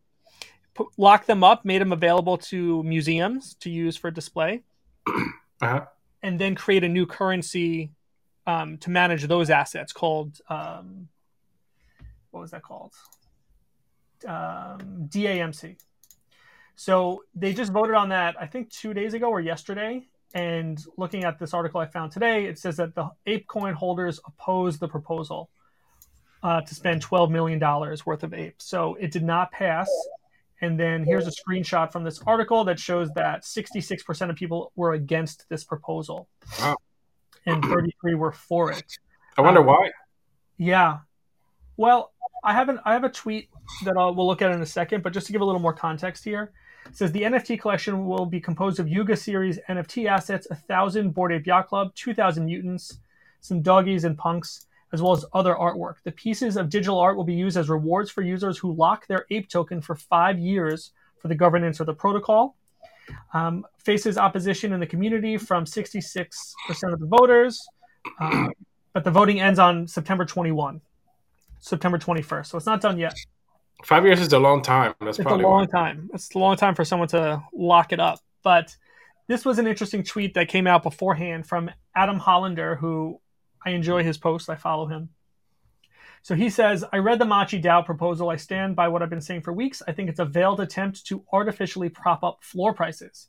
put, 0.80 0.88
locked 0.98 1.28
them 1.28 1.44
up, 1.44 1.66
made 1.66 1.82
them 1.82 1.92
available 1.92 2.38
to 2.38 2.82
museums 2.84 3.56
to 3.56 3.70
use 3.70 3.98
for 3.98 4.10
display, 4.10 4.64
uh-huh. 5.08 5.86
and 6.24 6.40
then 6.40 6.56
create 6.56 6.84
a 6.84 6.90
new 6.90 7.06
currency 7.06 7.92
um, 8.48 8.78
to 8.78 8.90
manage 8.90 9.28
those 9.28 9.50
assets 9.50 9.94
called 9.94 10.40
um, 10.50 11.08
what 12.32 12.42
was 12.42 12.52
that 12.52 12.64
called? 12.64 12.94
Um, 14.28 15.08
DAMC. 15.10 15.78
So 16.76 17.24
they 17.36 17.54
just 17.54 17.72
voted 17.72 17.96
on 17.96 18.10
that, 18.10 18.36
I 18.40 18.46
think 18.46 18.70
two 18.70 18.94
days 18.94 19.14
ago 19.14 19.30
or 19.30 19.42
yesterday. 19.42 20.08
And 20.34 20.84
looking 20.98 21.24
at 21.24 21.40
this 21.40 21.54
article 21.54 21.80
I 21.80 21.86
found 21.86 22.12
today, 22.12 22.46
it 22.46 22.60
says 22.60 22.78
that 22.78 22.94
the 22.94 23.10
ApeCoin 23.26 23.74
holders 23.74 24.20
oppose 24.26 24.78
the 24.78 24.88
proposal 24.88 25.50
uh, 26.44 26.62
to 26.62 26.76
spend 26.76 27.04
$12 27.04 27.32
million 27.32 27.60
worth 27.60 28.24
of 28.24 28.34
ape. 28.34 28.56
So 28.60 28.96
it 28.96 29.12
did 29.12 29.24
not 29.24 29.52
pass. 29.52 29.90
And 30.62 30.80
then 30.80 31.04
here's 31.04 31.26
a 31.26 31.32
screenshot 31.32 31.92
from 31.92 32.04
this 32.04 32.22
article 32.28 32.66
that 32.66 32.80
shows 32.80 33.10
that 33.14 33.44
66% 33.44 34.30
of 34.30 34.36
people 34.36 34.72
were 34.76 34.94
against 34.94 35.48
this 35.50 35.64
proposal. 35.64 36.28
Wow. 36.60 36.76
and 37.46 37.64
33 37.64 38.16
were 38.16 38.32
for 38.32 38.72
it. 38.72 38.84
I 39.38 39.42
wonder 39.42 39.62
um, 39.62 39.68
why. 39.68 39.92
Yeah. 40.58 41.00
Well, 41.78 42.12
I 42.44 42.54
haven't. 42.54 42.82
I 42.86 42.94
have 42.94 43.06
a 43.06 43.10
tweet 43.10 43.50
that 43.86 43.96
I'll, 43.98 44.14
we'll 44.14 44.28
look 44.28 44.42
at 44.42 44.52
in 44.52 44.62
a 44.62 44.66
second, 44.66 45.02
but 45.02 45.14
just 45.14 45.28
to 45.28 45.32
give 45.32 45.42
a 45.42 45.46
little 45.46 45.62
more 45.62 45.74
context 45.74 46.24
here, 46.24 46.52
says 46.92 47.12
the 47.12 47.24
NFT 47.24 47.60
collection 47.60 48.06
will 48.06 48.26
be 48.26 48.40
composed 48.40 48.80
of 48.80 48.88
Yuga 48.88 49.16
series 49.16 49.60
NFT 49.70 50.08
assets, 50.08 50.48
a 50.50 50.56
thousand 50.56 51.12
Bored 51.12 51.32
Ape 51.32 51.48
Yacht 51.48 51.68
Club, 51.68 51.94
two 51.96 52.14
thousand 52.14 52.46
mutants, 52.46 53.00
some 53.42 53.62
doggies 53.62 54.04
and 54.04 54.18
punks, 54.18 54.68
as 54.92 55.02
well 55.02 55.14
as 55.14 55.26
other 55.34 55.54
artwork. 55.54 55.96
The 56.04 56.12
pieces 56.12 56.58
of 56.58 56.70
digital 56.70 57.00
art 57.00 57.16
will 57.16 57.24
be 57.24 57.36
used 57.36 57.58
as 57.58 57.70
rewards 57.70 58.10
for 58.10 58.22
users 58.22 58.58
who 58.58 58.74
lock 58.74 59.08
their 59.08 59.26
ape 59.30 59.50
token 59.50 59.82
for 59.82 59.96
five 59.96 60.40
years 60.40 60.92
for 61.20 61.28
the 61.28 61.36
governance 61.36 61.80
of 61.80 61.86
the 61.86 61.94
protocol. 61.94 62.56
Um, 63.34 63.66
faces 63.78 64.18
opposition 64.18 64.72
in 64.72 64.80
the 64.80 64.86
community 64.86 65.38
from 65.38 65.66
66% 65.66 66.54
of 66.94 67.00
the 67.00 67.08
voters, 67.08 67.60
uh, 68.20 68.48
but 68.94 69.04
the 69.04 69.10
voting 69.10 69.40
ends 69.42 69.58
on 69.58 69.88
September 69.88 70.26
21, 70.26 70.80
September 71.60 71.98
21st. 71.98 72.46
So 72.48 72.58
it's 72.58 72.68
not 72.68 72.82
done 72.82 73.00
yet. 73.00 73.16
Five 73.84 74.06
years 74.06 74.20
is 74.20 74.34
a 74.34 74.40
long 74.40 74.62
time. 74.62 74.94
That's 75.00 75.20
it's 75.20 75.26
probably 75.26 75.46
a 75.46 75.48
long 75.48 75.68
why. 75.72 75.80
time. 75.80 76.10
It's 76.14 76.34
a 76.36 76.40
long 76.40 76.58
time 76.58 76.76
for 76.76 76.84
someone 76.84 77.08
to 77.10 77.44
lock 77.54 77.94
it 77.94 78.00
up. 78.00 78.20
But 78.44 78.76
this 79.28 79.46
was 79.46 79.60
an 79.60 79.68
interesting 79.68 80.04
tweet 80.04 80.34
that 80.34 80.50
came 80.50 80.68
out 80.68 80.84
beforehand 80.84 81.48
from 81.48 81.70
Adam 81.96 82.18
Hollander, 82.18 82.76
who 82.76 83.22
I 83.66 83.72
enjoy 83.72 84.04
his 84.04 84.18
posts. 84.18 84.50
I 84.50 84.56
follow 84.56 84.88
him. 84.88 85.10
So 86.22 86.36
he 86.36 86.50
says, 86.50 86.84
I 86.92 86.98
read 86.98 87.20
the 87.20 87.26
Machi 87.26 87.62
DAO 87.62 87.86
proposal. 87.86 88.30
I 88.30 88.36
stand 88.36 88.76
by 88.76 88.90
what 88.90 89.02
I've 89.02 89.10
been 89.10 89.22
saying 89.22 89.42
for 89.42 89.54
weeks. 89.54 89.82
I 89.88 89.94
think 89.94 90.10
it's 90.10 90.20
a 90.20 90.26
veiled 90.26 90.60
attempt 90.60 91.06
to 91.08 91.24
artificially 91.32 91.90
prop 91.90 92.24
up 92.24 92.40
floor 92.44 92.74
prices. 92.74 93.28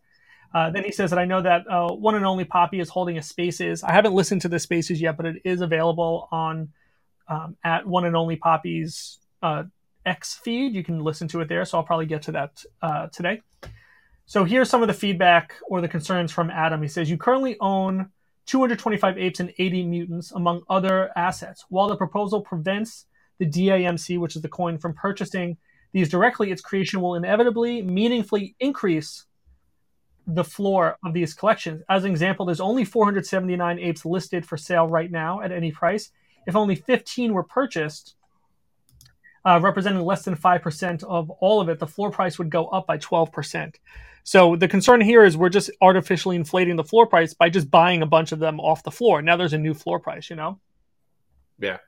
Uh, 0.52 0.70
then 0.70 0.82
he 0.82 0.90
says 0.90 1.10
that 1.10 1.18
I 1.18 1.24
know 1.24 1.40
that 1.40 1.62
uh, 1.70 1.92
one 1.92 2.16
and 2.16 2.26
only 2.26 2.44
Poppy 2.44 2.80
is 2.80 2.88
holding 2.88 3.16
a 3.16 3.22
Spaces. 3.22 3.84
I 3.84 3.92
haven't 3.92 4.14
listened 4.14 4.40
to 4.42 4.48
the 4.48 4.58
Spaces 4.58 5.00
yet, 5.00 5.16
but 5.16 5.26
it 5.26 5.36
is 5.44 5.60
available 5.60 6.28
on 6.32 6.70
um, 7.28 7.56
at 7.62 7.86
one 7.86 8.04
and 8.04 8.16
only 8.16 8.34
Poppy's 8.34 9.18
uh, 9.42 9.64
X 10.10 10.34
feed. 10.42 10.74
You 10.74 10.82
can 10.82 11.00
listen 11.00 11.28
to 11.28 11.40
it 11.40 11.48
there. 11.48 11.64
So 11.64 11.78
I'll 11.78 11.84
probably 11.84 12.06
get 12.06 12.22
to 12.22 12.32
that 12.32 12.64
uh, 12.82 13.06
today. 13.06 13.40
So 14.26 14.44
here's 14.44 14.68
some 14.68 14.82
of 14.82 14.88
the 14.88 14.94
feedback 14.94 15.54
or 15.68 15.80
the 15.80 15.88
concerns 15.88 16.32
from 16.32 16.50
Adam. 16.50 16.82
He 16.82 16.88
says 16.88 17.08
you 17.08 17.16
currently 17.16 17.56
own 17.60 18.10
225 18.46 19.18
apes 19.18 19.40
and 19.40 19.52
80 19.58 19.86
mutants, 19.86 20.32
among 20.32 20.62
other 20.68 21.10
assets. 21.16 21.64
While 21.68 21.88
the 21.88 21.96
proposal 21.96 22.40
prevents 22.40 23.06
the 23.38 23.46
DAMC, 23.46 24.18
which 24.18 24.36
is 24.36 24.42
the 24.42 24.48
coin, 24.48 24.78
from 24.78 24.94
purchasing 24.94 25.56
these 25.92 26.08
directly, 26.08 26.50
its 26.50 26.60
creation 26.60 27.00
will 27.00 27.14
inevitably 27.14 27.82
meaningfully 27.82 28.56
increase 28.58 29.26
the 30.26 30.44
floor 30.44 30.96
of 31.04 31.12
these 31.12 31.34
collections. 31.34 31.82
As 31.88 32.04
an 32.04 32.10
example, 32.10 32.46
there's 32.46 32.60
only 32.60 32.84
479 32.84 33.78
apes 33.78 34.04
listed 34.04 34.46
for 34.46 34.56
sale 34.56 34.88
right 34.88 35.10
now 35.10 35.40
at 35.40 35.52
any 35.52 35.72
price. 35.72 36.10
If 36.46 36.56
only 36.56 36.74
15 36.74 37.32
were 37.32 37.42
purchased, 37.42 38.14
uh, 39.44 39.58
representing 39.62 40.02
less 40.02 40.24
than 40.24 40.36
5% 40.36 41.02
of 41.04 41.30
all 41.30 41.60
of 41.60 41.68
it, 41.68 41.78
the 41.78 41.86
floor 41.86 42.10
price 42.10 42.38
would 42.38 42.50
go 42.50 42.66
up 42.66 42.86
by 42.86 42.98
12%. 42.98 43.74
So 44.22 44.54
the 44.56 44.68
concern 44.68 45.00
here 45.00 45.24
is 45.24 45.36
we're 45.36 45.48
just 45.48 45.70
artificially 45.80 46.36
inflating 46.36 46.76
the 46.76 46.84
floor 46.84 47.06
price 47.06 47.32
by 47.32 47.48
just 47.48 47.70
buying 47.70 48.02
a 48.02 48.06
bunch 48.06 48.32
of 48.32 48.38
them 48.38 48.60
off 48.60 48.82
the 48.82 48.90
floor. 48.90 49.22
Now 49.22 49.36
there's 49.36 49.54
a 49.54 49.58
new 49.58 49.74
floor 49.74 49.98
price, 49.98 50.28
you 50.28 50.36
know? 50.36 50.58
Yeah. 51.58 51.78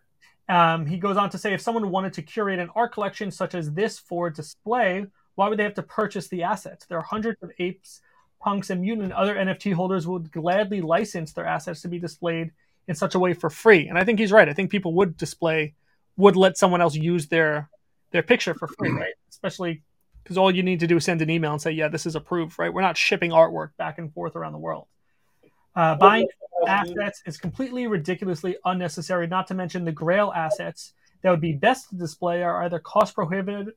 Um, 0.48 0.86
he 0.86 0.98
goes 0.98 1.16
on 1.16 1.30
to 1.30 1.38
say 1.38 1.54
if 1.54 1.60
someone 1.60 1.90
wanted 1.90 2.14
to 2.14 2.22
curate 2.22 2.58
an 2.58 2.70
art 2.74 2.92
collection 2.92 3.30
such 3.30 3.54
as 3.54 3.72
this 3.72 3.98
for 3.98 4.30
display, 4.30 5.06
why 5.34 5.48
would 5.48 5.58
they 5.58 5.62
have 5.62 5.74
to 5.74 5.82
purchase 5.82 6.28
the 6.28 6.42
assets? 6.42 6.86
There 6.86 6.98
are 6.98 7.04
hundreds 7.04 7.42
of 7.42 7.52
apes, 7.58 8.00
punks, 8.40 8.70
and 8.70 8.80
mutant 8.80 9.04
and 9.04 9.12
other 9.12 9.34
NFT 9.34 9.72
holders 9.72 10.06
would 10.06 10.32
gladly 10.32 10.80
license 10.80 11.32
their 11.32 11.46
assets 11.46 11.80
to 11.82 11.88
be 11.88 11.98
displayed 11.98 12.50
in 12.88 12.94
such 12.94 13.14
a 13.14 13.18
way 13.18 13.32
for 13.32 13.48
free. 13.48 13.88
And 13.88 13.96
I 13.96 14.04
think 14.04 14.18
he's 14.18 14.32
right. 14.32 14.48
I 14.48 14.52
think 14.52 14.70
people 14.70 14.94
would 14.94 15.16
display, 15.16 15.74
would 16.16 16.36
let 16.36 16.56
someone 16.56 16.80
else 16.80 16.94
use 16.94 17.28
their 17.28 17.68
their 18.10 18.22
picture 18.22 18.54
for 18.54 18.68
free, 18.68 18.90
right? 18.90 19.14
Especially 19.30 19.82
because 20.22 20.38
all 20.38 20.50
you 20.50 20.62
need 20.62 20.80
to 20.80 20.86
do 20.86 20.96
is 20.98 21.04
send 21.04 21.22
an 21.22 21.30
email 21.30 21.52
and 21.52 21.60
say, 21.60 21.72
yeah, 21.72 21.88
this 21.88 22.06
is 22.06 22.14
approved, 22.14 22.58
right? 22.58 22.72
We're 22.72 22.82
not 22.82 22.96
shipping 22.96 23.30
artwork 23.30 23.70
back 23.76 23.98
and 23.98 24.12
forth 24.12 24.36
around 24.36 24.52
the 24.52 24.58
world. 24.58 24.86
Uh, 25.74 25.96
buying 25.96 26.28
assets 26.66 27.22
is 27.26 27.38
completely 27.38 27.86
ridiculously 27.86 28.56
unnecessary, 28.64 29.26
not 29.26 29.46
to 29.48 29.54
mention 29.54 29.84
the 29.84 29.92
grail 29.92 30.32
assets 30.34 30.92
that 31.22 31.30
would 31.30 31.40
be 31.40 31.52
best 31.52 31.88
to 31.90 31.96
display 31.96 32.42
are 32.42 32.62
either 32.64 32.78
cost 32.78 33.14
prohibitive, 33.14 33.74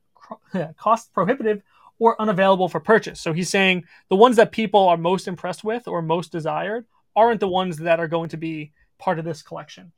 cost 0.76 1.12
prohibitive 1.12 1.62
or 1.98 2.20
unavailable 2.20 2.68
for 2.68 2.80
purchase. 2.80 3.20
So 3.20 3.32
he's 3.32 3.48
saying 3.48 3.84
the 4.08 4.16
ones 4.16 4.36
that 4.36 4.52
people 4.52 4.88
are 4.88 4.96
most 4.96 5.26
impressed 5.26 5.64
with 5.64 5.88
or 5.88 6.02
most 6.02 6.30
desired 6.30 6.84
aren't 7.14 7.40
the 7.40 7.48
ones 7.48 7.78
that 7.78 7.98
are 7.98 8.08
going 8.08 8.28
to 8.30 8.36
be 8.36 8.72
part 8.98 9.18
of 9.18 9.24
this 9.24 9.42
collection. 9.42 9.92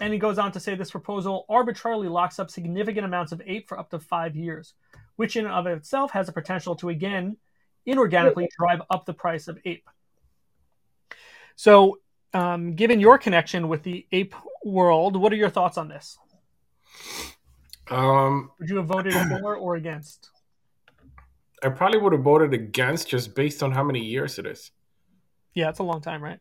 And 0.00 0.12
he 0.12 0.18
goes 0.18 0.38
on 0.38 0.52
to 0.52 0.60
say 0.60 0.74
this 0.74 0.90
proposal 0.90 1.46
arbitrarily 1.48 2.08
locks 2.08 2.38
up 2.38 2.50
significant 2.50 3.04
amounts 3.04 3.32
of 3.32 3.40
ape 3.46 3.68
for 3.68 3.78
up 3.78 3.90
to 3.90 3.98
five 3.98 4.34
years 4.34 4.74
which 5.16 5.36
in 5.36 5.44
and 5.44 5.54
of 5.54 5.66
itself 5.66 6.10
has 6.12 6.28
a 6.28 6.32
potential 6.32 6.74
to 6.76 6.88
again 6.88 7.36
inorganically 7.86 8.48
drive 8.58 8.80
up 8.90 9.04
the 9.04 9.14
price 9.14 9.48
of 9.48 9.58
ape. 9.64 9.88
So, 11.56 11.98
um, 12.32 12.74
given 12.74 12.98
your 12.98 13.18
connection 13.18 13.68
with 13.68 13.82
the 13.82 14.06
ape 14.10 14.34
world, 14.64 15.16
what 15.16 15.32
are 15.32 15.36
your 15.36 15.50
thoughts 15.50 15.78
on 15.78 15.88
this? 15.88 16.18
Um, 17.90 18.50
would 18.58 18.68
you 18.68 18.78
have 18.78 18.86
voted 18.86 19.12
for 19.12 19.56
or 19.56 19.76
against? 19.76 20.30
I 21.62 21.68
probably 21.68 21.98
would 21.98 22.12
have 22.12 22.22
voted 22.22 22.52
against 22.54 23.08
just 23.08 23.34
based 23.34 23.62
on 23.62 23.70
how 23.70 23.84
many 23.84 24.00
years 24.00 24.38
it 24.38 24.46
is. 24.46 24.72
Yeah, 25.54 25.68
it's 25.68 25.78
a 25.78 25.84
long 25.84 26.00
time, 26.00 26.22
right? 26.22 26.40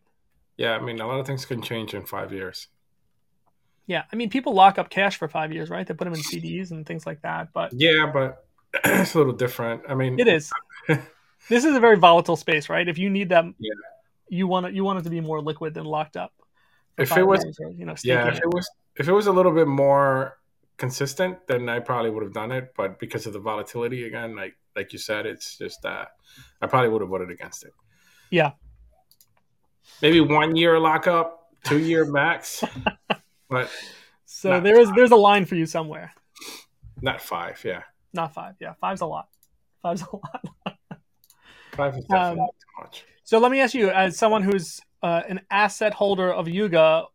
Yeah, 0.57 0.71
I 0.71 0.79
mean, 0.79 0.99
a 0.99 1.07
lot 1.07 1.19
of 1.19 1.27
things 1.27 1.45
can 1.45 1.61
change 1.61 1.93
in 1.93 2.05
five 2.05 2.31
years. 2.31 2.67
Yeah, 3.85 4.03
I 4.11 4.15
mean, 4.15 4.29
people 4.29 4.53
lock 4.53 4.77
up 4.77 4.89
cash 4.89 5.17
for 5.17 5.27
five 5.27 5.51
years, 5.51 5.69
right? 5.69 5.85
They 5.85 5.93
put 5.93 6.05
them 6.05 6.13
in 6.13 6.21
CDs 6.21 6.71
and 6.71 6.85
things 6.85 7.05
like 7.05 7.21
that. 7.21 7.49
But 7.53 7.73
yeah, 7.73 8.09
but 8.11 8.45
it's 8.85 9.13
a 9.13 9.17
little 9.17 9.33
different. 9.33 9.81
I 9.87 9.95
mean, 9.95 10.19
it 10.19 10.27
is. 10.27 10.51
this 10.87 11.65
is 11.65 11.75
a 11.75 11.79
very 11.79 11.97
volatile 11.97 12.37
space, 12.37 12.69
right? 12.69 12.87
If 12.87 12.97
you 12.97 13.09
need 13.09 13.29
them, 13.29 13.55
yeah. 13.59 13.73
you 14.29 14.47
want 14.47 14.67
it. 14.67 14.73
You 14.73 14.83
want 14.83 14.99
it 14.99 15.03
to 15.03 15.09
be 15.09 15.19
more 15.19 15.41
liquid 15.41 15.73
than 15.73 15.85
locked 15.85 16.15
up. 16.15 16.31
If 16.97 17.15
it 17.17 17.23
was, 17.23 17.43
or, 17.59 17.71
you 17.71 17.85
know, 17.85 17.95
yeah, 18.03 18.27
if 18.27 18.37
it 18.37 18.47
was, 18.47 18.69
if 18.95 19.07
it 19.07 19.11
was 19.11 19.27
a 19.27 19.31
little 19.31 19.51
bit 19.51 19.67
more 19.67 20.37
consistent, 20.77 21.45
then 21.47 21.67
I 21.67 21.79
probably 21.79 22.11
would 22.11 22.23
have 22.23 22.33
done 22.33 22.51
it. 22.51 22.73
But 22.77 22.99
because 22.99 23.25
of 23.25 23.33
the 23.33 23.39
volatility, 23.39 24.05
again, 24.05 24.35
like 24.35 24.55
like 24.75 24.93
you 24.93 24.99
said, 24.99 25.25
it's 25.25 25.57
just 25.57 25.81
that 25.81 26.09
I 26.61 26.67
probably 26.67 26.89
would 26.89 27.01
have 27.01 27.09
voted 27.09 27.31
against 27.31 27.63
it. 27.63 27.73
Yeah, 28.29 28.51
maybe 30.01 30.21
one 30.21 30.55
year 30.55 30.79
lockup, 30.79 31.49
two 31.63 31.79
year 31.79 32.05
max, 32.05 32.63
but 33.53 33.69
so 34.25 34.59
there 34.59 34.79
is 34.79 34.91
there's 34.95 35.11
a 35.11 35.15
line 35.15 35.45
for 35.45 35.53
you 35.55 35.67
somewhere. 35.67 36.11
Not 37.01 37.21
five, 37.21 37.61
yeah. 37.63 37.83
Not 38.13 38.33
five. 38.33 38.55
Yeah, 38.59 38.73
five's 38.81 39.01
a 39.01 39.05
lot. 39.05 39.27
Five's 39.81 40.01
a 40.01 40.05
lot. 40.15 40.77
five 41.73 41.97
is 41.97 42.05
definitely 42.05 42.41
um, 42.41 42.47
too 42.47 42.81
much. 42.83 43.05
So 43.23 43.37
let 43.37 43.51
me 43.51 43.59
ask 43.59 43.73
you, 43.73 43.89
as 43.89 44.17
someone 44.17 44.41
who's 44.41 44.81
uh, 45.03 45.21
an 45.29 45.41
asset 45.51 45.93
holder 45.93 46.33
of 46.33 46.47
Yuga, 46.47 47.05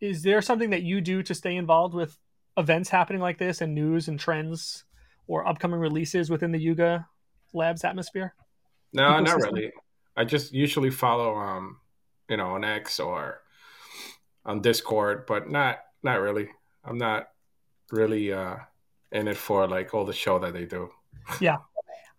is 0.00 0.22
there 0.22 0.40
something 0.40 0.70
that 0.70 0.82
you 0.82 1.00
do 1.00 1.22
to 1.22 1.34
stay 1.34 1.56
involved 1.56 1.94
with 1.94 2.16
events 2.56 2.88
happening 2.88 3.20
like 3.20 3.38
this 3.38 3.60
and 3.60 3.74
news 3.74 4.08
and 4.08 4.18
trends 4.18 4.84
or 5.26 5.46
upcoming 5.46 5.78
releases 5.78 6.30
within 6.30 6.52
the 6.52 6.58
Yuga 6.58 7.06
Labs 7.52 7.84
atmosphere? 7.84 8.34
No, 8.94 9.02
ecosystem? 9.02 9.24
not 9.24 9.42
really. 9.42 9.72
I 10.16 10.24
just 10.24 10.52
usually 10.52 10.90
follow, 10.90 11.36
um, 11.36 11.78
you 12.28 12.36
know, 12.38 12.48
on 12.48 12.64
X 12.64 12.98
or 12.98 13.42
on 14.44 14.60
Discord, 14.60 15.26
but 15.26 15.50
not 15.50 15.78
not 16.02 16.20
really. 16.20 16.48
I'm 16.84 16.98
not 16.98 17.28
really 17.90 18.32
uh, 18.32 18.56
in 19.12 19.28
it 19.28 19.36
for 19.36 19.68
like 19.68 19.94
all 19.94 20.04
the 20.04 20.12
show 20.12 20.38
that 20.40 20.52
they 20.52 20.64
do. 20.64 20.90
yeah, 21.40 21.58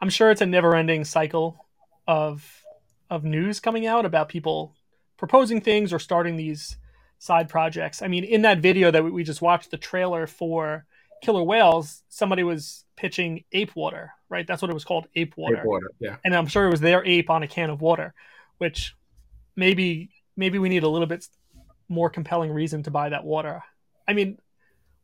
I'm 0.01 0.09
sure 0.09 0.31
it's 0.31 0.41
a 0.41 0.45
never-ending 0.45 1.05
cycle 1.05 1.65
of 2.07 2.63
of 3.09 3.23
news 3.23 3.59
coming 3.59 3.85
out 3.85 4.05
about 4.05 4.29
people 4.29 4.75
proposing 5.17 5.61
things 5.61 5.93
or 5.93 5.99
starting 5.99 6.35
these 6.35 6.77
side 7.19 7.47
projects. 7.47 8.01
I 8.01 8.07
mean, 8.07 8.23
in 8.23 8.41
that 8.41 8.59
video 8.59 8.91
that 8.91 9.03
we 9.03 9.23
just 9.23 9.41
watched, 9.41 9.71
the 9.71 9.77
trailer 9.77 10.27
for 10.27 10.85
Killer 11.21 11.43
Whales, 11.43 12.03
somebody 12.09 12.43
was 12.43 12.83
pitching 12.97 13.43
ape 13.53 13.75
water, 13.75 14.11
right? 14.29 14.45
That's 14.45 14.61
what 14.61 14.69
it 14.69 14.73
was 14.73 14.83
called, 14.83 15.07
ape 15.15 15.35
water. 15.37 15.57
Ape 15.57 15.65
water, 15.65 15.91
yeah. 15.99 16.17
And 16.25 16.35
I'm 16.35 16.47
sure 16.47 16.65
it 16.65 16.71
was 16.71 16.81
their 16.81 17.05
ape 17.05 17.29
on 17.29 17.43
a 17.43 17.47
can 17.47 17.69
of 17.69 17.81
water, 17.81 18.13
which 18.57 18.95
maybe 19.55 20.09
maybe 20.35 20.59
we 20.59 20.69
need 20.69 20.83
a 20.83 20.89
little 20.89 21.07
bit 21.07 21.25
more 21.89 22.09
compelling 22.09 22.51
reason 22.51 22.83
to 22.83 22.91
buy 22.91 23.09
that 23.09 23.23
water. 23.23 23.63
I 24.07 24.13
mean, 24.13 24.39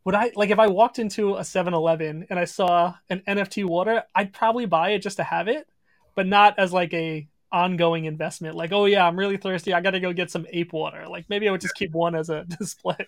would 0.05 0.15
I 0.15 0.31
like 0.35 0.49
if 0.49 0.59
I 0.59 0.67
walked 0.67 0.99
into 0.99 1.35
a 1.35 1.41
7-Eleven 1.41 2.27
and 2.29 2.39
I 2.39 2.45
saw 2.45 2.95
an 3.09 3.21
NFT 3.27 3.65
water, 3.65 4.03
I'd 4.15 4.33
probably 4.33 4.65
buy 4.65 4.91
it 4.91 4.99
just 4.99 5.17
to 5.17 5.23
have 5.23 5.47
it, 5.47 5.67
but 6.15 6.27
not 6.27 6.57
as 6.57 6.73
like 6.73 6.93
a 6.93 7.27
ongoing 7.51 8.05
investment. 8.05 8.55
Like, 8.55 8.71
oh 8.71 8.85
yeah, 8.85 9.05
I'm 9.05 9.17
really 9.17 9.37
thirsty. 9.37 9.73
I 9.73 9.81
got 9.81 9.91
to 9.91 9.99
go 9.99 10.13
get 10.13 10.31
some 10.31 10.45
ape 10.51 10.73
water. 10.73 11.05
Like 11.07 11.25
maybe 11.29 11.47
I 11.47 11.51
would 11.51 11.61
just 11.61 11.75
keep 11.75 11.91
one 11.91 12.15
as 12.15 12.29
a 12.29 12.45
display. 12.59 13.07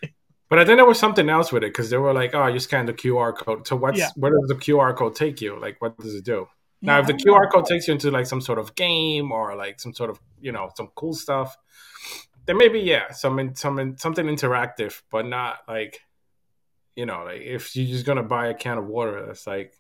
But 0.50 0.60
I 0.60 0.66
think 0.66 0.78
there 0.78 0.86
was 0.86 1.00
something 1.00 1.30
else 1.30 1.52
with 1.52 1.64
it 1.64 1.68
because 1.68 1.90
they 1.90 1.98
were 1.98 2.14
like, 2.14 2.36
"Oh, 2.36 2.48
you 2.48 2.60
scan 2.60 2.86
the 2.86 2.94
QR 2.94 3.34
code. 3.36 3.66
So 3.66 3.78
what's 3.78 3.98
yeah. 3.98 4.10
where 4.16 4.32
does 4.32 4.50
the 4.50 4.56
QR 4.56 4.96
code 4.98 5.16
take 5.16 5.40
you? 5.40 5.58
Like, 5.58 5.82
what 5.82 5.98
does 5.98 6.14
it 6.14 6.26
do?" 6.26 6.48
Now, 6.82 7.00
if 7.00 7.08
the 7.08 7.14
QR 7.14 7.50
code 7.50 7.66
takes 7.66 7.88
you 7.88 7.94
into 7.94 8.10
like 8.12 8.26
some 8.26 8.42
sort 8.42 8.58
of 8.58 8.76
game 8.76 9.32
or 9.32 9.56
like 9.56 9.80
some 9.80 9.94
sort 9.94 10.10
of 10.10 10.20
you 10.42 10.52
know 10.52 10.70
some 10.76 10.90
cool 10.96 11.14
stuff, 11.14 11.56
there 12.46 12.56
may 12.56 12.68
be 12.68 12.80
yeah 12.80 13.12
some 13.12 13.56
some 13.56 13.98
something 13.98 14.26
interactive, 14.26 15.02
but 15.12 15.26
not 15.26 15.60
like 15.68 16.02
you 16.96 17.06
know 17.06 17.24
like 17.26 17.42
if 17.42 17.76
you're 17.76 17.88
just 17.88 18.06
gonna 18.06 18.24
buy 18.24 18.48
a 18.48 18.54
can 18.54 18.78
of 18.78 18.88
water, 18.88 19.26
that's 19.26 19.48
like 19.48 19.74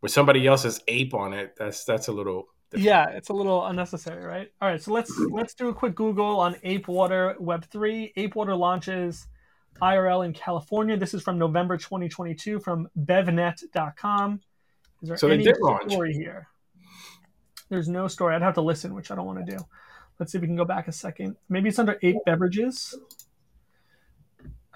with 0.00 0.12
somebody 0.12 0.46
else's 0.46 0.80
ape 0.88 1.14
on 1.14 1.32
it. 1.32 1.54
That's 1.58 1.84
that's 1.84 2.08
a 2.08 2.12
little. 2.12 2.46
Different. 2.70 2.84
Yeah, 2.84 3.08
it's 3.08 3.30
a 3.30 3.32
little 3.32 3.64
unnecessary, 3.64 4.22
right? 4.22 4.52
All 4.60 4.68
right, 4.68 4.80
so 4.80 4.92
let's 4.92 5.10
let's 5.30 5.54
do 5.54 5.68
a 5.68 5.74
quick 5.74 5.94
Google 5.94 6.38
on 6.38 6.54
Ape 6.64 6.86
Water 6.86 7.34
Web 7.38 7.64
three. 7.64 8.12
Ape 8.16 8.34
Water 8.34 8.54
launches 8.54 9.26
IRL 9.80 10.26
in 10.26 10.34
California. 10.34 10.96
This 10.96 11.14
is 11.14 11.22
from 11.22 11.38
November 11.38 11.78
2022 11.78 12.60
from 12.60 12.88
bevnet.com. 12.98 14.40
Is 15.02 15.08
there 15.08 15.16
so 15.16 15.28
any 15.28 15.44
story 15.88 16.12
here? 16.12 16.48
There's 17.70 17.88
no 17.88 18.06
story. 18.08 18.34
I'd 18.34 18.42
have 18.42 18.54
to 18.54 18.60
listen, 18.60 18.94
which 18.94 19.10
I 19.10 19.14
don't 19.14 19.26
want 19.26 19.44
to 19.46 19.56
do. 19.56 19.64
Let's 20.18 20.32
see 20.32 20.38
if 20.38 20.42
we 20.42 20.48
can 20.48 20.56
go 20.56 20.64
back 20.64 20.88
a 20.88 20.92
second. 20.92 21.36
Maybe 21.48 21.68
it's 21.68 21.78
under 21.78 21.98
Ape 22.02 22.18
Beverages. 22.26 22.98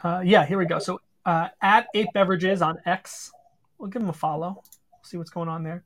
Uh, 0.03 0.23
yeah, 0.25 0.45
here 0.45 0.59
we 0.59 0.67
go. 0.67 0.79
So 0.79 1.01
uh, 1.25 1.49
at 1.61 1.87
Ape 1.95 2.09
Beverages 2.15 2.63
on 2.63 2.79
X, 2.87 3.33
we'll 3.79 3.91
give 3.91 4.03
them 4.03 4.11
a 4.11 4.15
follow. 4.15 4.63
See 5.03 5.17
what's 5.17 5.31
going 5.31 5.49
on 5.49 5.63
there. 5.65 5.85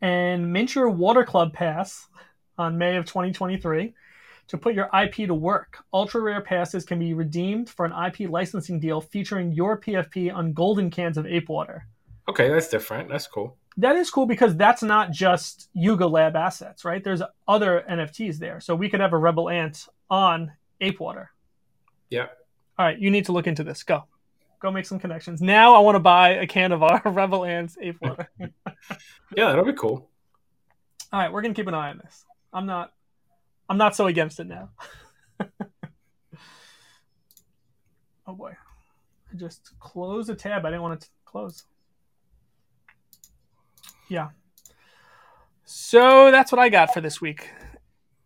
And 0.00 0.52
mint 0.52 0.74
your 0.74 0.88
Water 0.88 1.24
Club 1.24 1.52
Pass 1.52 2.08
on 2.56 2.78
May 2.78 2.96
of 2.96 3.04
2023 3.06 3.94
to 4.48 4.58
put 4.58 4.74
your 4.74 4.88
IP 4.92 5.26
to 5.28 5.34
work. 5.34 5.78
Ultra 5.92 6.20
rare 6.20 6.40
passes 6.40 6.84
can 6.84 6.98
be 6.98 7.14
redeemed 7.14 7.70
for 7.70 7.86
an 7.86 7.92
IP 7.92 8.28
licensing 8.28 8.80
deal 8.80 9.00
featuring 9.00 9.52
your 9.52 9.78
PFP 9.80 10.34
on 10.34 10.52
golden 10.52 10.90
cans 10.90 11.16
of 11.16 11.26
ape 11.26 11.48
water. 11.48 11.86
Okay, 12.28 12.48
that's 12.48 12.68
different. 12.68 13.08
That's 13.08 13.26
cool. 13.26 13.56
That 13.76 13.96
is 13.96 14.10
cool 14.10 14.26
because 14.26 14.56
that's 14.56 14.82
not 14.82 15.10
just 15.10 15.68
Yuga 15.72 16.06
Lab 16.06 16.36
assets, 16.36 16.84
right? 16.84 17.02
There's 17.02 17.22
other 17.46 17.84
NFTs 17.88 18.38
there. 18.38 18.60
So 18.60 18.74
we 18.74 18.88
could 18.88 19.00
have 19.00 19.12
a 19.12 19.18
Rebel 19.18 19.48
Ant 19.48 19.86
on 20.10 20.52
Ape 20.80 21.00
Water. 21.00 21.30
Yeah. 22.10 22.26
All 22.78 22.86
right, 22.86 22.98
you 22.98 23.10
need 23.10 23.26
to 23.26 23.32
look 23.32 23.46
into 23.46 23.64
this. 23.64 23.82
Go. 23.82 24.04
Go 24.60 24.70
make 24.70 24.84
some 24.84 24.98
connections. 24.98 25.40
Now 25.40 25.74
I 25.74 25.78
want 25.78 25.94
to 25.94 26.00
buy 26.00 26.30
a 26.30 26.46
can 26.46 26.72
of 26.72 26.82
our 26.82 27.00
Rebel 27.06 27.44
Ants 27.44 27.78
Ape 27.80 27.96
Water. 28.00 28.28
yeah, 28.38 28.50
that'll 29.36 29.64
be 29.64 29.72
cool. 29.72 30.10
All 31.12 31.20
right, 31.20 31.32
we're 31.32 31.42
gonna 31.42 31.54
keep 31.54 31.66
an 31.66 31.74
eye 31.74 31.90
on 31.90 31.98
this. 31.98 32.24
I'm 32.52 32.66
not 32.66 32.92
I'm 33.68 33.78
not 33.78 33.96
so 33.96 34.06
against 34.06 34.40
it 34.40 34.48
now. 34.48 34.70
oh 38.26 38.34
boy. 38.34 38.56
I 39.32 39.36
just 39.36 39.78
closed 39.78 40.28
a 40.28 40.34
tab 40.34 40.66
I 40.66 40.70
didn't 40.70 40.82
want 40.82 40.94
it 40.94 41.00
to 41.02 41.08
close. 41.24 41.64
Yeah. 44.10 44.30
So 45.64 46.32
that's 46.32 46.50
what 46.50 46.58
I 46.58 46.68
got 46.68 46.92
for 46.92 47.00
this 47.00 47.20
week. 47.20 47.48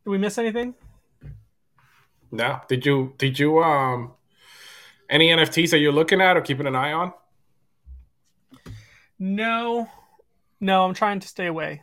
Did 0.04 0.10
we 0.10 0.18
miss 0.18 0.38
anything? 0.38 0.74
No. 2.32 2.60
Did 2.68 2.86
you 2.86 3.12
did 3.18 3.38
you 3.38 3.62
um 3.62 4.12
any 5.10 5.28
NFTs 5.28 5.70
that 5.70 5.78
you're 5.78 5.92
looking 5.92 6.22
at 6.22 6.38
or 6.38 6.40
keeping 6.40 6.66
an 6.66 6.74
eye 6.74 6.92
on? 6.92 7.12
No. 9.18 9.88
No, 10.58 10.84
I'm 10.86 10.94
trying 10.94 11.20
to 11.20 11.28
stay 11.28 11.46
away. 11.46 11.82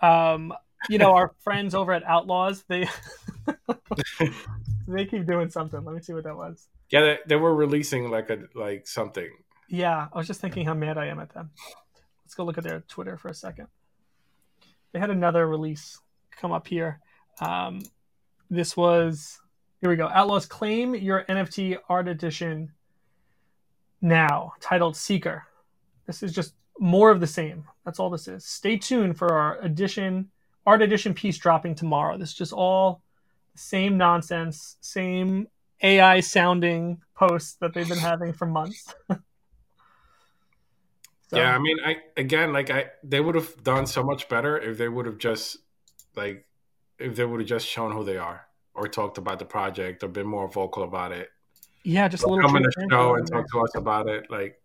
Um 0.00 0.54
you 0.88 0.98
know 0.98 1.12
our 1.12 1.34
friends 1.40 1.74
over 1.74 1.92
at 1.92 2.04
Outlaws 2.04 2.64
they 2.68 2.88
they 4.86 5.06
keep 5.06 5.26
doing 5.26 5.50
something. 5.50 5.84
Let 5.84 5.96
me 5.96 6.00
see 6.02 6.12
what 6.12 6.22
that 6.22 6.36
was. 6.36 6.68
Yeah, 6.88 7.00
they, 7.00 7.18
they 7.26 7.36
were 7.36 7.54
releasing 7.54 8.10
like 8.10 8.30
a 8.30 8.44
like 8.54 8.86
something. 8.86 9.28
Yeah, 9.68 10.06
I 10.12 10.18
was 10.18 10.28
just 10.28 10.40
thinking 10.40 10.66
how 10.66 10.74
mad 10.74 10.98
I 10.98 11.06
am 11.06 11.18
at 11.18 11.34
them. 11.34 11.50
Let's 12.30 12.36
go 12.36 12.44
look 12.44 12.58
at 12.58 12.62
their 12.62 12.84
Twitter 12.86 13.16
for 13.16 13.26
a 13.26 13.34
second. 13.34 13.66
They 14.92 15.00
had 15.00 15.10
another 15.10 15.48
release 15.48 15.98
come 16.30 16.52
up 16.52 16.68
here. 16.68 17.00
Um, 17.40 17.82
this 18.48 18.76
was 18.76 19.40
here 19.80 19.90
we 19.90 19.96
go. 19.96 20.06
Outlaws 20.06 20.46
claim 20.46 20.94
your 20.94 21.24
NFT 21.24 21.78
art 21.88 22.06
edition 22.06 22.70
now, 24.00 24.52
titled 24.60 24.96
Seeker. 24.96 25.42
This 26.06 26.22
is 26.22 26.32
just 26.32 26.54
more 26.78 27.10
of 27.10 27.18
the 27.18 27.26
same. 27.26 27.64
That's 27.84 27.98
all 27.98 28.10
this 28.10 28.28
is. 28.28 28.46
Stay 28.46 28.76
tuned 28.76 29.18
for 29.18 29.32
our 29.32 29.58
edition 29.62 30.30
art 30.64 30.82
edition 30.82 31.12
piece 31.12 31.36
dropping 31.36 31.74
tomorrow. 31.74 32.16
This 32.16 32.28
is 32.28 32.36
just 32.36 32.52
all 32.52 33.02
the 33.54 33.58
same 33.58 33.98
nonsense, 33.98 34.76
same 34.80 35.48
AI 35.82 36.20
sounding 36.20 37.02
posts 37.12 37.54
that 37.54 37.74
they've 37.74 37.88
been 37.88 37.98
having 37.98 38.32
for 38.32 38.46
months. 38.46 38.94
so. 41.30 41.38
Yeah, 41.38 41.54
I 41.54 41.60
mean, 41.60 41.76
I 41.86 41.98
again, 42.16 42.52
like 42.52 42.70
I, 42.70 42.86
they 43.04 43.20
would 43.20 43.36
have 43.36 43.62
done 43.62 43.86
so 43.86 44.02
much 44.02 44.28
better 44.28 44.58
if 44.58 44.78
they 44.78 44.88
would 44.88 45.06
have 45.06 45.18
just 45.18 45.58
like 46.16 46.44
if 46.98 47.14
they 47.14 47.24
would 47.24 47.38
have 47.38 47.48
just 47.48 47.68
shown 47.68 47.92
who 47.92 48.02
they 48.02 48.16
are 48.16 48.46
or 48.74 48.88
talked 48.88 49.16
about 49.16 49.38
the 49.38 49.44
project 49.44 50.02
or 50.02 50.08
been 50.08 50.26
more 50.26 50.48
vocal 50.48 50.82
about 50.82 51.12
it. 51.12 51.28
Yeah, 51.84 52.08
just 52.08 52.24
a 52.24 52.26
little 52.26 52.48
come 52.48 52.56
in 52.56 52.64
the 52.64 52.88
show 52.90 53.14
and 53.14 53.30
talk 53.30 53.48
to 53.52 53.60
us 53.60 53.76
about 53.76 54.08
it. 54.08 54.28
Like, 54.28 54.60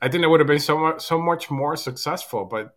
I 0.00 0.08
think 0.08 0.24
it 0.24 0.28
would 0.28 0.40
have 0.40 0.46
been 0.46 0.60
so 0.60 0.78
much 0.78 1.02
so 1.02 1.20
much 1.20 1.50
more 1.50 1.76
successful, 1.76 2.46
but 2.46 2.74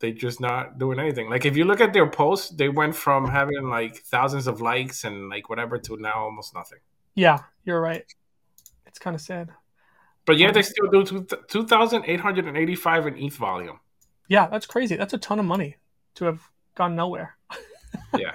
they 0.00 0.10
just 0.10 0.40
not 0.40 0.76
doing 0.76 0.98
anything. 0.98 1.30
Like 1.30 1.46
if 1.46 1.56
you 1.56 1.64
look 1.64 1.80
at 1.80 1.92
their 1.92 2.10
posts, 2.10 2.50
they 2.50 2.68
went 2.68 2.96
from 2.96 3.28
having 3.28 3.68
like 3.68 3.98
thousands 3.98 4.48
of 4.48 4.60
likes 4.60 5.04
and 5.04 5.28
like 5.28 5.48
whatever 5.48 5.78
to 5.78 5.96
now 5.98 6.24
almost 6.24 6.52
nothing. 6.52 6.80
Yeah, 7.14 7.38
you're 7.62 7.80
right. 7.80 8.04
It's 8.86 8.98
kind 8.98 9.14
of 9.14 9.20
sad. 9.20 9.50
But 10.26 10.38
yeah, 10.38 10.50
they 10.52 10.62
still 10.62 10.88
do 10.90 11.26
2,885 11.48 13.06
in 13.06 13.18
ETH 13.18 13.36
volume. 13.36 13.80
Yeah, 14.28 14.46
that's 14.46 14.66
crazy. 14.66 14.96
That's 14.96 15.12
a 15.12 15.18
ton 15.18 15.38
of 15.38 15.44
money 15.44 15.76
to 16.16 16.26
have 16.26 16.40
gone 16.74 16.94
nowhere. 16.94 17.36
yeah. 18.16 18.32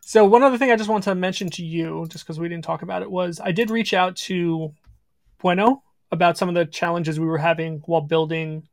So 0.00 0.24
one 0.24 0.42
other 0.42 0.58
thing 0.58 0.70
I 0.70 0.76
just 0.76 0.88
want 0.88 1.04
to 1.04 1.14
mention 1.14 1.50
to 1.50 1.64
you, 1.64 2.06
just 2.08 2.24
because 2.24 2.38
we 2.38 2.48
didn't 2.48 2.64
talk 2.64 2.82
about 2.82 3.02
it, 3.02 3.10
was 3.10 3.40
I 3.42 3.52
did 3.52 3.70
reach 3.70 3.92
out 3.92 4.16
to 4.16 4.72
Bueno 5.38 5.82
about 6.12 6.38
some 6.38 6.48
of 6.48 6.54
the 6.54 6.64
challenges 6.64 7.18
we 7.18 7.26
were 7.26 7.38
having 7.38 7.82
while 7.86 8.00
building 8.00 8.68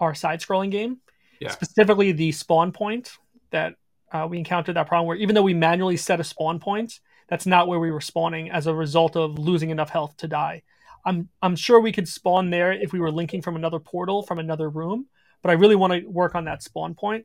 our 0.00 0.14
side-scrolling 0.14 0.70
game. 0.70 0.98
Yeah. 1.40 1.50
Specifically, 1.50 2.12
the 2.12 2.32
spawn 2.32 2.72
point 2.72 3.12
that 3.50 3.74
uh, 4.12 4.26
we 4.28 4.38
encountered 4.38 4.76
that 4.76 4.86
problem 4.86 5.06
where 5.06 5.16
even 5.16 5.34
though 5.34 5.42
we 5.42 5.54
manually 5.54 5.96
set 5.96 6.20
a 6.20 6.24
spawn 6.24 6.58
point, 6.58 7.00
that's 7.28 7.46
not 7.46 7.68
where 7.68 7.78
we 7.78 7.90
were 7.90 8.00
spawning 8.00 8.50
as 8.50 8.66
a 8.66 8.74
result 8.74 9.16
of 9.16 9.38
losing 9.38 9.70
enough 9.70 9.90
health 9.90 10.16
to 10.18 10.28
die. 10.28 10.62
I'm 11.08 11.30
I'm 11.40 11.56
sure 11.56 11.80
we 11.80 11.90
could 11.90 12.06
spawn 12.06 12.50
there 12.50 12.70
if 12.70 12.92
we 12.92 13.00
were 13.00 13.10
linking 13.10 13.40
from 13.40 13.56
another 13.56 13.78
portal 13.78 14.22
from 14.22 14.38
another 14.38 14.68
room, 14.68 15.06
but 15.42 15.48
I 15.48 15.54
really 15.54 15.74
want 15.74 15.94
to 15.94 16.06
work 16.06 16.34
on 16.34 16.44
that 16.44 16.62
spawn 16.62 16.94
point 16.94 17.24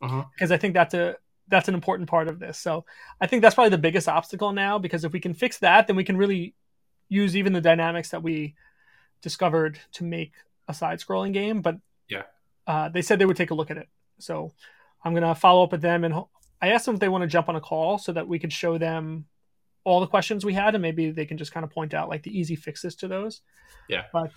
because 0.00 0.12
uh-huh. 0.12 0.54
I 0.54 0.56
think 0.58 0.74
that's 0.74 0.92
a 0.92 1.16
that's 1.48 1.66
an 1.66 1.74
important 1.74 2.10
part 2.10 2.28
of 2.28 2.38
this. 2.38 2.58
So 2.58 2.84
I 3.18 3.26
think 3.26 3.40
that's 3.40 3.54
probably 3.54 3.70
the 3.70 3.78
biggest 3.78 4.06
obstacle 4.06 4.52
now 4.52 4.78
because 4.78 5.04
if 5.04 5.12
we 5.12 5.20
can 5.20 5.32
fix 5.32 5.58
that, 5.60 5.86
then 5.86 5.96
we 5.96 6.04
can 6.04 6.18
really 6.18 6.54
use 7.08 7.34
even 7.36 7.54
the 7.54 7.60
dynamics 7.62 8.10
that 8.10 8.22
we 8.22 8.54
discovered 9.22 9.80
to 9.92 10.04
make 10.04 10.34
a 10.68 10.74
side-scrolling 10.74 11.32
game. 11.32 11.62
But 11.62 11.78
yeah, 12.06 12.24
uh, 12.66 12.90
they 12.90 13.00
said 13.00 13.18
they 13.18 13.24
would 13.24 13.38
take 13.38 13.50
a 13.50 13.54
look 13.54 13.70
at 13.70 13.78
it. 13.78 13.88
So 14.18 14.52
I'm 15.02 15.14
gonna 15.14 15.34
follow 15.34 15.64
up 15.64 15.72
with 15.72 15.80
them 15.80 16.04
and 16.04 16.14
I 16.60 16.68
asked 16.68 16.84
them 16.84 16.96
if 16.96 17.00
they 17.00 17.08
want 17.08 17.22
to 17.22 17.28
jump 17.28 17.48
on 17.48 17.56
a 17.56 17.62
call 17.62 17.96
so 17.96 18.12
that 18.12 18.28
we 18.28 18.38
could 18.38 18.52
show 18.52 18.76
them 18.76 19.24
all 19.84 20.00
the 20.00 20.06
questions 20.06 20.44
we 20.44 20.54
had 20.54 20.74
and 20.74 20.82
maybe 20.82 21.10
they 21.10 21.24
can 21.24 21.38
just 21.38 21.52
kind 21.52 21.64
of 21.64 21.70
point 21.70 21.94
out 21.94 22.08
like 22.08 22.22
the 22.22 22.38
easy 22.38 22.56
fixes 22.56 22.94
to 22.96 23.08
those. 23.08 23.40
Yeah. 23.88 24.04
But 24.12 24.32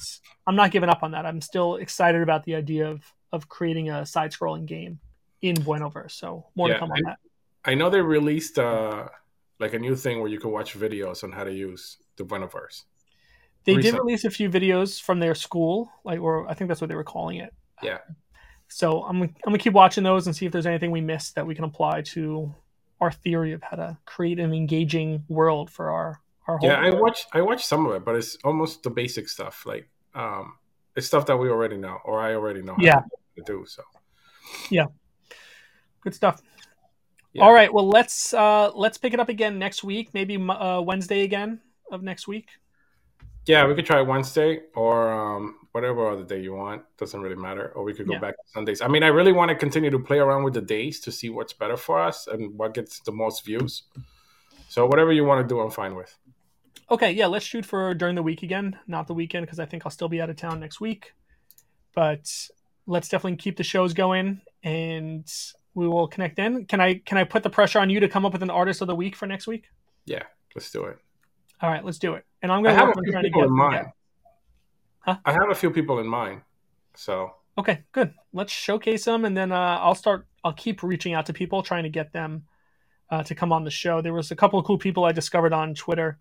I'm 0.48 0.56
not 0.56 0.72
giving 0.72 0.90
up 0.90 1.04
on 1.04 1.12
that. 1.12 1.26
I'm 1.26 1.42
still 1.42 1.76
excited 1.76 2.22
about 2.22 2.44
the 2.44 2.56
idea 2.56 2.90
of 2.90 3.04
of 3.32 3.50
creating 3.50 3.90
a 3.90 4.06
side-scrolling 4.06 4.66
game 4.66 5.00
in 5.42 5.56
Buenoverse. 5.56 6.12
So 6.12 6.46
more 6.56 6.68
yeah, 6.68 6.76
to 6.76 6.80
come 6.80 6.92
on 6.92 6.98
I, 6.98 7.10
that. 7.10 7.18
I 7.66 7.76
know 7.76 7.90
they 7.90 8.02
released 8.02 8.60
uh 8.60 9.08
like 9.60 9.74
a 9.74 9.80
new 9.80 9.96
thing 9.96 10.20
where 10.20 10.30
you 10.30 10.40
can 10.40 10.52
watch 10.52 10.78
videos 10.78 11.24
on 11.24 11.32
how 11.32 11.44
to 11.44 11.54
use 11.54 11.98
the 12.18 12.24
Buenoverse. 12.24 12.84
They 13.66 13.76
Recently. 13.76 13.92
did 13.92 14.04
release 14.04 14.26
a 14.26 14.30
few 14.30 14.50
videos 14.50 15.02
from 15.02 15.20
their 15.20 15.36
school, 15.36 15.90
like 16.04 16.20
or 16.20 16.50
I 16.50 16.54
think 16.54 16.68
that's 16.68 16.82
what 16.82 16.90
they 16.90 16.96
were 16.96 17.04
calling 17.04 17.38
it. 17.38 17.54
Yeah. 17.82 18.00
So 18.68 19.04
I'm 19.04 19.22
I'm 19.22 19.34
gonna 19.46 19.58
keep 19.58 19.74
watching 19.74 20.04
those 20.04 20.28
and 20.28 20.36
see 20.36 20.46
if 20.46 20.52
there's 20.52 20.66
anything 20.66 20.92
we 20.92 21.02
missed 21.02 21.36
that 21.36 21.46
we 21.46 21.56
can 21.56 21.64
apply 21.64 22.02
to 22.14 22.54
our 23.04 23.12
theory 23.12 23.52
of 23.52 23.62
how 23.62 23.78
to 23.78 23.98
create 24.06 24.40
an 24.40 24.54
engaging 24.54 25.24
world 25.28 25.70
for 25.70 25.92
our 25.92 26.22
our 26.48 26.58
whole. 26.58 26.70
Yeah, 26.70 26.82
world. 26.82 26.96
I 26.96 27.00
watch 27.00 27.20
I 27.34 27.42
watch 27.42 27.66
some 27.66 27.86
of 27.86 27.94
it, 27.96 28.06
but 28.06 28.16
it's 28.16 28.38
almost 28.44 28.84
the 28.84 28.90
basic 28.90 29.30
stuff. 29.30 29.66
Like 29.66 29.90
um, 30.16 30.54
it's 30.96 31.08
stuff 31.08 31.26
that 31.28 31.38
we 31.38 31.50
already 31.50 31.78
know, 31.78 32.00
or 32.06 32.20
I 32.20 32.34
already 32.34 32.62
know. 32.62 32.76
yeah. 32.80 33.02
To 33.38 33.44
do 33.46 33.66
so. 33.68 33.84
Yeah. 34.70 34.86
Good 36.02 36.14
stuff. 36.14 36.42
Yeah. 37.34 37.44
All 37.44 37.54
right. 37.54 37.74
Well, 37.74 37.88
let's 37.88 38.34
uh 38.34 38.72
let's 38.76 38.98
pick 38.98 39.14
it 39.14 39.20
up 39.20 39.30
again 39.30 39.58
next 39.58 39.84
week. 39.84 40.14
Maybe 40.14 40.38
uh, 40.38 40.82
Wednesday 40.82 41.24
again 41.24 41.62
of 41.92 42.04
next 42.04 42.28
week. 42.28 42.50
Yeah, 43.46 43.68
we 43.68 43.76
could 43.76 43.86
try 43.86 44.02
Wednesday 44.02 44.62
or 44.74 45.12
um, 45.12 45.56
whatever 45.74 46.10
other 46.10 46.24
day 46.24 46.42
you 46.42 46.54
want. 46.54 46.84
Doesn't 46.98 47.20
really 47.22 47.36
matter. 47.36 47.74
Or 47.76 47.84
we 47.84 47.94
could 47.94 48.08
go 48.08 48.14
Yeah. 48.14 48.20
back 48.20 48.36
to 48.36 48.44
Sundays. 48.54 48.82
I 48.82 48.88
mean, 48.88 49.04
I 49.04 49.08
really 49.08 49.34
want 49.34 49.50
to 49.50 49.56
continue 49.56 49.90
to 49.90 50.00
play 50.00 50.20
around 50.20 50.44
with 50.44 50.54
the 50.54 50.62
days 50.62 51.00
to 51.02 51.12
see 51.12 51.30
what's 51.30 51.52
better 51.54 51.76
for 51.76 52.00
us 52.00 52.28
and 52.28 52.58
what 52.58 52.74
gets 52.74 53.00
the 53.00 53.12
most 53.12 53.46
views. 53.46 53.84
So 54.70 54.86
whatever 54.86 55.12
you 55.12 55.26
want 55.26 55.48
to 55.48 55.54
do, 55.54 55.60
I'm 55.60 55.72
fine 55.72 55.96
with. 55.96 56.18
Okay, 56.90 57.12
yeah, 57.12 57.28
let's 57.28 57.46
shoot 57.46 57.66
for 57.66 57.94
during 57.94 58.16
the 58.16 58.24
week 58.24 58.44
again, 58.44 58.78
not 58.88 59.08
the 59.08 59.14
weekend, 59.14 59.46
because 59.46 59.60
I 59.60 59.66
think 59.66 59.84
I'll 59.86 59.92
still 59.92 60.10
be 60.10 60.22
out 60.22 60.30
of 60.30 60.36
town 60.36 60.60
next 60.60 60.80
week. 60.80 61.14
But 61.94 62.32
let's 62.86 63.10
definitely 63.10 63.38
keep 63.38 63.58
the 63.58 63.64
shows 63.64 63.94
going, 63.94 64.42
and 64.64 65.30
we 65.74 65.88
will 65.88 66.08
connect 66.08 66.40
in. 66.40 66.66
Can 66.66 66.80
I 66.82 66.96
can 66.96 67.18
I 67.18 67.24
put 67.24 67.44
the 67.44 67.50
pressure 67.50 67.80
on 67.80 67.90
you 67.90 68.00
to 68.00 68.08
come 68.08 68.26
up 68.26 68.34
with 68.34 68.44
an 68.44 68.50
artist 68.50 68.82
of 68.82 68.88
the 68.88 68.96
week 68.96 69.16
for 69.16 69.28
next 69.28 69.48
week? 69.48 69.66
Yeah, 70.06 70.24
let's 70.56 70.72
do 70.72 70.86
it. 70.86 70.98
All 71.64 71.70
right, 71.70 71.84
let's 71.84 71.98
do 71.98 72.16
it. 72.16 72.26
And 72.42 72.52
I'm 72.52 72.62
going 72.62 72.78
to 72.78 72.84
work 72.84 72.98
on 72.98 73.04
trying 73.10 73.24
to 73.24 73.30
get 73.30 73.46
in 73.46 73.56
mind. 73.56 73.88
Huh? 75.00 75.18
I 75.24 75.32
have 75.32 75.50
a 75.50 75.56
few 75.56 75.72
people 75.72 76.00
in 76.00 76.08
mind. 76.08 76.42
So 76.94 77.32
okay, 77.58 77.84
good. 77.94 78.14
Let's 78.34 78.52
showcase 78.52 79.06
them, 79.06 79.24
and 79.24 79.36
then 79.36 79.54
uh, 79.54 79.80
I'll 79.82 79.96
start. 79.96 80.28
I'll 80.44 80.54
keep 80.54 80.84
reaching 80.84 81.14
out 81.14 81.26
to 81.28 81.34
people, 81.34 81.64
trying 81.64 81.84
to 81.84 81.90
get 81.90 82.12
them 82.12 82.44
uh, 83.10 83.24
to 83.24 83.34
come 83.34 83.54
on 83.54 83.64
the 83.64 83.72
show. 83.72 84.02
There 84.02 84.14
was 84.14 84.30
a 84.32 84.36
couple 84.36 84.60
of 84.60 84.66
cool 84.66 84.78
people 84.78 85.06
I 85.06 85.14
discovered 85.14 85.54
on 85.54 85.74
Twitter. 85.74 86.20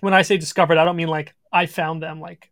When 0.00 0.14
I 0.14 0.22
say 0.22 0.38
discovered, 0.38 0.78
I 0.78 0.86
don't 0.86 0.96
mean 0.96 1.08
like 1.08 1.34
I 1.52 1.66
found 1.66 2.02
them. 2.02 2.20
Like 2.20 2.50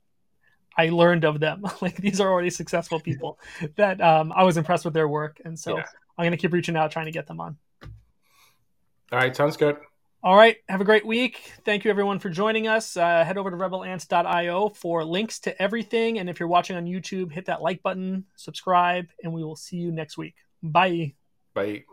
I 0.76 0.90
learned 0.90 1.24
of 1.24 1.40
them. 1.40 1.62
like 1.80 1.96
these 1.96 2.20
are 2.20 2.30
already 2.30 2.50
successful 2.50 3.00
people 3.08 3.38
that 3.76 4.02
um, 4.02 4.30
I 4.36 4.44
was 4.44 4.58
impressed 4.58 4.84
with 4.84 4.94
their 4.94 5.08
work, 5.08 5.40
and 5.42 5.58
so 5.58 5.78
yeah. 5.78 5.84
I'm 6.18 6.24
going 6.24 6.32
to 6.32 6.36
keep 6.36 6.52
reaching 6.52 6.76
out, 6.76 6.90
trying 6.90 7.06
to 7.06 7.12
get 7.12 7.26
them 7.26 7.40
on. 7.40 7.56
All 9.10 9.18
right, 9.18 9.34
sounds 9.34 9.56
good. 9.56 9.78
All 10.24 10.34
right, 10.34 10.56
have 10.70 10.80
a 10.80 10.84
great 10.84 11.04
week. 11.04 11.52
Thank 11.66 11.84
you 11.84 11.90
everyone 11.90 12.18
for 12.18 12.30
joining 12.30 12.66
us. 12.66 12.96
Uh, 12.96 13.22
head 13.22 13.36
over 13.36 13.50
to 13.50 13.56
rebelants.io 13.58 14.70
for 14.70 15.04
links 15.04 15.38
to 15.40 15.62
everything, 15.62 16.18
and 16.18 16.30
if 16.30 16.40
you're 16.40 16.48
watching 16.48 16.76
on 16.76 16.86
YouTube, 16.86 17.30
hit 17.30 17.44
that 17.44 17.60
like 17.60 17.82
button, 17.82 18.24
subscribe, 18.34 19.04
and 19.22 19.34
we 19.34 19.44
will 19.44 19.54
see 19.54 19.76
you 19.76 19.92
next 19.92 20.16
week. 20.16 20.34
Bye. 20.62 21.12
Bye. 21.52 21.84